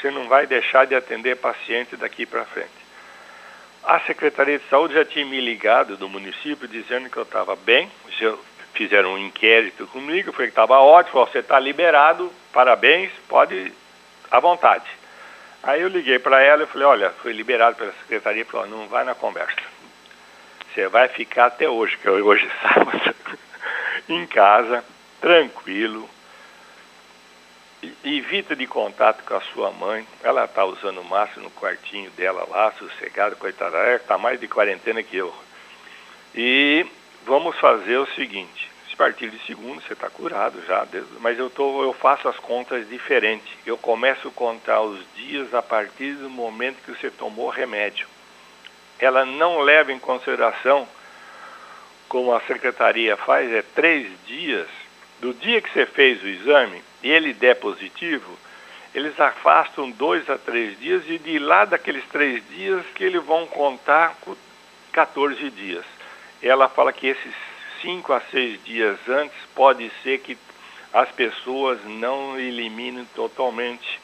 Você 0.00 0.10
não 0.10 0.28
vai 0.28 0.46
deixar 0.46 0.86
de 0.86 0.94
atender 0.94 1.36
paciente 1.36 1.96
daqui 1.96 2.26
para 2.26 2.44
frente. 2.44 2.82
A 3.84 4.00
Secretaria 4.00 4.58
de 4.58 4.68
Saúde 4.68 4.94
já 4.94 5.04
tinha 5.04 5.24
me 5.24 5.40
ligado 5.40 5.96
do 5.96 6.08
município 6.08 6.68
dizendo 6.68 7.10
que 7.10 7.16
eu 7.16 7.24
estava 7.24 7.56
bem, 7.56 7.90
fizeram 8.74 9.14
um 9.14 9.18
inquérito 9.18 9.86
comigo, 9.88 10.32
falei 10.32 10.48
que 10.48 10.52
estava 10.52 10.78
ótimo, 10.78 11.26
você 11.26 11.38
está 11.38 11.58
liberado, 11.58 12.32
parabéns, 12.52 13.10
pode 13.28 13.72
à 14.30 14.40
vontade. 14.40 14.88
Aí 15.62 15.80
eu 15.80 15.88
liguei 15.88 16.18
para 16.18 16.42
ela 16.42 16.64
e 16.64 16.66
falei, 16.66 16.86
olha, 16.86 17.10
fui 17.22 17.32
liberado 17.32 17.76
pela 17.76 17.92
secretaria, 17.92 18.44
falou, 18.44 18.66
não 18.66 18.88
vai 18.88 19.04
na 19.04 19.14
conversa. 19.14 19.60
Você 20.72 20.88
vai 20.88 21.08
ficar 21.08 21.46
até 21.46 21.68
hoje, 21.68 21.96
que 21.98 22.08
hoje 22.08 22.46
é 22.64 22.68
sábado, 22.68 23.14
em 24.08 24.26
casa, 24.26 24.84
tranquilo, 25.22 26.10
evita 28.04 28.56
de 28.56 28.66
contato 28.66 29.22
com 29.24 29.36
a 29.36 29.40
sua 29.40 29.70
mãe. 29.70 30.06
Ela 30.22 30.44
está 30.44 30.64
usando 30.64 31.02
máscara 31.04 31.40
no 31.40 31.50
quartinho 31.52 32.10
dela 32.10 32.46
lá, 32.50 32.72
sossegada, 32.72 33.36
coitada. 33.36 33.94
Está 33.94 34.18
mais 34.18 34.38
de 34.40 34.48
quarentena 34.48 35.02
que 35.02 35.16
eu. 35.16 35.32
E 36.34 36.84
vamos 37.24 37.56
fazer 37.58 37.96
o 37.98 38.14
seguinte: 38.14 38.68
a 38.92 38.96
partir 38.96 39.30
de 39.30 39.38
segundo 39.46 39.80
você 39.80 39.92
está 39.92 40.10
curado 40.10 40.60
já, 40.66 40.86
mas 41.20 41.38
eu, 41.38 41.48
tô, 41.48 41.82
eu 41.84 41.92
faço 41.92 42.28
as 42.28 42.36
contas 42.38 42.88
diferentes. 42.88 43.48
Eu 43.64 43.78
começo 43.78 44.26
a 44.26 44.32
contar 44.32 44.80
os 44.82 45.00
dias 45.14 45.54
a 45.54 45.62
partir 45.62 46.14
do 46.14 46.28
momento 46.28 46.82
que 46.84 46.90
você 46.90 47.10
tomou 47.10 47.48
remédio. 47.48 48.08
Ela 48.98 49.24
não 49.24 49.60
leva 49.60 49.92
em 49.92 49.98
consideração, 49.98 50.86
como 52.08 52.34
a 52.34 52.40
secretaria 52.42 53.16
faz, 53.16 53.50
é 53.52 53.62
três 53.62 54.08
dias 54.26 54.68
do 55.22 55.32
dia 55.32 55.62
que 55.62 55.72
você 55.72 55.86
fez 55.86 56.20
o 56.20 56.26
exame 56.26 56.82
e 57.00 57.08
ele 57.08 57.32
der 57.32 57.54
positivo, 57.54 58.36
eles 58.92 59.18
afastam 59.20 59.88
dois 59.88 60.28
a 60.28 60.36
três 60.36 60.78
dias 60.80 61.04
e 61.08 61.16
de 61.16 61.38
lá 61.38 61.64
daqueles 61.64 62.04
três 62.08 62.42
dias 62.50 62.84
que 62.92 63.04
eles 63.04 63.22
vão 63.22 63.46
contar 63.46 64.16
14 64.90 65.48
dias. 65.50 65.84
Ela 66.42 66.68
fala 66.68 66.92
que 66.92 67.06
esses 67.06 67.34
cinco 67.80 68.12
a 68.12 68.20
seis 68.32 68.62
dias 68.64 68.98
antes 69.08 69.38
pode 69.54 69.88
ser 70.02 70.18
que 70.18 70.36
as 70.92 71.08
pessoas 71.12 71.78
não 71.84 72.36
eliminem 72.36 73.06
totalmente 73.14 74.00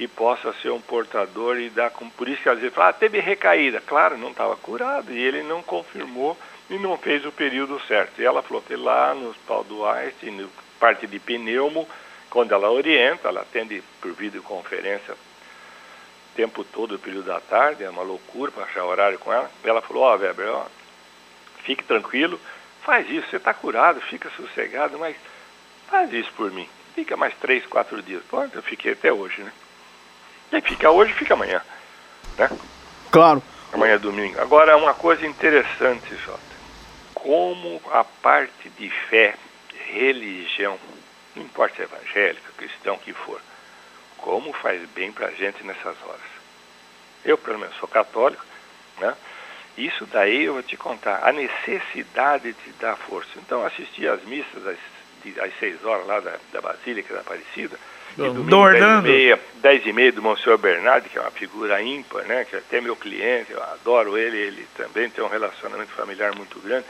e 0.00 0.08
possa 0.08 0.52
ser 0.54 0.70
um 0.70 0.80
portador 0.80 1.60
e 1.60 1.70
dar 1.70 1.90
com 1.90 2.10
por 2.10 2.28
isso 2.28 2.42
que 2.42 2.48
às 2.48 2.58
vezes 2.58 2.74
fala, 2.74 2.88
ah, 2.88 2.92
teve 2.92 3.20
recaída, 3.20 3.80
claro, 3.80 4.18
não 4.18 4.30
estava 4.30 4.56
curado 4.56 5.12
e 5.12 5.18
ele 5.18 5.44
não 5.44 5.62
confirmou 5.62 6.36
e 6.70 6.78
não 6.78 6.96
fez 6.96 7.26
o 7.26 7.32
período 7.32 7.80
certo. 7.86 8.22
E 8.22 8.24
ela 8.24 8.42
falou 8.42 8.62
que 8.62 8.76
lá 8.76 9.12
no 9.12 9.30
Hospital 9.30 9.64
do 9.64 9.84
Einstein, 9.84 10.30
no 10.30 10.48
parte 10.78 11.06
de 11.06 11.18
pneumo, 11.18 11.86
quando 12.30 12.52
ela 12.52 12.70
orienta, 12.70 13.28
ela 13.28 13.42
atende 13.42 13.82
por 14.00 14.12
videoconferência 14.12 15.14
o 15.14 16.36
tempo 16.36 16.64
todo, 16.64 16.94
o 16.94 16.98
período 16.98 17.26
da 17.26 17.40
tarde, 17.40 17.82
é 17.82 17.90
uma 17.90 18.02
loucura 18.02 18.52
para 18.52 18.64
achar 18.64 18.84
horário 18.84 19.18
com 19.18 19.32
ela. 19.32 19.50
Ela 19.64 19.82
falou, 19.82 20.04
ó, 20.04 20.14
oh, 20.14 20.18
Weber, 20.18 20.48
ó, 20.48 20.64
fique 21.64 21.82
tranquilo, 21.82 22.40
faz 22.82 23.10
isso, 23.10 23.28
você 23.28 23.36
está 23.36 23.52
curado, 23.52 24.00
fica 24.00 24.30
sossegado, 24.30 24.98
mas 24.98 25.16
faz 25.88 26.10
isso 26.12 26.32
por 26.36 26.50
mim. 26.50 26.68
Fica 26.94 27.16
mais 27.16 27.34
três, 27.36 27.66
quatro 27.66 28.00
dias. 28.00 28.22
Pronto, 28.30 28.56
eu 28.56 28.62
fiquei 28.62 28.92
até 28.92 29.12
hoje, 29.12 29.42
né? 29.42 29.52
Quem 30.50 30.60
fica 30.62 30.90
hoje, 30.90 31.12
fica 31.12 31.34
amanhã, 31.34 31.60
né? 32.38 32.48
Claro. 33.10 33.42
Amanhã 33.72 33.94
é 33.94 33.98
domingo. 33.98 34.40
Agora, 34.40 34.76
uma 34.76 34.94
coisa 34.94 35.26
interessante, 35.26 36.14
Jota. 36.16 36.49
Como 37.22 37.80
a 37.92 38.02
parte 38.02 38.68
de 38.78 38.90
fé, 39.08 39.34
religião, 39.86 40.78
não 41.36 41.42
importa 41.42 41.76
se 41.76 41.82
é 41.82 41.84
evangélico, 41.84 42.52
cristão, 42.56 42.98
que 42.98 43.12
for, 43.12 43.40
como 44.18 44.52
faz 44.52 44.82
bem 44.90 45.12
para 45.12 45.28
a 45.28 45.30
gente 45.32 45.62
nessas 45.64 45.96
horas. 46.02 46.30
Eu, 47.24 47.36
pelo 47.36 47.58
menos, 47.58 47.76
sou 47.76 47.88
católico, 47.88 48.44
né? 48.98 49.14
Isso 49.76 50.06
daí 50.06 50.44
eu 50.44 50.54
vou 50.54 50.62
te 50.62 50.76
contar, 50.76 51.20
a 51.22 51.32
necessidade 51.32 52.52
de 52.52 52.72
dar 52.80 52.96
força. 52.96 53.30
Então, 53.36 53.64
assisti 53.64 54.06
às 54.08 54.22
missas 54.24 54.66
às, 54.66 54.78
às 55.44 55.58
seis 55.58 55.84
horas 55.84 56.06
lá 56.06 56.20
da, 56.20 56.36
da 56.52 56.60
Basílica 56.60 57.14
da 57.14 57.20
Aparecida, 57.20 57.78
e 58.18 58.22
domingo, 58.22 58.70
dez 58.70 58.82
e, 58.82 59.02
meia, 59.02 59.40
dez 59.56 59.86
e 59.86 59.92
meia 59.92 60.12
do 60.12 60.22
Monsenhor 60.22 60.58
Bernardo, 60.58 61.08
que 61.08 61.16
é 61.16 61.20
uma 61.20 61.30
figura 61.30 61.80
ímpar, 61.80 62.24
né? 62.24 62.44
Que 62.44 62.56
é 62.56 62.58
até 62.58 62.80
meu 62.80 62.96
cliente, 62.96 63.52
eu 63.52 63.62
adoro 63.62 64.18
ele, 64.18 64.36
ele 64.36 64.66
também 64.76 65.08
tem 65.08 65.22
um 65.22 65.28
relacionamento 65.28 65.92
familiar 65.92 66.34
muito 66.34 66.58
grande. 66.60 66.84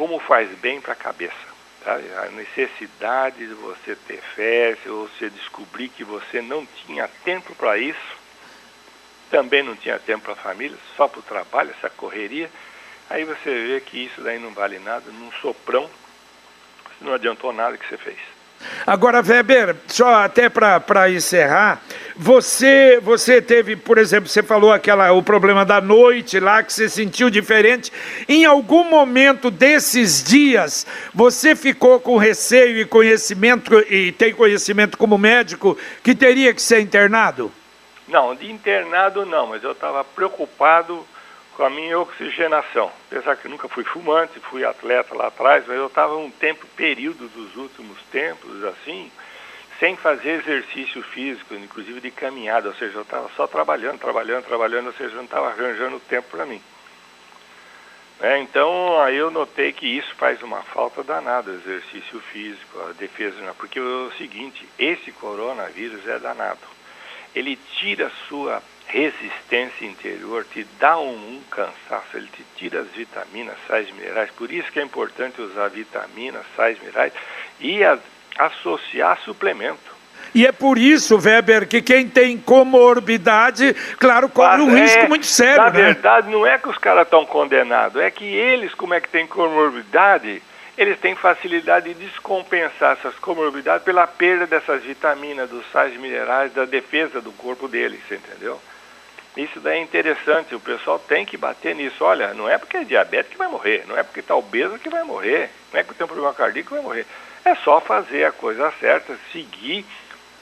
Como 0.00 0.18
faz 0.18 0.48
bem 0.60 0.80
para 0.80 0.94
a 0.94 0.96
cabeça. 0.96 1.36
A 1.84 2.30
necessidade 2.30 3.46
de 3.46 3.52
você 3.52 3.94
ter 3.94 4.22
fé, 4.34 4.74
se 4.82 4.88
você 4.88 5.28
descobrir 5.28 5.90
que 5.90 6.02
você 6.04 6.40
não 6.40 6.64
tinha 6.64 7.06
tempo 7.22 7.54
para 7.54 7.76
isso, 7.76 8.16
também 9.30 9.62
não 9.62 9.76
tinha 9.76 9.98
tempo 9.98 10.24
para 10.24 10.32
a 10.32 10.36
família, 10.36 10.78
só 10.96 11.06
para 11.06 11.20
o 11.20 11.24
trabalho, 11.24 11.74
essa 11.76 11.90
correria, 11.90 12.50
aí 13.10 13.24
você 13.24 13.50
vê 13.50 13.78
que 13.82 14.06
isso 14.06 14.22
daí 14.22 14.38
não 14.38 14.54
vale 14.54 14.78
nada, 14.78 15.10
num 15.10 15.30
soprão, 15.32 15.90
não 17.02 17.12
adiantou 17.12 17.52
nada 17.52 17.76
que 17.76 17.86
você 17.86 17.98
fez. 17.98 18.39
Agora, 18.86 19.22
Weber, 19.22 19.76
só 19.86 20.24
até 20.24 20.48
para 20.48 21.10
encerrar, 21.10 21.80
você 22.16 22.98
você 23.02 23.40
teve, 23.40 23.76
por 23.76 23.96
exemplo, 23.98 24.28
você 24.28 24.42
falou 24.42 24.72
aquela 24.72 25.12
o 25.12 25.22
problema 25.22 25.64
da 25.64 25.80
noite 25.80 26.38
lá 26.38 26.62
que 26.62 26.72
você 26.72 26.88
sentiu 26.88 27.30
diferente. 27.30 27.92
Em 28.28 28.44
algum 28.44 28.84
momento 28.84 29.50
desses 29.50 30.22
dias, 30.22 30.86
você 31.14 31.56
ficou 31.56 32.00
com 32.00 32.16
receio 32.16 32.78
e 32.78 32.84
conhecimento 32.84 33.78
e 33.90 34.12
tem 34.12 34.34
conhecimento 34.34 34.98
como 34.98 35.16
médico 35.16 35.78
que 36.02 36.14
teria 36.14 36.52
que 36.52 36.60
ser 36.60 36.80
internado? 36.80 37.50
Não, 38.06 38.34
de 38.34 38.50
internado 38.50 39.24
não, 39.24 39.46
mas 39.46 39.62
eu 39.62 39.72
estava 39.72 40.02
preocupado 40.02 41.06
com 41.60 41.66
a 41.66 41.68
minha 41.68 41.98
oxigenação. 41.98 42.90
Apesar 43.10 43.36
que 43.36 43.46
nunca 43.46 43.68
fui 43.68 43.84
fumante, 43.84 44.40
fui 44.40 44.64
atleta 44.64 45.14
lá 45.14 45.26
atrás, 45.26 45.62
mas 45.66 45.76
eu 45.76 45.88
estava 45.88 46.16
um 46.16 46.30
tempo, 46.30 46.66
período 46.68 47.28
dos 47.28 47.54
últimos 47.54 48.00
tempos, 48.10 48.64
assim, 48.64 49.12
sem 49.78 49.94
fazer 49.94 50.40
exercício 50.40 51.02
físico, 51.02 51.54
inclusive 51.54 52.00
de 52.00 52.10
caminhada, 52.10 52.68
ou 52.68 52.74
seja, 52.74 52.96
eu 52.96 53.02
estava 53.02 53.28
só 53.36 53.46
trabalhando, 53.46 53.98
trabalhando, 53.98 54.46
trabalhando, 54.46 54.86
ou 54.86 54.94
seja, 54.94 55.10
eu 55.10 55.16
não 55.16 55.24
estava 55.24 55.48
arranjando 55.48 56.00
tempo 56.00 56.28
para 56.30 56.46
mim. 56.46 56.62
É, 58.22 58.38
então, 58.38 58.98
aí 59.02 59.18
eu 59.18 59.30
notei 59.30 59.70
que 59.74 59.86
isso 59.86 60.14
faz 60.14 60.42
uma 60.42 60.62
falta 60.62 61.02
danada, 61.02 61.52
exercício 61.52 62.20
físico, 62.32 62.80
a 62.88 62.92
defesa, 62.92 63.36
porque 63.58 63.78
é 63.78 63.82
o 63.82 64.10
seguinte, 64.16 64.66
esse 64.78 65.12
coronavírus 65.12 66.08
é 66.08 66.18
danado. 66.18 66.80
Ele 67.34 67.54
tira 67.76 68.06
a 68.06 68.28
sua 68.28 68.62
resistência 68.90 69.86
interior, 69.86 70.44
te 70.52 70.66
dá 70.78 70.98
um, 70.98 71.14
um, 71.14 71.40
cansaço, 71.50 72.16
ele 72.16 72.28
te 72.28 72.44
tira 72.56 72.80
as 72.80 72.88
vitaminas, 72.88 73.54
sais 73.66 73.90
minerais. 73.92 74.30
Por 74.30 74.50
isso 74.50 74.70
que 74.72 74.80
é 74.80 74.82
importante 74.82 75.40
usar 75.40 75.68
vitaminas, 75.68 76.42
sais 76.56 76.78
minerais 76.80 77.12
e 77.60 77.84
a, 77.84 77.98
associar 78.38 79.18
suplemento. 79.24 80.00
E 80.34 80.46
é 80.46 80.52
por 80.52 80.78
isso, 80.78 81.18
Weber, 81.18 81.66
que 81.66 81.82
quem 81.82 82.08
tem 82.08 82.36
comorbidade, 82.36 83.74
claro, 83.98 84.28
corre 84.28 84.62
um 84.62 84.76
é, 84.76 84.82
risco 84.82 85.08
muito 85.08 85.26
sério. 85.26 85.64
Na 85.64 85.70
né? 85.70 85.82
verdade, 85.82 86.30
não 86.30 86.46
é 86.46 86.58
que 86.58 86.68
os 86.68 86.78
caras 86.78 87.04
estão 87.04 87.24
condenados, 87.24 88.00
é 88.00 88.10
que 88.10 88.24
eles, 88.24 88.74
como 88.74 88.94
é 88.94 89.00
que 89.00 89.08
têm 89.08 89.26
comorbidade, 89.26 90.42
eles 90.76 90.98
têm 91.00 91.14
facilidade 91.14 91.92
de 91.92 92.06
descompensar 92.06 92.96
essas 92.98 93.14
comorbidades 93.16 93.84
pela 93.84 94.06
perda 94.06 94.46
dessas 94.46 94.82
vitaminas, 94.82 95.50
dos 95.50 95.64
sais 95.72 95.96
minerais, 95.96 96.52
da 96.52 96.64
defesa 96.64 97.20
do 97.20 97.32
corpo 97.32 97.66
deles, 97.66 98.00
entendeu? 98.10 98.60
Isso 99.36 99.60
daí 99.60 99.78
é 99.78 99.82
interessante, 99.82 100.54
o 100.54 100.60
pessoal 100.60 100.98
tem 100.98 101.24
que 101.24 101.36
bater 101.36 101.74
nisso. 101.74 102.04
Olha, 102.04 102.34
não 102.34 102.48
é 102.48 102.58
porque 102.58 102.78
é 102.78 102.84
diabetes 102.84 103.30
que 103.30 103.38
vai 103.38 103.48
morrer, 103.48 103.84
não 103.86 103.96
é 103.96 104.02
porque 104.02 104.20
está 104.20 104.34
obeso 104.34 104.78
que 104.78 104.88
vai 104.88 105.04
morrer, 105.04 105.50
não 105.72 105.78
é 105.78 105.82
porque 105.82 105.98
tem 105.98 106.04
um 106.04 106.08
problema 106.08 106.34
cardíaco 106.34 106.68
que 106.68 106.74
vai 106.74 106.82
morrer. 106.82 107.06
É 107.44 107.54
só 107.54 107.80
fazer 107.80 108.24
a 108.24 108.32
coisa 108.32 108.72
certa, 108.80 109.16
seguir, 109.32 109.84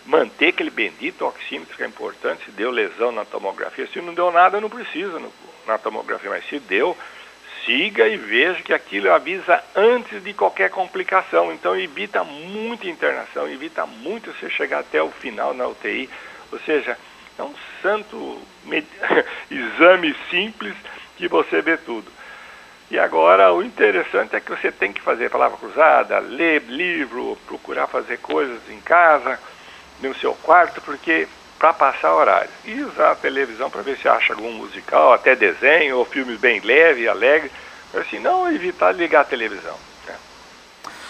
manter 0.07 0.49
aquele 0.49 0.70
bendito 0.70 1.26
oxímetro 1.26 1.76
que 1.76 1.82
é 1.82 1.86
importante. 1.86 2.47
Se 2.47 2.51
deu 2.51 2.70
lesão 2.70 3.12
na 3.12 3.24
tomografia, 3.24 3.86
se 3.86 4.01
não 4.01 4.14
deu 4.14 4.32
nada, 4.32 4.61
não 4.61 4.70
precisa 4.70 5.18
no, 5.18 5.32
na 5.66 5.76
tomografia, 5.76 6.30
mas 6.30 6.49
se 6.49 6.59
deu, 6.59 6.97
siga 7.66 8.09
e 8.09 8.16
veja 8.16 8.62
que 8.62 8.72
aquilo 8.72 9.12
avisa 9.12 9.62
antes 9.76 10.24
de 10.24 10.32
qualquer 10.32 10.70
complicação. 10.70 11.53
Então 11.53 11.78
evita 11.78 12.24
muita 12.24 12.89
internação, 12.89 13.47
evita 13.47 13.84
muito 13.84 14.32
você 14.32 14.49
chegar 14.49 14.78
até 14.78 15.03
o 15.03 15.11
final 15.11 15.53
na 15.53 15.68
UTI. 15.68 16.09
Ou 16.51 16.59
seja, 16.61 16.97
é 17.39 17.43
um 17.43 17.55
santo 17.82 18.39
exame 19.51 20.14
simples 20.30 20.74
que 21.16 21.28
você 21.28 21.62
vê 21.62 21.76
tudo. 21.76 22.11
E 22.91 22.99
agora 22.99 23.53
o 23.53 23.62
interessante 23.62 24.34
é 24.34 24.41
que 24.41 24.51
você 24.51 24.72
tem 24.72 24.93
que 24.93 25.03
fazer 25.03 25.30
palavra 25.30 25.59
cruzada, 25.59 26.18
ler 26.18 26.62
livro, 26.68 27.39
procurar 27.47 27.86
fazer 27.86 28.18
coisas 28.18 28.61
em 28.70 28.80
casa, 28.80 29.39
no 30.01 30.14
seu 30.14 30.34
quarto, 30.34 30.80
porque 30.80 31.28
para 31.59 31.74
passar 31.74 32.14
horário. 32.14 32.51
E 32.64 32.80
usar 32.80 33.12
a 33.12 33.16
televisão 33.16 33.68
para 33.68 33.82
ver 33.82 33.99
se 33.99 34.09
acha 34.09 34.32
algum 34.32 34.53
musical, 34.53 35.12
até 35.12 35.36
desenho, 35.36 35.99
ou 35.99 36.05
filmes 36.05 36.39
bem 36.39 36.61
leve 36.61 37.09
alegre. 37.09 37.51
Assim, 37.95 38.18
não 38.18 38.51
evitar 38.51 38.93
ligar 38.93 39.22
a 39.22 39.24
televisão. 39.24 39.76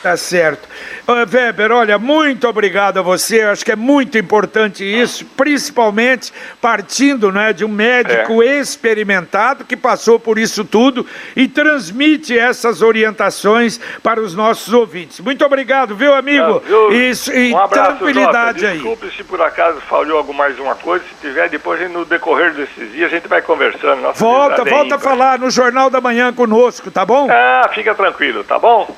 Tá 0.03 0.17
certo. 0.17 0.69
Weber, 1.07 1.73
olha, 1.73 1.99
muito 1.99 2.49
obrigado 2.49 2.99
a 2.99 3.03
você. 3.03 3.43
Eu 3.43 3.51
acho 3.51 3.65
que 3.65 3.73
é 3.73 3.77
muito 3.77 4.17
importante 4.17 4.85
isso, 4.85 5.25
principalmente 5.37 6.33
partindo 6.61 7.31
né, 7.31 7.53
de 7.53 7.65
um 7.65 7.69
médico 7.69 8.43
é. 8.43 8.59
experimentado 8.59 9.65
que 9.65 9.77
passou 9.77 10.19
por 10.19 10.39
isso 10.39 10.65
tudo 10.65 11.05
e 11.35 11.49
transmite 11.49 12.39
essas 12.39 12.81
orientações 12.81 13.81
para 14.03 14.21
os 14.21 14.35
nossos 14.35 14.73
ouvintes. 14.73 15.21
Muito 15.21 15.45
obrigado, 15.45 15.97
viu, 15.97 16.15
amigo? 16.15 16.63
Não, 16.69 16.93
Isso, 16.93 17.33
e 17.33 17.53
um 17.53 17.59
abraço, 17.59 17.97
tranquilidade 17.97 18.61
Jota. 18.61 18.73
Desculpe 18.73 19.07
aí. 19.07 19.13
se 19.13 19.25
por 19.25 19.43
acaso 19.43 19.81
falhou 19.83 20.19
alguma 20.19 20.39
mais 20.39 20.59
uma 20.61 20.77
coisa. 20.77 21.05
Se 21.05 21.29
tiver, 21.29 21.49
depois 21.49 21.91
no 21.91 22.05
decorrer 22.05 22.55
desses 22.55 22.93
dias 22.93 23.13
a 23.13 23.15
gente 23.15 23.27
vai 23.27 23.43
conversando. 23.43 24.01
Nossa 24.01 24.25
volta, 24.25 24.65
volta 24.65 24.95
a 24.95 24.99
falar 24.99 25.39
no 25.39 25.51
Jornal 25.51 25.91
da 25.91 26.01
Manhã 26.01 26.33
conosco, 26.33 26.91
tá 26.91 27.05
bom? 27.05 27.29
Ah, 27.29 27.69
fica 27.75 27.93
tranquilo, 27.95 28.45
tá 28.45 28.57
bom? 28.57 28.97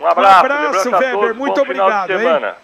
Um 0.00 0.06
abraço, 0.06 0.46
um 0.46 0.52
abraço 0.52 0.90
Weber. 0.90 1.34
Muito 1.34 1.60
obrigado. 1.60 2.12
Hein? 2.12 2.54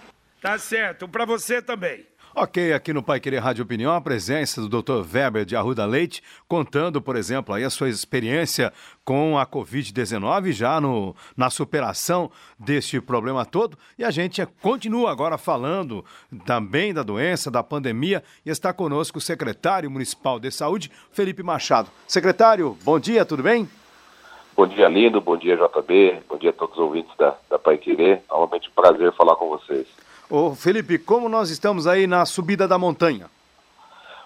Tá 0.40 0.58
certo. 0.58 1.08
Para 1.08 1.24
você 1.24 1.60
também. 1.60 2.06
Ok, 2.36 2.72
aqui 2.72 2.92
no 2.92 3.00
Pai 3.00 3.20
Querer 3.20 3.38
Rádio 3.38 3.62
Opinião, 3.62 3.94
a 3.94 4.00
presença 4.00 4.60
do 4.60 4.82
Dr. 4.82 5.06
Weber 5.08 5.44
de 5.44 5.54
Arruda 5.54 5.86
Leite, 5.86 6.20
contando, 6.48 7.00
por 7.00 7.14
exemplo, 7.14 7.54
aí 7.54 7.62
a 7.62 7.70
sua 7.70 7.88
experiência 7.88 8.72
com 9.04 9.38
a 9.38 9.46
Covid-19, 9.46 10.50
já 10.50 10.80
no, 10.80 11.14
na 11.36 11.48
superação 11.48 12.32
deste 12.58 13.00
problema 13.00 13.46
todo. 13.46 13.78
E 13.96 14.02
a 14.02 14.10
gente 14.10 14.44
continua 14.60 15.12
agora 15.12 15.38
falando 15.38 16.04
também 16.44 16.92
da 16.92 17.04
doença, 17.04 17.52
da 17.52 17.62
pandemia, 17.62 18.20
e 18.44 18.50
está 18.50 18.72
conosco 18.72 19.18
o 19.18 19.20
secretário 19.20 19.88
municipal 19.88 20.40
de 20.40 20.50
saúde, 20.50 20.90
Felipe 21.12 21.44
Machado. 21.44 21.88
Secretário, 22.08 22.76
bom 22.82 22.98
dia, 22.98 23.24
tudo 23.24 23.44
bem? 23.44 23.68
Bom 24.56 24.68
dia, 24.68 24.88
Lindo. 24.88 25.20
Bom 25.20 25.36
dia, 25.36 25.56
JB. 25.56 26.22
Bom 26.28 26.36
dia 26.36 26.50
a 26.50 26.52
todos 26.52 26.76
os 26.76 26.80
ouvintes 26.80 27.10
da, 27.16 27.34
da 27.50 27.58
Pai 27.58 27.76
Querer. 27.76 28.22
Realmente 28.30 28.68
um 28.68 28.72
prazer 28.72 29.12
falar 29.12 29.34
com 29.34 29.48
vocês. 29.48 29.86
Ô, 30.30 30.54
Felipe, 30.54 30.96
como 30.96 31.28
nós 31.28 31.50
estamos 31.50 31.88
aí 31.88 32.06
na 32.06 32.24
subida 32.24 32.68
da 32.68 32.78
montanha? 32.78 33.28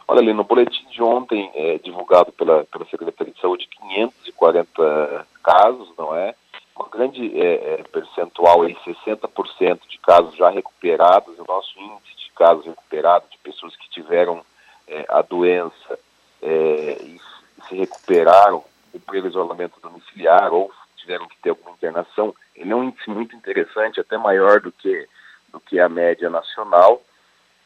Olha, 0.06 0.20
ali 0.20 0.34
no 0.34 0.44
boletim 0.44 0.86
de 0.90 1.02
ontem, 1.02 1.50
é, 1.54 1.78
divulgado 1.78 2.30
pela, 2.32 2.64
pela 2.64 2.84
Secretaria 2.86 3.32
de 3.32 3.40
Saúde, 3.40 3.68
540 3.68 5.26
casos, 5.42 5.88
não 5.96 6.14
é? 6.14 6.34
Uma 6.76 6.88
grande 6.90 7.38
é, 7.38 7.80
é, 7.80 7.82
percentual, 7.90 8.62
aí, 8.62 8.76
60% 8.86 9.80
de 9.88 9.98
casos 9.98 10.36
já 10.36 10.50
recuperados. 10.50 11.38
O 11.38 11.44
nosso 11.48 11.78
índice 11.78 12.16
de 12.18 12.30
casos 12.36 12.66
recuperados, 12.66 13.30
de 13.30 13.38
pessoas 13.38 13.74
que 13.76 13.88
tiveram 13.90 14.42
é, 14.86 15.06
a 15.08 15.22
doença 15.22 15.98
é, 16.42 16.98
e 17.02 17.20
se 17.66 17.76
recuperaram, 17.76 18.62
cumpriram 18.92 19.28
isolamento 19.28 19.80
domiciliar 19.80 20.52
ou 20.52 20.72
tiveram 20.96 21.26
que 21.28 21.38
ter 21.38 21.50
alguma 21.50 21.70
internação, 21.70 22.34
ele 22.54 22.72
é 22.72 22.76
um 22.76 22.84
índice 22.84 23.08
muito 23.08 23.34
interessante, 23.34 24.00
até 24.00 24.18
maior 24.18 24.60
do 24.60 24.70
que, 24.72 25.08
do 25.50 25.60
que 25.60 25.80
a 25.80 25.88
média 25.88 26.28
nacional. 26.28 27.02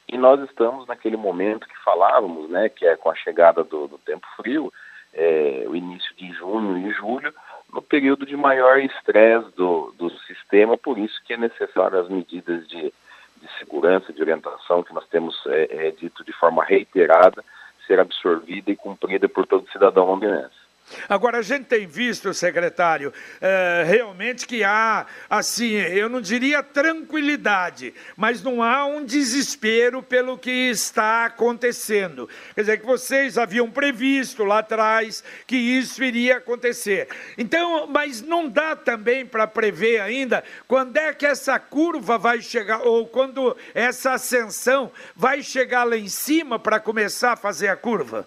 E 0.08 0.18
nós 0.18 0.40
estamos 0.42 0.86
naquele 0.86 1.16
momento 1.16 1.66
que 1.66 1.84
falávamos, 1.84 2.50
né, 2.50 2.68
que 2.68 2.86
é 2.86 2.96
com 2.96 3.10
a 3.10 3.14
chegada 3.14 3.64
do, 3.64 3.88
do 3.88 3.98
tempo 3.98 4.26
frio, 4.36 4.72
é, 5.14 5.64
o 5.66 5.76
início 5.76 6.14
de 6.16 6.32
junho 6.32 6.78
e 6.78 6.92
julho, 6.92 7.34
no 7.72 7.82
período 7.82 8.26
de 8.26 8.36
maior 8.36 8.78
estresse 8.78 9.50
do, 9.56 9.92
do 9.96 10.10
sistema, 10.20 10.76
por 10.76 10.98
isso 10.98 11.20
que 11.24 11.32
é 11.32 11.36
necessário 11.36 11.98
as 11.98 12.08
medidas 12.08 12.66
de, 12.68 12.92
de 13.36 13.58
segurança, 13.58 14.12
de 14.12 14.20
orientação 14.20 14.82
que 14.82 14.92
nós 14.92 15.06
temos 15.08 15.34
é, 15.46 15.88
é, 15.88 15.90
dito 15.90 16.24
de 16.24 16.32
forma 16.32 16.62
reiterada, 16.64 17.42
ser 17.86 17.98
absorvida 17.98 18.70
e 18.70 18.76
cumprida 18.76 19.28
por 19.28 19.46
todo 19.46 19.70
cidadão 19.70 20.06
londinense. 20.06 20.61
Agora, 21.08 21.38
a 21.38 21.42
gente 21.42 21.64
tem 21.64 21.86
visto, 21.86 22.32
secretário, 22.34 23.12
é, 23.40 23.84
realmente 23.86 24.46
que 24.46 24.64
há, 24.64 25.06
assim, 25.28 25.72
eu 25.72 26.08
não 26.08 26.20
diria 26.20 26.62
tranquilidade, 26.62 27.94
mas 28.16 28.42
não 28.42 28.62
há 28.62 28.84
um 28.86 29.04
desespero 29.04 30.02
pelo 30.02 30.38
que 30.38 30.50
está 30.50 31.26
acontecendo. 31.26 32.28
Quer 32.54 32.62
dizer, 32.62 32.80
que 32.80 32.86
vocês 32.86 33.38
haviam 33.38 33.70
previsto 33.70 34.44
lá 34.44 34.58
atrás 34.58 35.22
que 35.46 35.56
isso 35.56 36.02
iria 36.02 36.38
acontecer. 36.38 37.08
Então, 37.36 37.86
mas 37.86 38.22
não 38.22 38.48
dá 38.48 38.74
também 38.74 39.24
para 39.24 39.46
prever 39.46 40.00
ainda 40.00 40.44
quando 40.66 40.96
é 40.96 41.12
que 41.12 41.26
essa 41.26 41.58
curva 41.58 42.18
vai 42.18 42.40
chegar, 42.40 42.82
ou 42.82 43.06
quando 43.06 43.56
essa 43.74 44.12
ascensão 44.12 44.90
vai 45.14 45.42
chegar 45.42 45.84
lá 45.84 45.96
em 45.96 46.08
cima 46.08 46.58
para 46.58 46.80
começar 46.80 47.32
a 47.32 47.36
fazer 47.36 47.68
a 47.68 47.76
curva? 47.76 48.26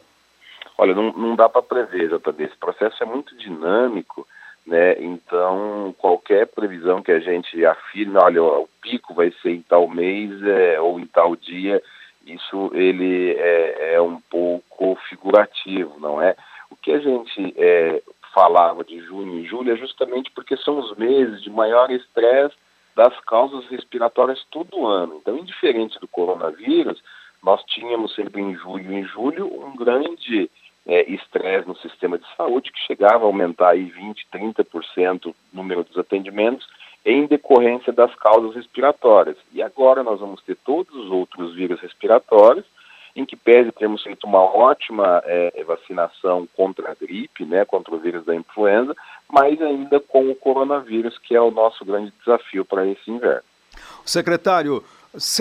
Olha, 0.78 0.94
não, 0.94 1.12
não 1.14 1.36
dá 1.36 1.48
para 1.48 1.62
prever, 1.62 2.10
JB. 2.10 2.44
Esse 2.44 2.58
processo 2.58 3.02
é 3.02 3.06
muito 3.06 3.36
dinâmico, 3.38 4.28
né? 4.66 4.96
Então, 5.00 5.96
qualquer 5.98 6.48
previsão 6.48 7.02
que 7.02 7.12
a 7.12 7.20
gente 7.20 7.66
afirme, 7.66 8.18
olha, 8.18 8.44
o 8.44 8.68
pico 8.82 9.14
vai 9.14 9.32
ser 9.42 9.52
em 9.52 9.62
tal 9.62 9.88
mês 9.88 10.32
é, 10.44 10.80
ou 10.82 11.00
em 11.00 11.06
tal 11.06 11.36
dia, 11.36 11.82
isso 12.26 12.72
ele 12.74 13.32
é, 13.38 13.94
é, 13.94 14.02
um 14.02 14.20
pouco 14.20 14.98
figurativo, 15.08 16.00
não 16.00 16.22
é? 16.22 16.36
O 16.70 16.76
que 16.76 16.92
a 16.92 17.00
gente 17.00 17.54
é, 17.58 18.02
falava 18.34 18.84
de 18.84 19.00
junho 19.00 19.40
e 19.40 19.46
julho 19.46 19.72
é 19.72 19.78
justamente 19.78 20.32
porque 20.32 20.58
são 20.58 20.80
os 20.80 20.96
meses 20.98 21.42
de 21.42 21.50
maior 21.50 21.90
estresse 21.92 22.56
das 22.96 23.18
causas 23.22 23.66
respiratórias 23.68 24.44
todo 24.50 24.88
ano. 24.88 25.18
Então, 25.22 25.38
indiferente 25.38 26.00
do 26.00 26.08
coronavírus, 26.08 27.02
nós 27.44 27.64
tínhamos 27.66 28.16
sempre 28.16 28.42
em 28.42 28.56
julho 28.56 28.92
e 28.94 29.04
julho 29.04 29.46
um 29.46 29.76
grande 29.76 30.50
é, 30.88 31.10
estresse 31.12 31.68
no 31.68 31.76
sistema 31.78 32.18
de 32.18 32.26
saúde, 32.36 32.72
que 32.72 32.80
chegava 32.80 33.24
a 33.24 33.28
aumentar 33.28 33.70
aí 33.70 33.92
20%, 33.92 34.16
30% 34.34 35.28
o 35.28 35.36
número 35.54 35.84
dos 35.84 35.98
atendimentos 35.98 36.68
em 37.06 37.28
decorrência 37.28 37.94
das 37.94 38.14
causas 38.16 38.56
respiratórias. 38.56 39.38
E 39.54 39.62
agora 39.62 40.04
nós 40.04 40.20
vamos 40.20 40.42
ter 40.42 40.58
todos 40.66 40.94
os 40.96 41.12
outros 41.12 41.54
vírus 41.54 41.80
respiratórios, 41.80 42.66
em 43.16 43.26
que 43.26 43.36
pese 43.36 43.72
termos 43.72 44.04
feito 44.04 44.28
uma 44.28 44.42
ótima 44.42 45.22
é, 45.26 45.64
vacinação 45.64 46.48
contra 46.56 46.92
a 46.92 46.96
gripe, 46.96 47.46
né, 47.46 47.64
contra 47.64 47.96
o 47.96 48.00
vírus 48.00 48.26
da 48.26 48.36
influenza, 48.36 48.94
mas 49.30 49.62
ainda 49.62 50.00
com 50.02 50.30
o 50.30 50.36
coronavírus, 50.36 51.18
que 51.20 51.34
é 51.34 51.40
o 51.40 51.52
nosso 51.52 51.86
grande 51.86 52.12
desafio 52.20 52.66
para 52.66 52.86
esse 52.86 53.10
inverno. 53.10 53.44
Secretário, 54.04 54.84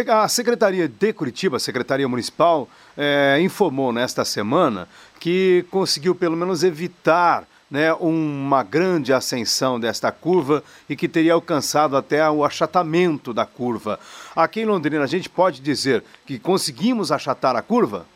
a 0.08 0.28
Secretaria 0.28 0.88
de 0.88 1.12
Curitiba, 1.12 1.56
a 1.56 1.60
Secretaria 1.60 2.08
Municipal, 2.08 2.68
é, 2.96 3.38
informou 3.40 3.92
nesta 3.92 4.24
semana 4.24 4.88
que 5.18 5.64
conseguiu 5.70 6.14
pelo 6.14 6.36
menos 6.36 6.62
evitar 6.62 7.44
né, 7.70 7.92
uma 7.94 8.62
grande 8.62 9.12
ascensão 9.12 9.80
desta 9.80 10.12
curva 10.12 10.62
e 10.88 10.94
que 10.94 11.08
teria 11.08 11.32
alcançado 11.32 11.96
até 11.96 12.28
o 12.30 12.44
achatamento 12.44 13.32
da 13.32 13.44
curva. 13.44 13.98
Aqui 14.36 14.60
em 14.60 14.66
Londrina, 14.66 15.02
a 15.02 15.08
gente 15.08 15.28
pode 15.28 15.60
dizer 15.60 16.04
que 16.24 16.38
conseguimos 16.38 17.10
achatar 17.10 17.56
a 17.56 17.62
curva? 17.62 18.06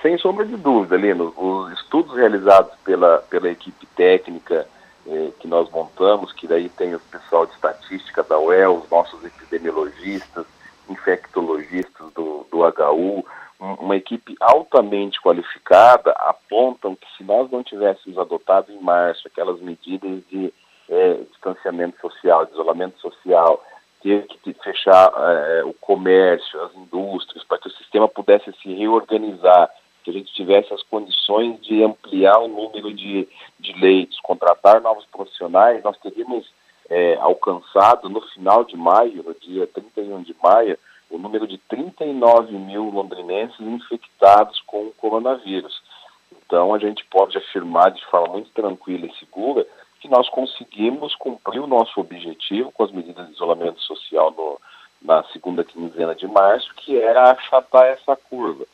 Sem 0.00 0.18
sombra 0.18 0.44
de 0.44 0.56
dúvida, 0.56 0.96
Lino. 0.96 1.32
Os 1.36 1.72
estudos 1.78 2.16
realizados 2.16 2.72
pela, 2.84 3.18
pela 3.18 3.48
equipe 3.48 3.86
técnica 3.94 4.66
eh, 5.06 5.30
que 5.38 5.46
nós 5.46 5.70
montamos, 5.70 6.32
que 6.32 6.48
daí 6.48 6.68
tem 6.68 6.92
o 6.92 6.98
pessoal 6.98 7.46
de 7.46 7.52
estatística 7.52 8.22
da 8.24 8.36
UEL, 8.36 8.82
os 8.82 8.90
nossos 8.90 9.22
epidemiologistas, 9.24 10.44
infectologistas 10.92 12.12
do, 12.12 12.46
do 12.50 12.62
HU, 12.62 13.24
uma 13.58 13.96
equipe 13.96 14.34
altamente 14.40 15.20
qualificada, 15.20 16.10
apontam 16.12 16.96
que 16.96 17.06
se 17.16 17.22
nós 17.22 17.50
não 17.50 17.62
tivéssemos 17.62 18.18
adotado 18.18 18.72
em 18.72 18.80
março 18.80 19.28
aquelas 19.28 19.60
medidas 19.60 20.20
de, 20.28 20.52
é, 20.88 21.14
distanciamento 21.30 22.00
social, 22.00 22.44
de 22.44 22.52
isolamento 22.52 22.98
social, 23.00 23.64
teve 24.02 24.26
que 24.26 24.52
fechar 24.54 25.12
é, 25.16 25.64
o 25.64 25.72
comércio, 25.74 26.60
as 26.60 26.74
indústrias, 26.74 27.44
para 27.44 27.58
que 27.58 27.68
o 27.68 27.72
sistema 27.72 28.08
pudesse 28.08 28.52
se 28.60 28.74
reorganizar, 28.74 29.70
que 30.02 30.10
a 30.10 30.12
gente 30.12 30.34
tivesse 30.34 30.74
as 30.74 30.82
condições 30.82 31.60
de 31.62 31.84
ampliar 31.84 32.38
o 32.38 32.48
número 32.48 32.92
de, 32.92 33.28
de 33.60 33.72
leitos, 33.80 34.18
contratar 34.20 34.80
novos 34.80 35.06
profissionais, 35.06 35.84
nós 35.84 35.96
teríamos 35.98 36.44
é, 36.88 37.16
alcançado 37.16 38.08
no 38.08 38.20
final 38.20 38.64
de 38.64 38.76
maio, 38.76 39.22
no 39.22 39.34
dia 39.34 39.66
31 39.66 40.22
de 40.22 40.34
maio, 40.42 40.78
o 41.10 41.18
número 41.18 41.46
de 41.46 41.58
39 41.58 42.52
mil 42.52 42.84
londrinenses 42.90 43.60
infectados 43.60 44.60
com 44.66 44.86
o 44.86 44.92
coronavírus. 44.92 45.82
Então, 46.30 46.74
a 46.74 46.78
gente 46.78 47.04
pode 47.06 47.36
afirmar 47.36 47.90
de 47.90 48.04
forma 48.06 48.34
muito 48.34 48.50
tranquila 48.50 49.06
e 49.06 49.18
segura 49.18 49.66
que 50.00 50.08
nós 50.08 50.28
conseguimos 50.30 51.14
cumprir 51.14 51.60
o 51.60 51.66
nosso 51.66 52.00
objetivo 52.00 52.72
com 52.72 52.82
as 52.82 52.90
medidas 52.90 53.26
de 53.26 53.34
isolamento 53.34 53.80
social 53.80 54.32
no, 54.32 54.58
na 55.00 55.22
segunda 55.32 55.62
quinzena 55.62 56.14
de 56.14 56.26
março, 56.26 56.74
que 56.74 56.98
era 56.98 57.30
achatar 57.30 57.86
essa 57.86 58.16
curva. 58.16 58.66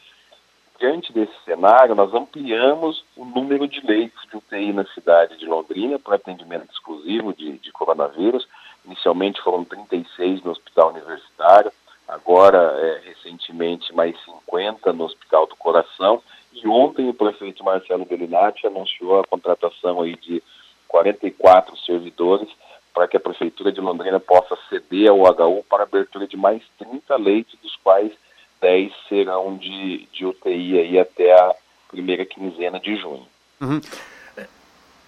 Diante 0.79 1.13
desse 1.13 1.35
cenário, 1.45 1.97
nós 1.97 2.15
ampliamos 2.15 3.05
o 3.17 3.25
número 3.25 3.67
de 3.67 3.81
leitos 3.85 4.23
de 4.31 4.37
UTI 4.37 4.73
na 4.73 4.85
cidade 4.87 5.37
de 5.37 5.45
Londrina 5.45 5.99
para 5.99 6.15
atendimento 6.15 6.71
exclusivo 6.71 7.35
de, 7.35 7.59
de 7.59 7.73
coronavírus. 7.73 8.47
Inicialmente 8.85 9.43
foram 9.43 9.65
36 9.65 10.43
no 10.45 10.53
Hospital 10.53 10.91
Universitário, 10.91 11.73
agora, 12.07 12.59
é, 12.59 13.09
recentemente, 13.09 13.93
mais 13.93 14.15
50 14.25 14.93
no 14.93 15.05
Hospital 15.05 15.49
do 15.49 15.57
Coração. 15.57 16.23
E 16.53 16.67
ontem 16.69 17.09
o 17.09 17.15
prefeito 17.15 17.65
Marcelo 17.65 18.05
Bellinati 18.05 18.65
anunciou 18.65 19.19
a 19.19 19.27
contratação 19.27 20.03
aí 20.03 20.15
de 20.15 20.41
44 20.87 21.77
servidores 21.79 22.49
para 22.95 23.09
que 23.09 23.17
a 23.17 23.21
Prefeitura 23.21 23.73
de 23.73 23.81
Londrina 23.81 24.21
possa 24.21 24.57
ceder 24.69 25.11
ao 25.11 25.23
HU 25.23 25.65
para 25.69 25.83
a 25.83 25.87
abertura 25.87 26.27
de 26.27 26.37
mais 26.37 26.63
30 26.79 27.17
leitos, 27.17 27.59
dos 27.61 27.75
quais 27.77 28.13
10 28.61 28.93
serão 29.09 29.57
de, 29.57 30.07
de 30.13 30.27
UTI 30.27 30.79
aí 30.79 30.99
até 30.99 31.33
a 31.33 31.55
primeira 31.91 32.25
quinzena 32.25 32.79
de 32.81 32.97
junho. 32.97 33.27
Uhum. 33.61 33.81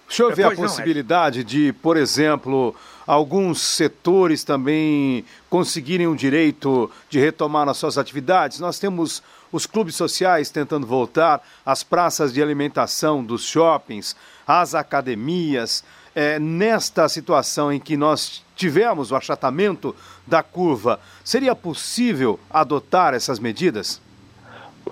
O 0.09 0.13
senhor 0.13 0.35
vê 0.35 0.43
a 0.43 0.51
possibilidade 0.51 1.39
não, 1.39 1.45
é. 1.45 1.47
de, 1.47 1.73
por 1.73 1.95
exemplo, 1.95 2.75
alguns 3.07 3.61
setores 3.61 4.43
também 4.43 5.23
conseguirem 5.49 6.05
o 6.07 6.15
direito 6.15 6.91
de 7.09 7.17
retomar 7.17 7.69
as 7.69 7.77
suas 7.77 7.97
atividades? 7.97 8.59
Nós 8.59 8.77
temos 8.77 9.23
os 9.51 9.65
clubes 9.65 9.95
sociais 9.95 10.49
tentando 10.49 10.85
voltar, 10.85 11.41
as 11.65 11.81
praças 11.83 12.33
de 12.33 12.41
alimentação 12.41 13.23
dos 13.23 13.45
shoppings, 13.45 14.15
as 14.45 14.75
academias. 14.75 15.83
É, 16.13 16.37
nesta 16.39 17.07
situação 17.07 17.71
em 17.71 17.79
que 17.79 17.95
nós 17.95 18.43
tivemos 18.55 19.11
o 19.11 19.15
achatamento 19.15 19.95
da 20.27 20.43
curva, 20.43 20.99
seria 21.23 21.55
possível 21.55 22.39
adotar 22.49 23.13
essas 23.13 23.39
medidas? 23.39 24.01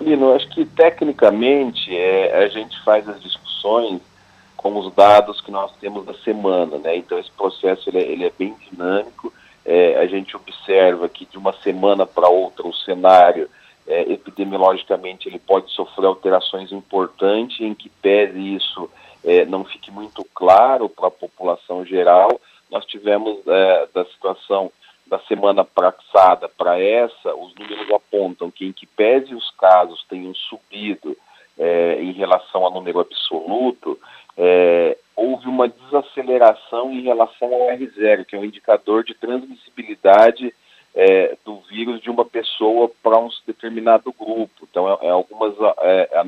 Lino, 0.00 0.34
acho 0.34 0.48
que 0.48 0.64
tecnicamente 0.64 1.94
é, 1.94 2.44
a 2.44 2.48
gente 2.48 2.80
faz 2.82 3.08
as 3.08 3.22
discussões 3.22 4.00
com 4.56 4.78
os 4.78 4.92
dados 4.94 5.40
que 5.40 5.50
nós 5.50 5.72
temos 5.80 6.04
da 6.04 6.14
semana, 6.14 6.78
né? 6.78 6.96
Então 6.96 7.18
esse 7.18 7.30
processo 7.30 7.88
ele 7.88 7.98
é, 7.98 8.02
ele 8.02 8.24
é 8.24 8.32
bem 8.38 8.54
dinâmico. 8.70 9.32
É, 9.64 9.96
a 9.98 10.06
gente 10.06 10.36
observa 10.36 11.08
que 11.08 11.26
de 11.26 11.38
uma 11.38 11.52
semana 11.62 12.06
para 12.06 12.28
outra 12.28 12.66
o 12.66 12.74
cenário 12.74 13.48
é, 13.86 14.12
epidemiologicamente 14.12 15.28
ele 15.28 15.38
pode 15.38 15.70
sofrer 15.72 16.06
alterações 16.06 16.72
importantes, 16.72 17.60
em 17.60 17.74
que 17.74 17.88
pese 17.88 18.38
isso 18.54 18.88
é, 19.24 19.44
não 19.44 19.64
fique 19.64 19.90
muito 19.90 20.24
claro 20.34 20.88
para 20.88 21.08
a 21.08 21.10
população 21.10 21.84
geral. 21.84 22.40
Nós 22.70 22.84
tivemos 22.86 23.38
é, 23.46 23.88
da 23.92 24.04
situação 24.06 24.72
da 25.06 25.18
semana 25.20 25.64
passada 25.64 26.48
para 26.48 26.80
essa, 26.80 27.34
os 27.34 27.52
números 27.56 27.90
apontam 27.90 28.48
que 28.48 28.64
em 28.64 28.72
que 28.72 28.86
pese 28.86 29.34
os 29.34 29.50
casos 29.52 30.04
tenham 30.08 30.32
subido 30.34 31.16
é, 31.58 32.00
em 32.00 32.12
relação 32.12 32.64
ao 32.64 32.70
número 32.70 33.00
absoluto, 33.00 33.98
é, 34.36 34.96
houve 35.16 35.48
uma 35.48 35.68
desaceleração 35.68 36.92
em 36.92 37.02
relação 37.02 37.52
ao 37.52 37.76
R0, 37.76 38.24
que 38.24 38.36
é 38.36 38.38
um 38.38 38.44
indicador 38.44 39.02
de 39.02 39.14
transmissibilidade 39.14 40.54
é, 40.94 41.36
do 41.44 41.56
vírus 41.68 42.00
de 42.00 42.08
uma 42.08 42.24
pessoa 42.24 42.90
para 43.02 43.18
um 43.18 43.28
determinado 43.46 44.12
grupo. 44.12 44.66
Então, 44.70 44.88
é, 44.88 45.06
é 45.08 45.10
algumas 45.10 45.54
é, 45.80 46.18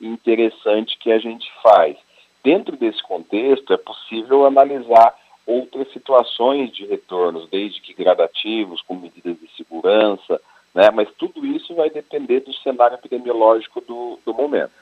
interessante 0.00 0.98
que 0.98 1.10
a 1.10 1.18
gente 1.18 1.50
faz. 1.62 1.96
Dentro 2.42 2.76
desse 2.76 3.02
contexto, 3.02 3.72
é 3.72 3.76
possível 3.76 4.44
analisar 4.44 5.14
outras 5.46 5.90
situações 5.92 6.72
de 6.74 6.86
retornos, 6.86 7.48
desde 7.48 7.80
que 7.80 7.94
gradativos, 7.94 8.82
com 8.82 8.94
medidas 8.94 9.38
de 9.38 9.48
segurança, 9.56 10.40
né? 10.74 10.90
mas 10.90 11.08
tudo 11.16 11.46
isso 11.46 11.74
vai 11.74 11.88
depender 11.88 12.40
do 12.40 12.52
cenário 12.54 12.96
epidemiológico 12.96 13.80
do, 13.80 14.18
do 14.24 14.34
momento. 14.34 14.72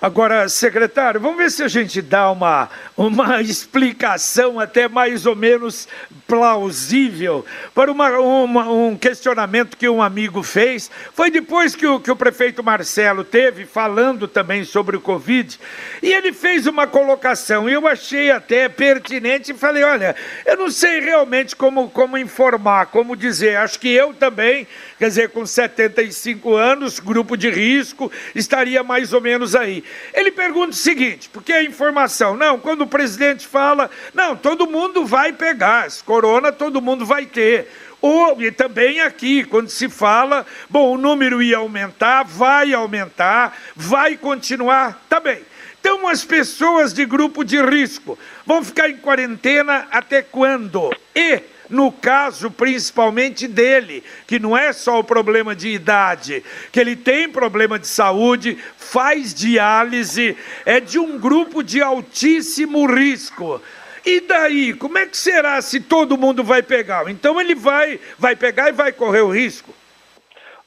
Agora, 0.00 0.46
secretário, 0.46 1.18
vamos 1.18 1.38
ver 1.38 1.50
se 1.50 1.62
a 1.62 1.68
gente 1.68 2.02
dá 2.02 2.30
uma, 2.30 2.68
uma 2.94 3.40
explicação 3.42 4.60
até 4.60 4.88
mais 4.88 5.24
ou 5.24 5.34
menos 5.34 5.88
plausível 6.26 7.46
para 7.74 7.90
uma, 7.90 8.10
uma, 8.18 8.70
um 8.70 8.96
questionamento 8.96 9.76
que 9.76 9.88
um 9.88 10.02
amigo 10.02 10.42
fez. 10.42 10.90
Foi 11.14 11.30
depois 11.30 11.74
que 11.74 11.86
o, 11.86 11.98
que 11.98 12.10
o 12.10 12.16
prefeito 12.16 12.62
Marcelo 12.62 13.24
teve 13.24 13.64
falando 13.64 14.28
também 14.28 14.64
sobre 14.64 14.96
o 14.96 15.00
Covid, 15.00 15.58
e 16.02 16.12
ele 16.12 16.32
fez 16.32 16.66
uma 16.66 16.86
colocação, 16.86 17.68
e 17.68 17.72
eu 17.72 17.86
achei 17.86 18.30
até 18.30 18.68
pertinente, 18.68 19.52
e 19.52 19.54
falei, 19.54 19.82
olha, 19.82 20.14
eu 20.44 20.58
não 20.58 20.70
sei 20.70 21.00
realmente 21.00 21.56
como, 21.56 21.88
como 21.88 22.18
informar, 22.18 22.86
como 22.86 23.16
dizer, 23.16 23.56
acho 23.56 23.80
que 23.80 23.88
eu 23.88 24.12
também, 24.12 24.66
quer 24.98 25.08
dizer, 25.08 25.30
com 25.36 25.44
75 25.44 26.54
anos, 26.54 26.98
grupo 26.98 27.36
de 27.36 27.50
risco, 27.50 28.10
estaria 28.34 28.82
mais 28.82 29.12
ou 29.12 29.20
menos 29.20 29.54
aí. 29.54 29.84
Ele 30.14 30.30
pergunta 30.30 30.70
o 30.70 30.72
seguinte, 30.72 31.28
porque 31.30 31.52
a 31.52 31.62
informação, 31.62 32.38
não, 32.38 32.58
quando 32.58 32.80
o 32.80 32.86
presidente 32.86 33.46
fala, 33.46 33.90
não, 34.14 34.34
todo 34.34 34.66
mundo 34.66 35.04
vai 35.04 35.34
pegar, 35.34 35.88
corona 36.06 36.50
todo 36.50 36.80
mundo 36.80 37.04
vai 37.04 37.26
ter. 37.26 37.68
Ou, 38.00 38.40
e 38.40 38.50
também 38.50 39.02
aqui, 39.02 39.44
quando 39.44 39.68
se 39.68 39.90
fala, 39.90 40.46
bom, 40.70 40.94
o 40.94 40.96
número 40.96 41.42
ia 41.42 41.58
aumentar, 41.58 42.22
vai 42.22 42.72
aumentar, 42.72 43.58
vai 43.76 44.16
continuar, 44.16 45.04
tá 45.06 45.20
bem. 45.20 45.42
Então, 45.78 46.08
as 46.08 46.24
pessoas 46.24 46.94
de 46.94 47.04
grupo 47.04 47.44
de 47.44 47.62
risco 47.62 48.18
vão 48.46 48.64
ficar 48.64 48.88
em 48.88 48.96
quarentena 48.96 49.86
até 49.90 50.22
quando? 50.22 50.96
E 51.14 51.42
no 51.68 51.90
caso 51.90 52.50
principalmente 52.50 53.48
dele, 53.48 54.02
que 54.26 54.38
não 54.38 54.56
é 54.56 54.72
só 54.72 54.98
o 54.98 55.04
problema 55.04 55.54
de 55.54 55.68
idade, 55.68 56.44
que 56.72 56.80
ele 56.80 56.96
tem 56.96 57.28
problema 57.28 57.78
de 57.78 57.86
saúde, 57.86 58.56
faz 58.76 59.34
diálise, 59.34 60.36
é 60.64 60.80
de 60.80 60.98
um 60.98 61.18
grupo 61.18 61.62
de 61.62 61.82
altíssimo 61.82 62.86
risco. 62.86 63.60
E 64.04 64.20
daí, 64.20 64.72
como 64.72 64.98
é 64.98 65.06
que 65.06 65.16
será 65.16 65.60
se 65.60 65.80
todo 65.80 66.16
mundo 66.16 66.44
vai 66.44 66.62
pegar? 66.62 67.10
Então 67.10 67.40
ele 67.40 67.54
vai, 67.54 67.98
vai 68.16 68.36
pegar 68.36 68.68
e 68.68 68.72
vai 68.72 68.92
correr 68.92 69.22
o 69.22 69.32
risco? 69.32 69.74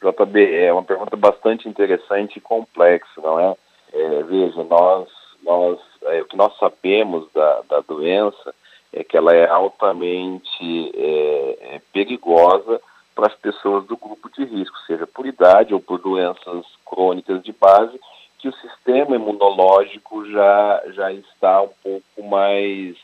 JB, 0.02 0.56
é 0.56 0.72
uma 0.72 0.84
pergunta 0.84 1.16
bastante 1.16 1.68
interessante 1.68 2.38
e 2.38 2.42
complexa, 2.42 3.22
não 3.22 3.40
é? 3.40 3.56
é 3.94 4.24
veja, 4.24 4.64
nós, 4.64 5.10
nós, 5.44 5.80
é, 6.04 6.22
o 6.22 6.26
que 6.26 6.38
nós 6.38 6.58
sabemos 6.58 7.30
da, 7.34 7.62
da 7.70 7.80
doença 7.82 8.54
é 8.92 9.04
que 9.04 9.16
ela 9.16 9.34
é 9.34 9.48
altamente 9.48 10.92
é, 10.96 11.76
é 11.76 11.82
perigosa 11.94 12.82
para 13.16 13.28
as 13.28 13.36
pessoas 13.36 13.86
do 13.86 13.98
grupo 13.98 14.30
de 14.30 14.46
risco, 14.46 14.78
seja 14.88 15.06
por 15.06 15.26
idade 15.26 15.74
ou 15.74 15.80
por 15.80 16.00
doenças 16.00 16.66
crônicas 16.86 17.44
de 17.44 17.52
base, 17.52 18.00
que 18.38 18.48
o 18.48 18.54
sistema 18.54 19.16
imunológico 19.16 20.26
já, 20.32 20.84
já 20.94 21.12
está 21.12 21.62
um 21.62 21.72
pouco 21.84 22.24
mais, 22.24 22.96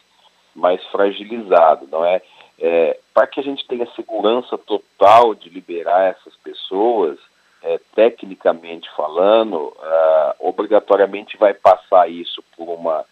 mais 0.56 0.84
fragilizado, 0.86 1.88
não 1.92 2.06
é? 2.06 2.22
é 2.58 2.98
para 3.14 3.28
que 3.28 3.42
a 3.42 3.44
gente 3.44 3.68
tenha 3.68 3.86
segurança 3.94 4.58
total 4.58 5.36
de 5.36 5.50
liberar 5.50 6.12
essas 6.12 6.34
pessoas, 6.38 7.20
é, 7.62 7.80
tecnicamente 7.94 8.90
falando, 8.96 9.76
ah, 9.82 10.36
obrigatoriamente 10.40 11.36
vai 11.36 11.54
passar 11.54 12.10
isso 12.10 12.44
por 12.56 12.70
uma 12.70 13.06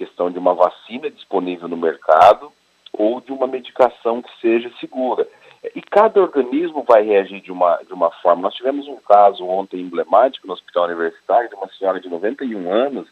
questão 0.00 0.30
de 0.30 0.38
uma 0.38 0.54
vacina 0.54 1.10
disponível 1.10 1.68
no 1.68 1.76
mercado 1.76 2.50
ou 2.90 3.20
de 3.20 3.30
uma 3.32 3.46
medicação 3.46 4.22
que 4.22 4.30
seja 4.40 4.72
segura. 4.80 5.28
E 5.76 5.82
cada 5.82 6.22
organismo 6.22 6.82
vai 6.88 7.02
reagir 7.02 7.42
de 7.42 7.52
uma, 7.52 7.76
de 7.86 7.92
uma 7.92 8.10
forma. 8.22 8.40
Nós 8.40 8.54
tivemos 8.54 8.88
um 8.88 8.96
caso 8.96 9.44
ontem 9.44 9.78
emblemático 9.78 10.46
no 10.46 10.54
Hospital 10.54 10.84
Universitário 10.84 11.50
de 11.50 11.54
uma 11.54 11.68
senhora 11.68 12.00
de 12.00 12.08
91 12.08 12.72
anos 12.72 13.06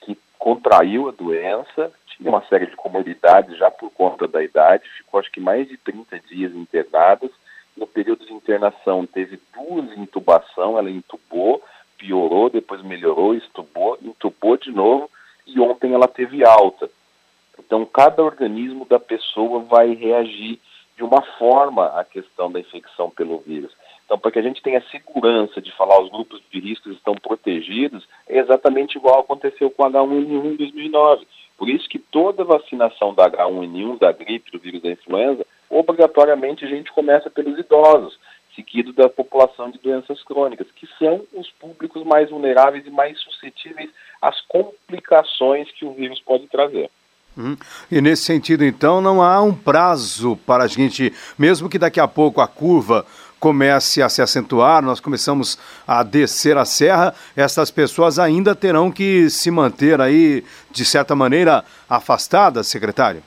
que 0.00 0.18
contraiu 0.36 1.08
a 1.08 1.12
doença, 1.12 1.92
tinha 2.08 2.28
uma 2.28 2.44
série 2.46 2.66
de 2.66 2.74
comorbidades 2.74 3.56
já 3.56 3.70
por 3.70 3.90
conta 3.92 4.26
da 4.26 4.42
idade, 4.42 4.90
ficou 4.98 5.20
acho 5.20 5.30
que 5.30 5.40
mais 5.40 5.68
de 5.68 5.76
30 5.76 6.18
dias 6.18 6.52
internada. 6.52 7.30
No 7.76 7.86
período 7.86 8.26
de 8.26 8.32
internação 8.32 9.06
teve 9.06 9.40
duas 9.54 9.96
intubação, 9.96 10.76
ela 10.76 10.90
intubou, 10.90 11.62
piorou, 11.96 12.50
depois 12.50 12.82
melhorou, 12.82 13.36
estubou, 13.36 13.96
intubou 14.02 14.56
de 14.56 14.72
novo 14.72 15.08
e 15.54 15.60
ontem 15.60 15.94
ela 15.94 16.08
teve 16.08 16.44
alta. 16.44 16.90
Então, 17.58 17.84
cada 17.86 18.22
organismo 18.22 18.84
da 18.84 18.98
pessoa 18.98 19.60
vai 19.60 19.94
reagir 19.94 20.58
de 20.96 21.02
uma 21.02 21.22
forma 21.38 21.86
à 21.86 22.04
questão 22.04 22.50
da 22.50 22.60
infecção 22.60 23.10
pelo 23.10 23.38
vírus. 23.38 23.72
Então, 24.04 24.18
para 24.18 24.30
que 24.30 24.38
a 24.38 24.42
gente 24.42 24.62
tenha 24.62 24.82
segurança 24.90 25.60
de 25.60 25.72
falar 25.72 26.00
os 26.00 26.10
grupos 26.10 26.42
de 26.50 26.60
risco 26.60 26.90
estão 26.90 27.14
protegidos, 27.14 28.06
é 28.28 28.38
exatamente 28.38 28.96
igual 28.96 29.20
aconteceu 29.20 29.70
com 29.70 29.84
H1N1 29.84 30.52
em 30.52 30.56
2009. 30.56 31.26
Por 31.56 31.68
isso 31.68 31.88
que 31.88 31.98
toda 31.98 32.44
vacinação 32.44 33.14
da 33.14 33.30
H1N1, 33.30 33.98
da 33.98 34.12
gripe, 34.12 34.50
do 34.50 34.58
vírus 34.58 34.82
da 34.82 34.90
influenza, 34.90 35.46
obrigatoriamente 35.70 36.64
a 36.64 36.68
gente 36.68 36.92
começa 36.92 37.30
pelos 37.30 37.58
idosos, 37.58 38.18
seguido 38.54 38.92
da 38.92 39.08
população 39.08 39.70
de 39.70 39.78
doenças 39.78 40.22
crônicas, 40.22 40.66
que 40.74 40.88
são 40.98 41.24
os 41.32 41.50
públicos 41.52 42.04
mais 42.04 42.30
vulneráveis 42.30 42.86
e 42.86 42.90
mais 42.90 43.18
suscetíveis 43.20 43.90
às 44.20 44.40
complicações 44.42 45.70
que 45.72 45.84
o 45.84 45.92
vírus 45.92 46.20
pode 46.20 46.46
trazer. 46.46 46.90
Hum. 47.36 47.56
E 47.90 48.00
nesse 48.00 48.22
sentido, 48.22 48.64
então, 48.64 49.00
não 49.00 49.20
há 49.20 49.42
um 49.42 49.52
prazo 49.52 50.36
para 50.46 50.64
a 50.64 50.66
gente, 50.68 51.12
mesmo 51.36 51.68
que 51.68 51.78
daqui 51.78 51.98
a 51.98 52.06
pouco 52.06 52.40
a 52.40 52.46
curva 52.46 53.04
comece 53.40 54.00
a 54.00 54.08
se 54.08 54.22
acentuar, 54.22 54.82
nós 54.82 55.00
começamos 55.00 55.58
a 55.86 56.02
descer 56.02 56.56
a 56.56 56.64
serra, 56.64 57.14
essas 57.36 57.70
pessoas 57.70 58.18
ainda 58.18 58.54
terão 58.54 58.90
que 58.90 59.28
se 59.28 59.50
manter 59.50 60.00
aí, 60.00 60.44
de 60.70 60.84
certa 60.84 61.14
maneira, 61.14 61.64
afastadas, 61.88 62.68
secretário? 62.68 63.22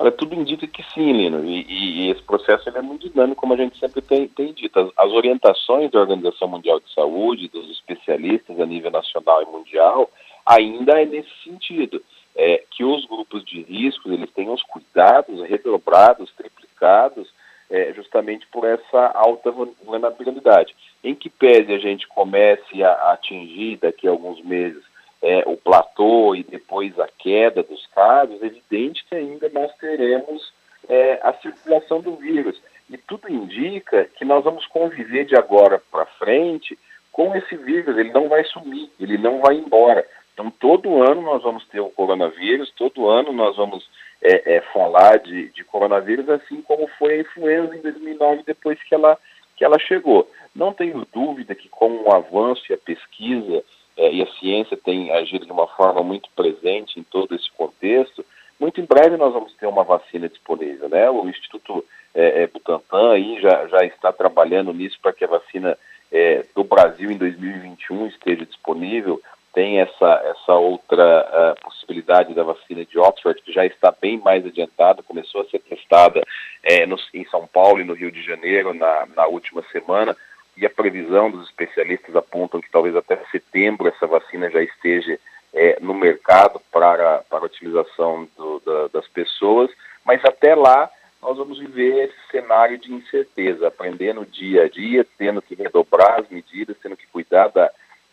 Olha, 0.00 0.10
tudo 0.10 0.34
indica 0.34 0.66
que 0.66 0.82
sim, 0.94 1.12
Lino, 1.12 1.44
e, 1.44 1.66
e, 1.68 2.10
esse 2.10 2.22
processo 2.22 2.70
é 2.70 2.80
muito 2.80 3.10
dinâmico, 3.10 3.42
como 3.42 3.52
a 3.52 3.56
gente 3.58 3.78
sempre 3.78 4.00
tem, 4.00 4.26
tem 4.28 4.50
dito. 4.54 4.80
As, 4.80 4.90
as, 4.96 5.12
orientações 5.12 5.90
da 5.90 6.00
Organização 6.00 6.48
Mundial 6.48 6.80
de 6.80 6.90
Saúde, 6.94 7.48
dos 7.48 7.70
especialistas 7.70 8.58
a 8.58 8.64
nível 8.64 8.90
nacional 8.90 9.42
e 9.42 9.52
mundial, 9.52 10.10
ainda 10.46 11.02
é 11.02 11.04
nesse 11.04 11.28
sentido, 11.44 12.02
é, 12.34 12.64
que 12.70 12.82
os 12.82 13.04
grupos 13.04 13.44
de 13.44 13.60
risco 13.60 14.10
eles 14.10 14.30
tenham 14.30 14.54
os 14.54 14.62
cuidados 14.62 15.42
redobrados, 15.42 16.32
triplicados, 16.32 17.30
é, 17.68 17.92
justamente 17.92 18.46
por 18.46 18.64
essa 18.64 19.12
alta 19.14 19.50
vulnerabilidade. 19.50 20.74
Em 21.04 21.14
que 21.14 21.28
pese 21.28 21.74
a 21.74 21.78
gente 21.78 22.08
comece 22.08 22.82
a 22.82 23.12
atingir 23.12 23.76
daqui 23.76 24.08
a 24.08 24.10
alguns 24.10 24.42
meses 24.42 24.82
é, 25.22 25.42
o 25.46 25.56
platô 25.56 26.34
e 26.34 26.42
depois 26.42 26.98
a 26.98 27.08
queda 27.18 27.62
dos 27.62 27.86
casos, 27.88 28.42
é 28.42 28.46
evidente 28.46 29.04
que 29.06 29.14
ainda 29.14 29.48
nós 29.50 29.72
teremos 29.76 30.52
é, 30.88 31.20
a 31.22 31.32
circulação 31.34 32.00
do 32.00 32.16
vírus. 32.16 32.60
E 32.88 32.96
tudo 32.96 33.30
indica 33.30 34.04
que 34.16 34.24
nós 34.24 34.42
vamos 34.42 34.66
conviver 34.66 35.24
de 35.24 35.36
agora 35.36 35.80
para 35.90 36.06
frente 36.06 36.78
com 37.12 37.34
esse 37.36 37.56
vírus. 37.56 37.96
Ele 37.96 38.12
não 38.12 38.28
vai 38.28 38.44
sumir, 38.44 38.90
ele 38.98 39.18
não 39.18 39.40
vai 39.40 39.56
embora. 39.56 40.06
Então, 40.32 40.50
todo 40.50 41.02
ano 41.02 41.20
nós 41.20 41.42
vamos 41.42 41.66
ter 41.68 41.80
o 41.80 41.90
coronavírus, 41.90 42.72
todo 42.76 43.08
ano 43.08 43.32
nós 43.32 43.56
vamos 43.56 43.88
é, 44.22 44.56
é, 44.56 44.60
falar 44.72 45.18
de, 45.18 45.50
de, 45.50 45.62
coronavírus, 45.64 46.28
assim 46.30 46.62
como 46.62 46.88
foi 46.98 47.14
a 47.14 47.20
influenza 47.20 47.76
em 47.76 47.80
2009, 47.80 48.42
depois 48.46 48.82
que 48.82 48.94
ela, 48.94 49.18
que 49.56 49.64
ela 49.64 49.78
chegou. 49.78 50.28
Não 50.54 50.72
tenho 50.72 51.06
dúvida 51.12 51.54
que 51.54 51.68
com 51.68 52.02
o 52.02 52.12
avanço 52.12 52.62
e 52.70 52.74
a 52.74 52.78
pesquisa 52.78 53.62
é, 53.96 54.12
e 54.12 54.22
a 54.22 54.26
ciência 54.38 54.76
tem 54.76 55.10
agido 55.10 55.46
de 55.46 55.52
uma 55.52 55.66
forma 55.66 56.02
muito 56.02 56.28
presente 56.34 56.98
em 56.98 57.02
todo 57.02 57.34
esse 57.34 57.50
contexto, 57.52 58.24
muito 58.58 58.80
em 58.80 58.84
breve 58.84 59.16
nós 59.16 59.32
vamos 59.32 59.54
ter 59.54 59.66
uma 59.66 59.84
vacina 59.84 60.28
disponível, 60.28 60.88
né? 60.88 61.08
O 61.10 61.26
Instituto 61.28 61.82
é, 62.14 62.42
é 62.42 62.46
Butantan 62.46 63.12
aí 63.12 63.40
já, 63.40 63.66
já 63.68 63.84
está 63.86 64.12
trabalhando 64.12 64.72
nisso 64.72 64.98
para 65.00 65.14
que 65.14 65.24
a 65.24 65.28
vacina 65.28 65.78
é, 66.12 66.44
do 66.54 66.64
Brasil 66.64 67.10
em 67.10 67.16
2021 67.16 68.06
esteja 68.08 68.44
disponível. 68.44 69.20
Tem 69.52 69.80
essa, 69.80 70.22
essa 70.24 70.54
outra 70.54 71.26
uh, 71.56 71.64
possibilidade 71.64 72.34
da 72.34 72.44
vacina 72.44 72.84
de 72.84 72.98
Oxford, 73.00 73.42
que 73.42 73.52
já 73.52 73.66
está 73.66 73.92
bem 74.00 74.16
mais 74.18 74.46
adiantada, 74.46 75.02
começou 75.02 75.40
a 75.40 75.44
ser 75.46 75.58
testada 75.58 76.22
é, 76.62 76.86
no, 76.86 76.96
em 77.12 77.24
São 77.26 77.48
Paulo 77.48 77.80
e 77.80 77.84
no 77.84 77.94
Rio 77.94 78.12
de 78.12 78.22
Janeiro 78.22 78.72
na, 78.72 79.06
na 79.16 79.26
última 79.26 79.64
semana, 79.72 80.16
e 80.60 80.66
a 80.66 80.70
previsão 80.70 81.30
dos 81.30 81.48
especialistas 81.48 82.14
apontam 82.14 82.60
que 82.60 82.70
talvez 82.70 82.94
até 82.94 83.16
setembro 83.32 83.88
essa 83.88 84.06
vacina 84.06 84.50
já 84.50 84.62
esteja 84.62 85.18
é, 85.52 85.78
no 85.80 85.94
mercado 85.94 86.60
para, 86.70 87.24
para 87.28 87.40
a 87.40 87.46
utilização 87.46 88.28
do, 88.36 88.60
da, 88.60 88.88
das 88.88 89.08
pessoas, 89.08 89.70
mas 90.04 90.24
até 90.24 90.54
lá 90.54 90.88
nós 91.20 91.36
vamos 91.36 91.58
viver 91.58 92.04
esse 92.04 92.30
cenário 92.30 92.78
de 92.78 92.92
incerteza, 92.92 93.68
aprendendo 93.68 94.24
dia 94.24 94.64
a 94.64 94.68
dia, 94.68 95.06
tendo 95.18 95.42
que 95.42 95.54
redobrar 95.54 96.20
as 96.20 96.28
medidas, 96.28 96.76
tendo 96.82 96.96
que 96.96 97.06
cuidar 97.08 97.48
da 97.48 97.70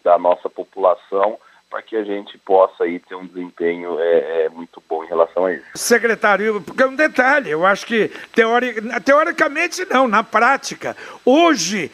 da 0.08 0.18
nossa 0.18 0.50
população 0.50 1.38
para 1.70 1.82
que 1.82 1.98
a 1.98 2.04
gente 2.04 2.38
possa 2.38 2.86
aí 2.86 2.98
ter 3.00 3.16
um 3.16 3.26
desempenho 3.26 4.00
é, 4.00 4.46
é, 4.46 4.50
muito 4.50 4.82
bom 4.88 5.04
em 5.04 5.08
relação 5.08 5.46
a 5.46 5.54
isso. 5.54 5.66
Secretário, 5.76 6.62
porque 6.62 6.82
é 6.82 6.88
um 6.88 6.96
detalhe, 6.96 7.50
eu 7.50 7.66
acho 7.66 7.86
que 7.86 8.10
teori, 8.34 8.76
teoricamente 9.04 9.86
não, 9.90 10.08
na 10.08 10.24
prática. 10.24 10.96
Hoje, 11.26 11.92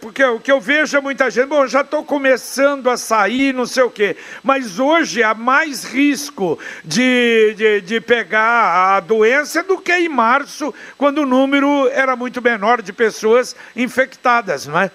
porque 0.00 0.24
o 0.24 0.38
que 0.38 0.52
eu 0.52 0.60
vejo 0.60 0.96
é 0.96 1.00
muita 1.00 1.28
gente, 1.28 1.48
bom, 1.48 1.66
já 1.66 1.80
estou 1.80 2.04
começando 2.04 2.88
a 2.88 2.96
sair, 2.96 3.52
não 3.52 3.66
sei 3.66 3.82
o 3.82 3.90
quê, 3.90 4.16
mas 4.44 4.78
hoje 4.78 5.24
há 5.24 5.34
mais 5.34 5.84
risco 5.84 6.56
de, 6.84 7.54
de, 7.54 7.80
de 7.80 8.00
pegar 8.00 8.96
a 8.96 9.00
doença 9.00 9.62
do 9.64 9.78
que 9.78 9.92
em 9.92 10.08
março, 10.08 10.72
quando 10.96 11.22
o 11.22 11.26
número 11.26 11.88
era 11.88 12.14
muito 12.14 12.40
menor 12.40 12.80
de 12.80 12.92
pessoas 12.92 13.56
infectadas, 13.74 14.68
não 14.68 14.80
é? 14.80 14.90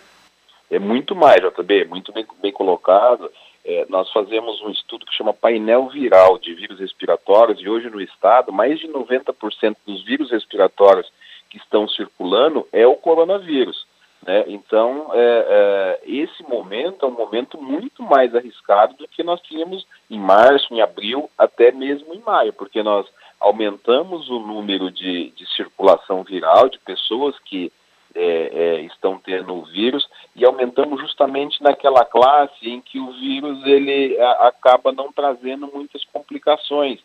É 0.71 0.79
muito 0.79 1.15
mais, 1.15 1.39
JB, 1.39 1.85
muito 1.85 2.11
bem, 2.11 2.25
bem 2.41 2.51
colocado. 2.51 3.29
É, 3.65 3.85
nós 3.87 4.11
fazemos 4.11 4.61
um 4.61 4.69
estudo 4.69 5.05
que 5.05 5.15
chama 5.15 5.33
painel 5.33 5.87
viral 5.87 6.37
de 6.37 6.53
vírus 6.53 6.79
respiratórios 6.79 7.61
e 7.61 7.69
hoje 7.69 7.89
no 7.89 8.01
estado, 8.01 8.51
mais 8.51 8.79
de 8.79 8.87
90% 8.87 9.77
dos 9.85 10.03
vírus 10.03 10.31
respiratórios 10.31 11.09
que 11.49 11.57
estão 11.57 11.87
circulando 11.87 12.67
é 12.73 12.85
o 12.85 12.95
coronavírus. 12.95 13.85
Né? 14.25 14.45
Então, 14.47 15.11
é, 15.13 15.45
é, 15.47 16.01
esse 16.05 16.43
momento 16.43 17.05
é 17.05 17.09
um 17.09 17.13
momento 17.13 17.61
muito 17.61 18.01
mais 18.03 18.33
arriscado 18.35 18.95
do 18.95 19.07
que 19.07 19.23
nós 19.23 19.41
tínhamos 19.41 19.85
em 20.09 20.19
março, 20.19 20.73
em 20.73 20.81
abril, 20.81 21.29
até 21.37 21.71
mesmo 21.71 22.13
em 22.13 22.19
maio, 22.19 22.53
porque 22.53 22.81
nós 22.81 23.05
aumentamos 23.39 24.29
o 24.29 24.39
número 24.39 24.89
de, 24.89 25.29
de 25.31 25.45
circulação 25.55 26.23
viral 26.23 26.69
de 26.69 26.79
pessoas 26.79 27.37
que 27.39 27.71
é, 28.15 28.51
é, 28.53 28.81
estão 28.81 29.17
tendo 29.17 29.53
o 29.55 29.65
vírus 29.65 30.07
e 30.35 30.45
aumentamos 30.45 30.99
justamente 31.01 31.61
naquela 31.61 32.05
classe 32.05 32.69
em 32.69 32.81
que 32.81 32.99
o 32.99 33.11
vírus 33.13 33.65
ele 33.65 34.19
a, 34.19 34.47
acaba 34.47 34.91
não 34.91 35.11
trazendo 35.11 35.69
muitas 35.73 36.03
complicações, 36.05 36.99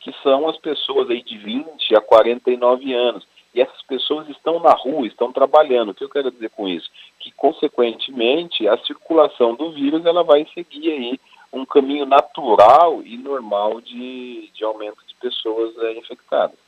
que 0.00 0.12
são 0.22 0.48
as 0.48 0.56
pessoas 0.58 1.10
aí 1.10 1.22
de 1.22 1.38
20 1.38 1.94
a 1.96 2.00
49 2.00 2.92
anos. 2.92 3.26
E 3.54 3.60
essas 3.60 3.82
pessoas 3.82 4.28
estão 4.30 4.58
na 4.60 4.72
rua, 4.72 5.06
estão 5.06 5.30
trabalhando. 5.30 5.90
O 5.90 5.94
que 5.94 6.02
eu 6.02 6.08
quero 6.08 6.30
dizer 6.30 6.50
com 6.50 6.66
isso? 6.66 6.90
Que, 7.18 7.30
consequentemente, 7.32 8.66
a 8.66 8.78
circulação 8.78 9.54
do 9.54 9.72
vírus 9.72 10.06
ela 10.06 10.24
vai 10.24 10.46
seguir 10.54 10.90
aí 10.90 11.20
um 11.52 11.66
caminho 11.66 12.06
natural 12.06 13.02
e 13.04 13.18
normal 13.18 13.80
de, 13.82 14.50
de 14.54 14.64
aumento 14.64 15.04
de 15.06 15.14
pessoas 15.16 15.76
é, 15.78 15.98
infectadas. 15.98 16.61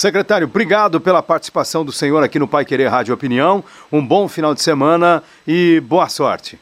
Secretário, 0.00 0.46
obrigado 0.46 0.98
pela 0.98 1.22
participação 1.22 1.84
do 1.84 1.92
senhor 1.92 2.24
aqui 2.24 2.38
no 2.38 2.48
Pai 2.48 2.64
Querer 2.64 2.86
Rádio 2.86 3.12
Opinião. 3.12 3.62
Um 3.92 4.00
bom 4.00 4.26
final 4.28 4.54
de 4.54 4.62
semana 4.62 5.22
e 5.46 5.78
boa 5.80 6.08
sorte. 6.08 6.58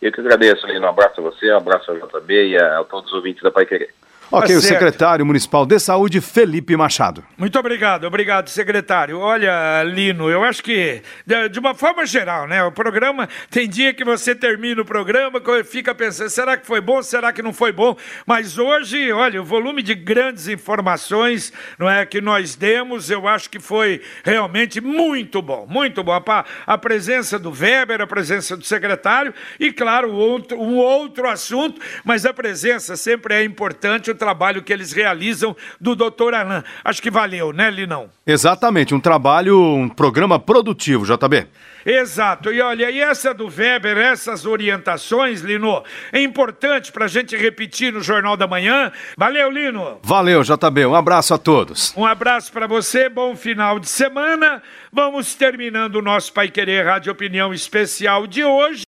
Eu 0.00 0.10
que 0.10 0.22
agradeço, 0.22 0.66
Lino. 0.66 0.86
Um 0.86 0.88
abraço 0.88 1.20
a 1.20 1.22
você, 1.22 1.52
um 1.52 1.58
abraço 1.58 1.90
ao 1.90 1.98
JB 1.98 2.48
e 2.48 2.56
a, 2.56 2.80
a 2.80 2.84
todos 2.84 3.10
os 3.10 3.16
ouvintes 3.18 3.42
da 3.42 3.50
Pai 3.50 3.66
Querer. 3.66 3.92
Ok, 4.32 4.48
tá 4.48 4.58
o 4.58 4.62
secretário 4.62 5.26
municipal 5.26 5.66
de 5.66 5.78
saúde, 5.78 6.18
Felipe 6.22 6.74
Machado. 6.74 7.22
Muito 7.36 7.58
obrigado, 7.58 8.06
obrigado, 8.06 8.48
secretário. 8.48 9.18
Olha, 9.18 9.82
Lino, 9.82 10.30
eu 10.30 10.42
acho 10.42 10.62
que, 10.62 11.02
de 11.50 11.58
uma 11.58 11.74
forma 11.74 12.06
geral, 12.06 12.48
né? 12.48 12.64
O 12.64 12.72
programa, 12.72 13.28
tem 13.50 13.68
dia 13.68 13.92
que 13.92 14.02
você 14.02 14.34
termina 14.34 14.80
o 14.80 14.86
programa, 14.86 15.38
fica 15.66 15.94
pensando, 15.94 16.30
será 16.30 16.56
que 16.56 16.66
foi 16.66 16.80
bom, 16.80 17.02
será 17.02 17.30
que 17.30 17.42
não 17.42 17.52
foi 17.52 17.72
bom? 17.72 17.94
Mas 18.26 18.56
hoje, 18.56 19.12
olha, 19.12 19.42
o 19.42 19.44
volume 19.44 19.82
de 19.82 19.94
grandes 19.94 20.48
informações, 20.48 21.52
não 21.78 21.90
é, 21.90 22.06
que 22.06 22.22
nós 22.22 22.54
demos, 22.54 23.10
eu 23.10 23.28
acho 23.28 23.50
que 23.50 23.60
foi 23.60 24.00
realmente 24.24 24.80
muito 24.80 25.42
bom, 25.42 25.66
muito 25.68 26.02
bom. 26.02 26.12
A, 26.12 26.44
a 26.66 26.78
presença 26.78 27.38
do 27.38 27.50
Weber, 27.50 28.00
a 28.00 28.06
presença 28.06 28.56
do 28.56 28.64
secretário 28.64 29.34
e, 29.60 29.70
claro, 29.70 30.10
outro, 30.10 30.58
um 30.58 30.76
outro 30.76 31.28
assunto, 31.28 31.78
mas 32.02 32.24
a 32.24 32.32
presença 32.32 32.96
sempre 32.96 33.34
é 33.34 33.44
importante, 33.44 34.10
o 34.10 34.21
trabalho 34.22 34.62
que 34.62 34.72
eles 34.72 34.92
realizam 34.92 35.56
do 35.80 35.96
doutor 35.96 36.32
Alain. 36.32 36.62
Acho 36.84 37.02
que 37.02 37.10
valeu, 37.10 37.52
né, 37.52 37.68
Linão? 37.68 38.08
Exatamente, 38.24 38.94
um 38.94 39.00
trabalho, 39.00 39.60
um 39.60 39.88
programa 39.88 40.38
produtivo, 40.38 41.04
JB. 41.04 41.48
Exato. 41.84 42.52
E 42.52 42.60
olha, 42.60 42.88
e 42.88 43.00
essa 43.00 43.34
do 43.34 43.48
Weber, 43.48 43.98
essas 43.98 44.46
orientações, 44.46 45.40
Lino, 45.40 45.82
é 46.12 46.22
importante 46.22 46.92
para 46.92 47.06
a 47.06 47.08
gente 47.08 47.36
repetir 47.36 47.92
no 47.92 48.00
Jornal 48.00 48.36
da 48.36 48.46
Manhã. 48.46 48.92
Valeu, 49.16 49.50
Lino. 49.50 49.98
Valeu, 50.04 50.42
JB. 50.44 50.86
Um 50.86 50.94
abraço 50.94 51.34
a 51.34 51.38
todos. 51.38 51.92
Um 51.96 52.06
abraço 52.06 52.52
para 52.52 52.68
você, 52.68 53.08
bom 53.08 53.34
final 53.34 53.80
de 53.80 53.88
semana. 53.88 54.62
Vamos 54.92 55.34
terminando 55.34 55.96
o 55.96 56.02
nosso 56.02 56.32
Pai 56.32 56.48
Querer 56.48 56.86
Rádio 56.86 57.12
Opinião 57.12 57.52
Especial 57.52 58.26
de 58.28 58.44
hoje. 58.44 58.80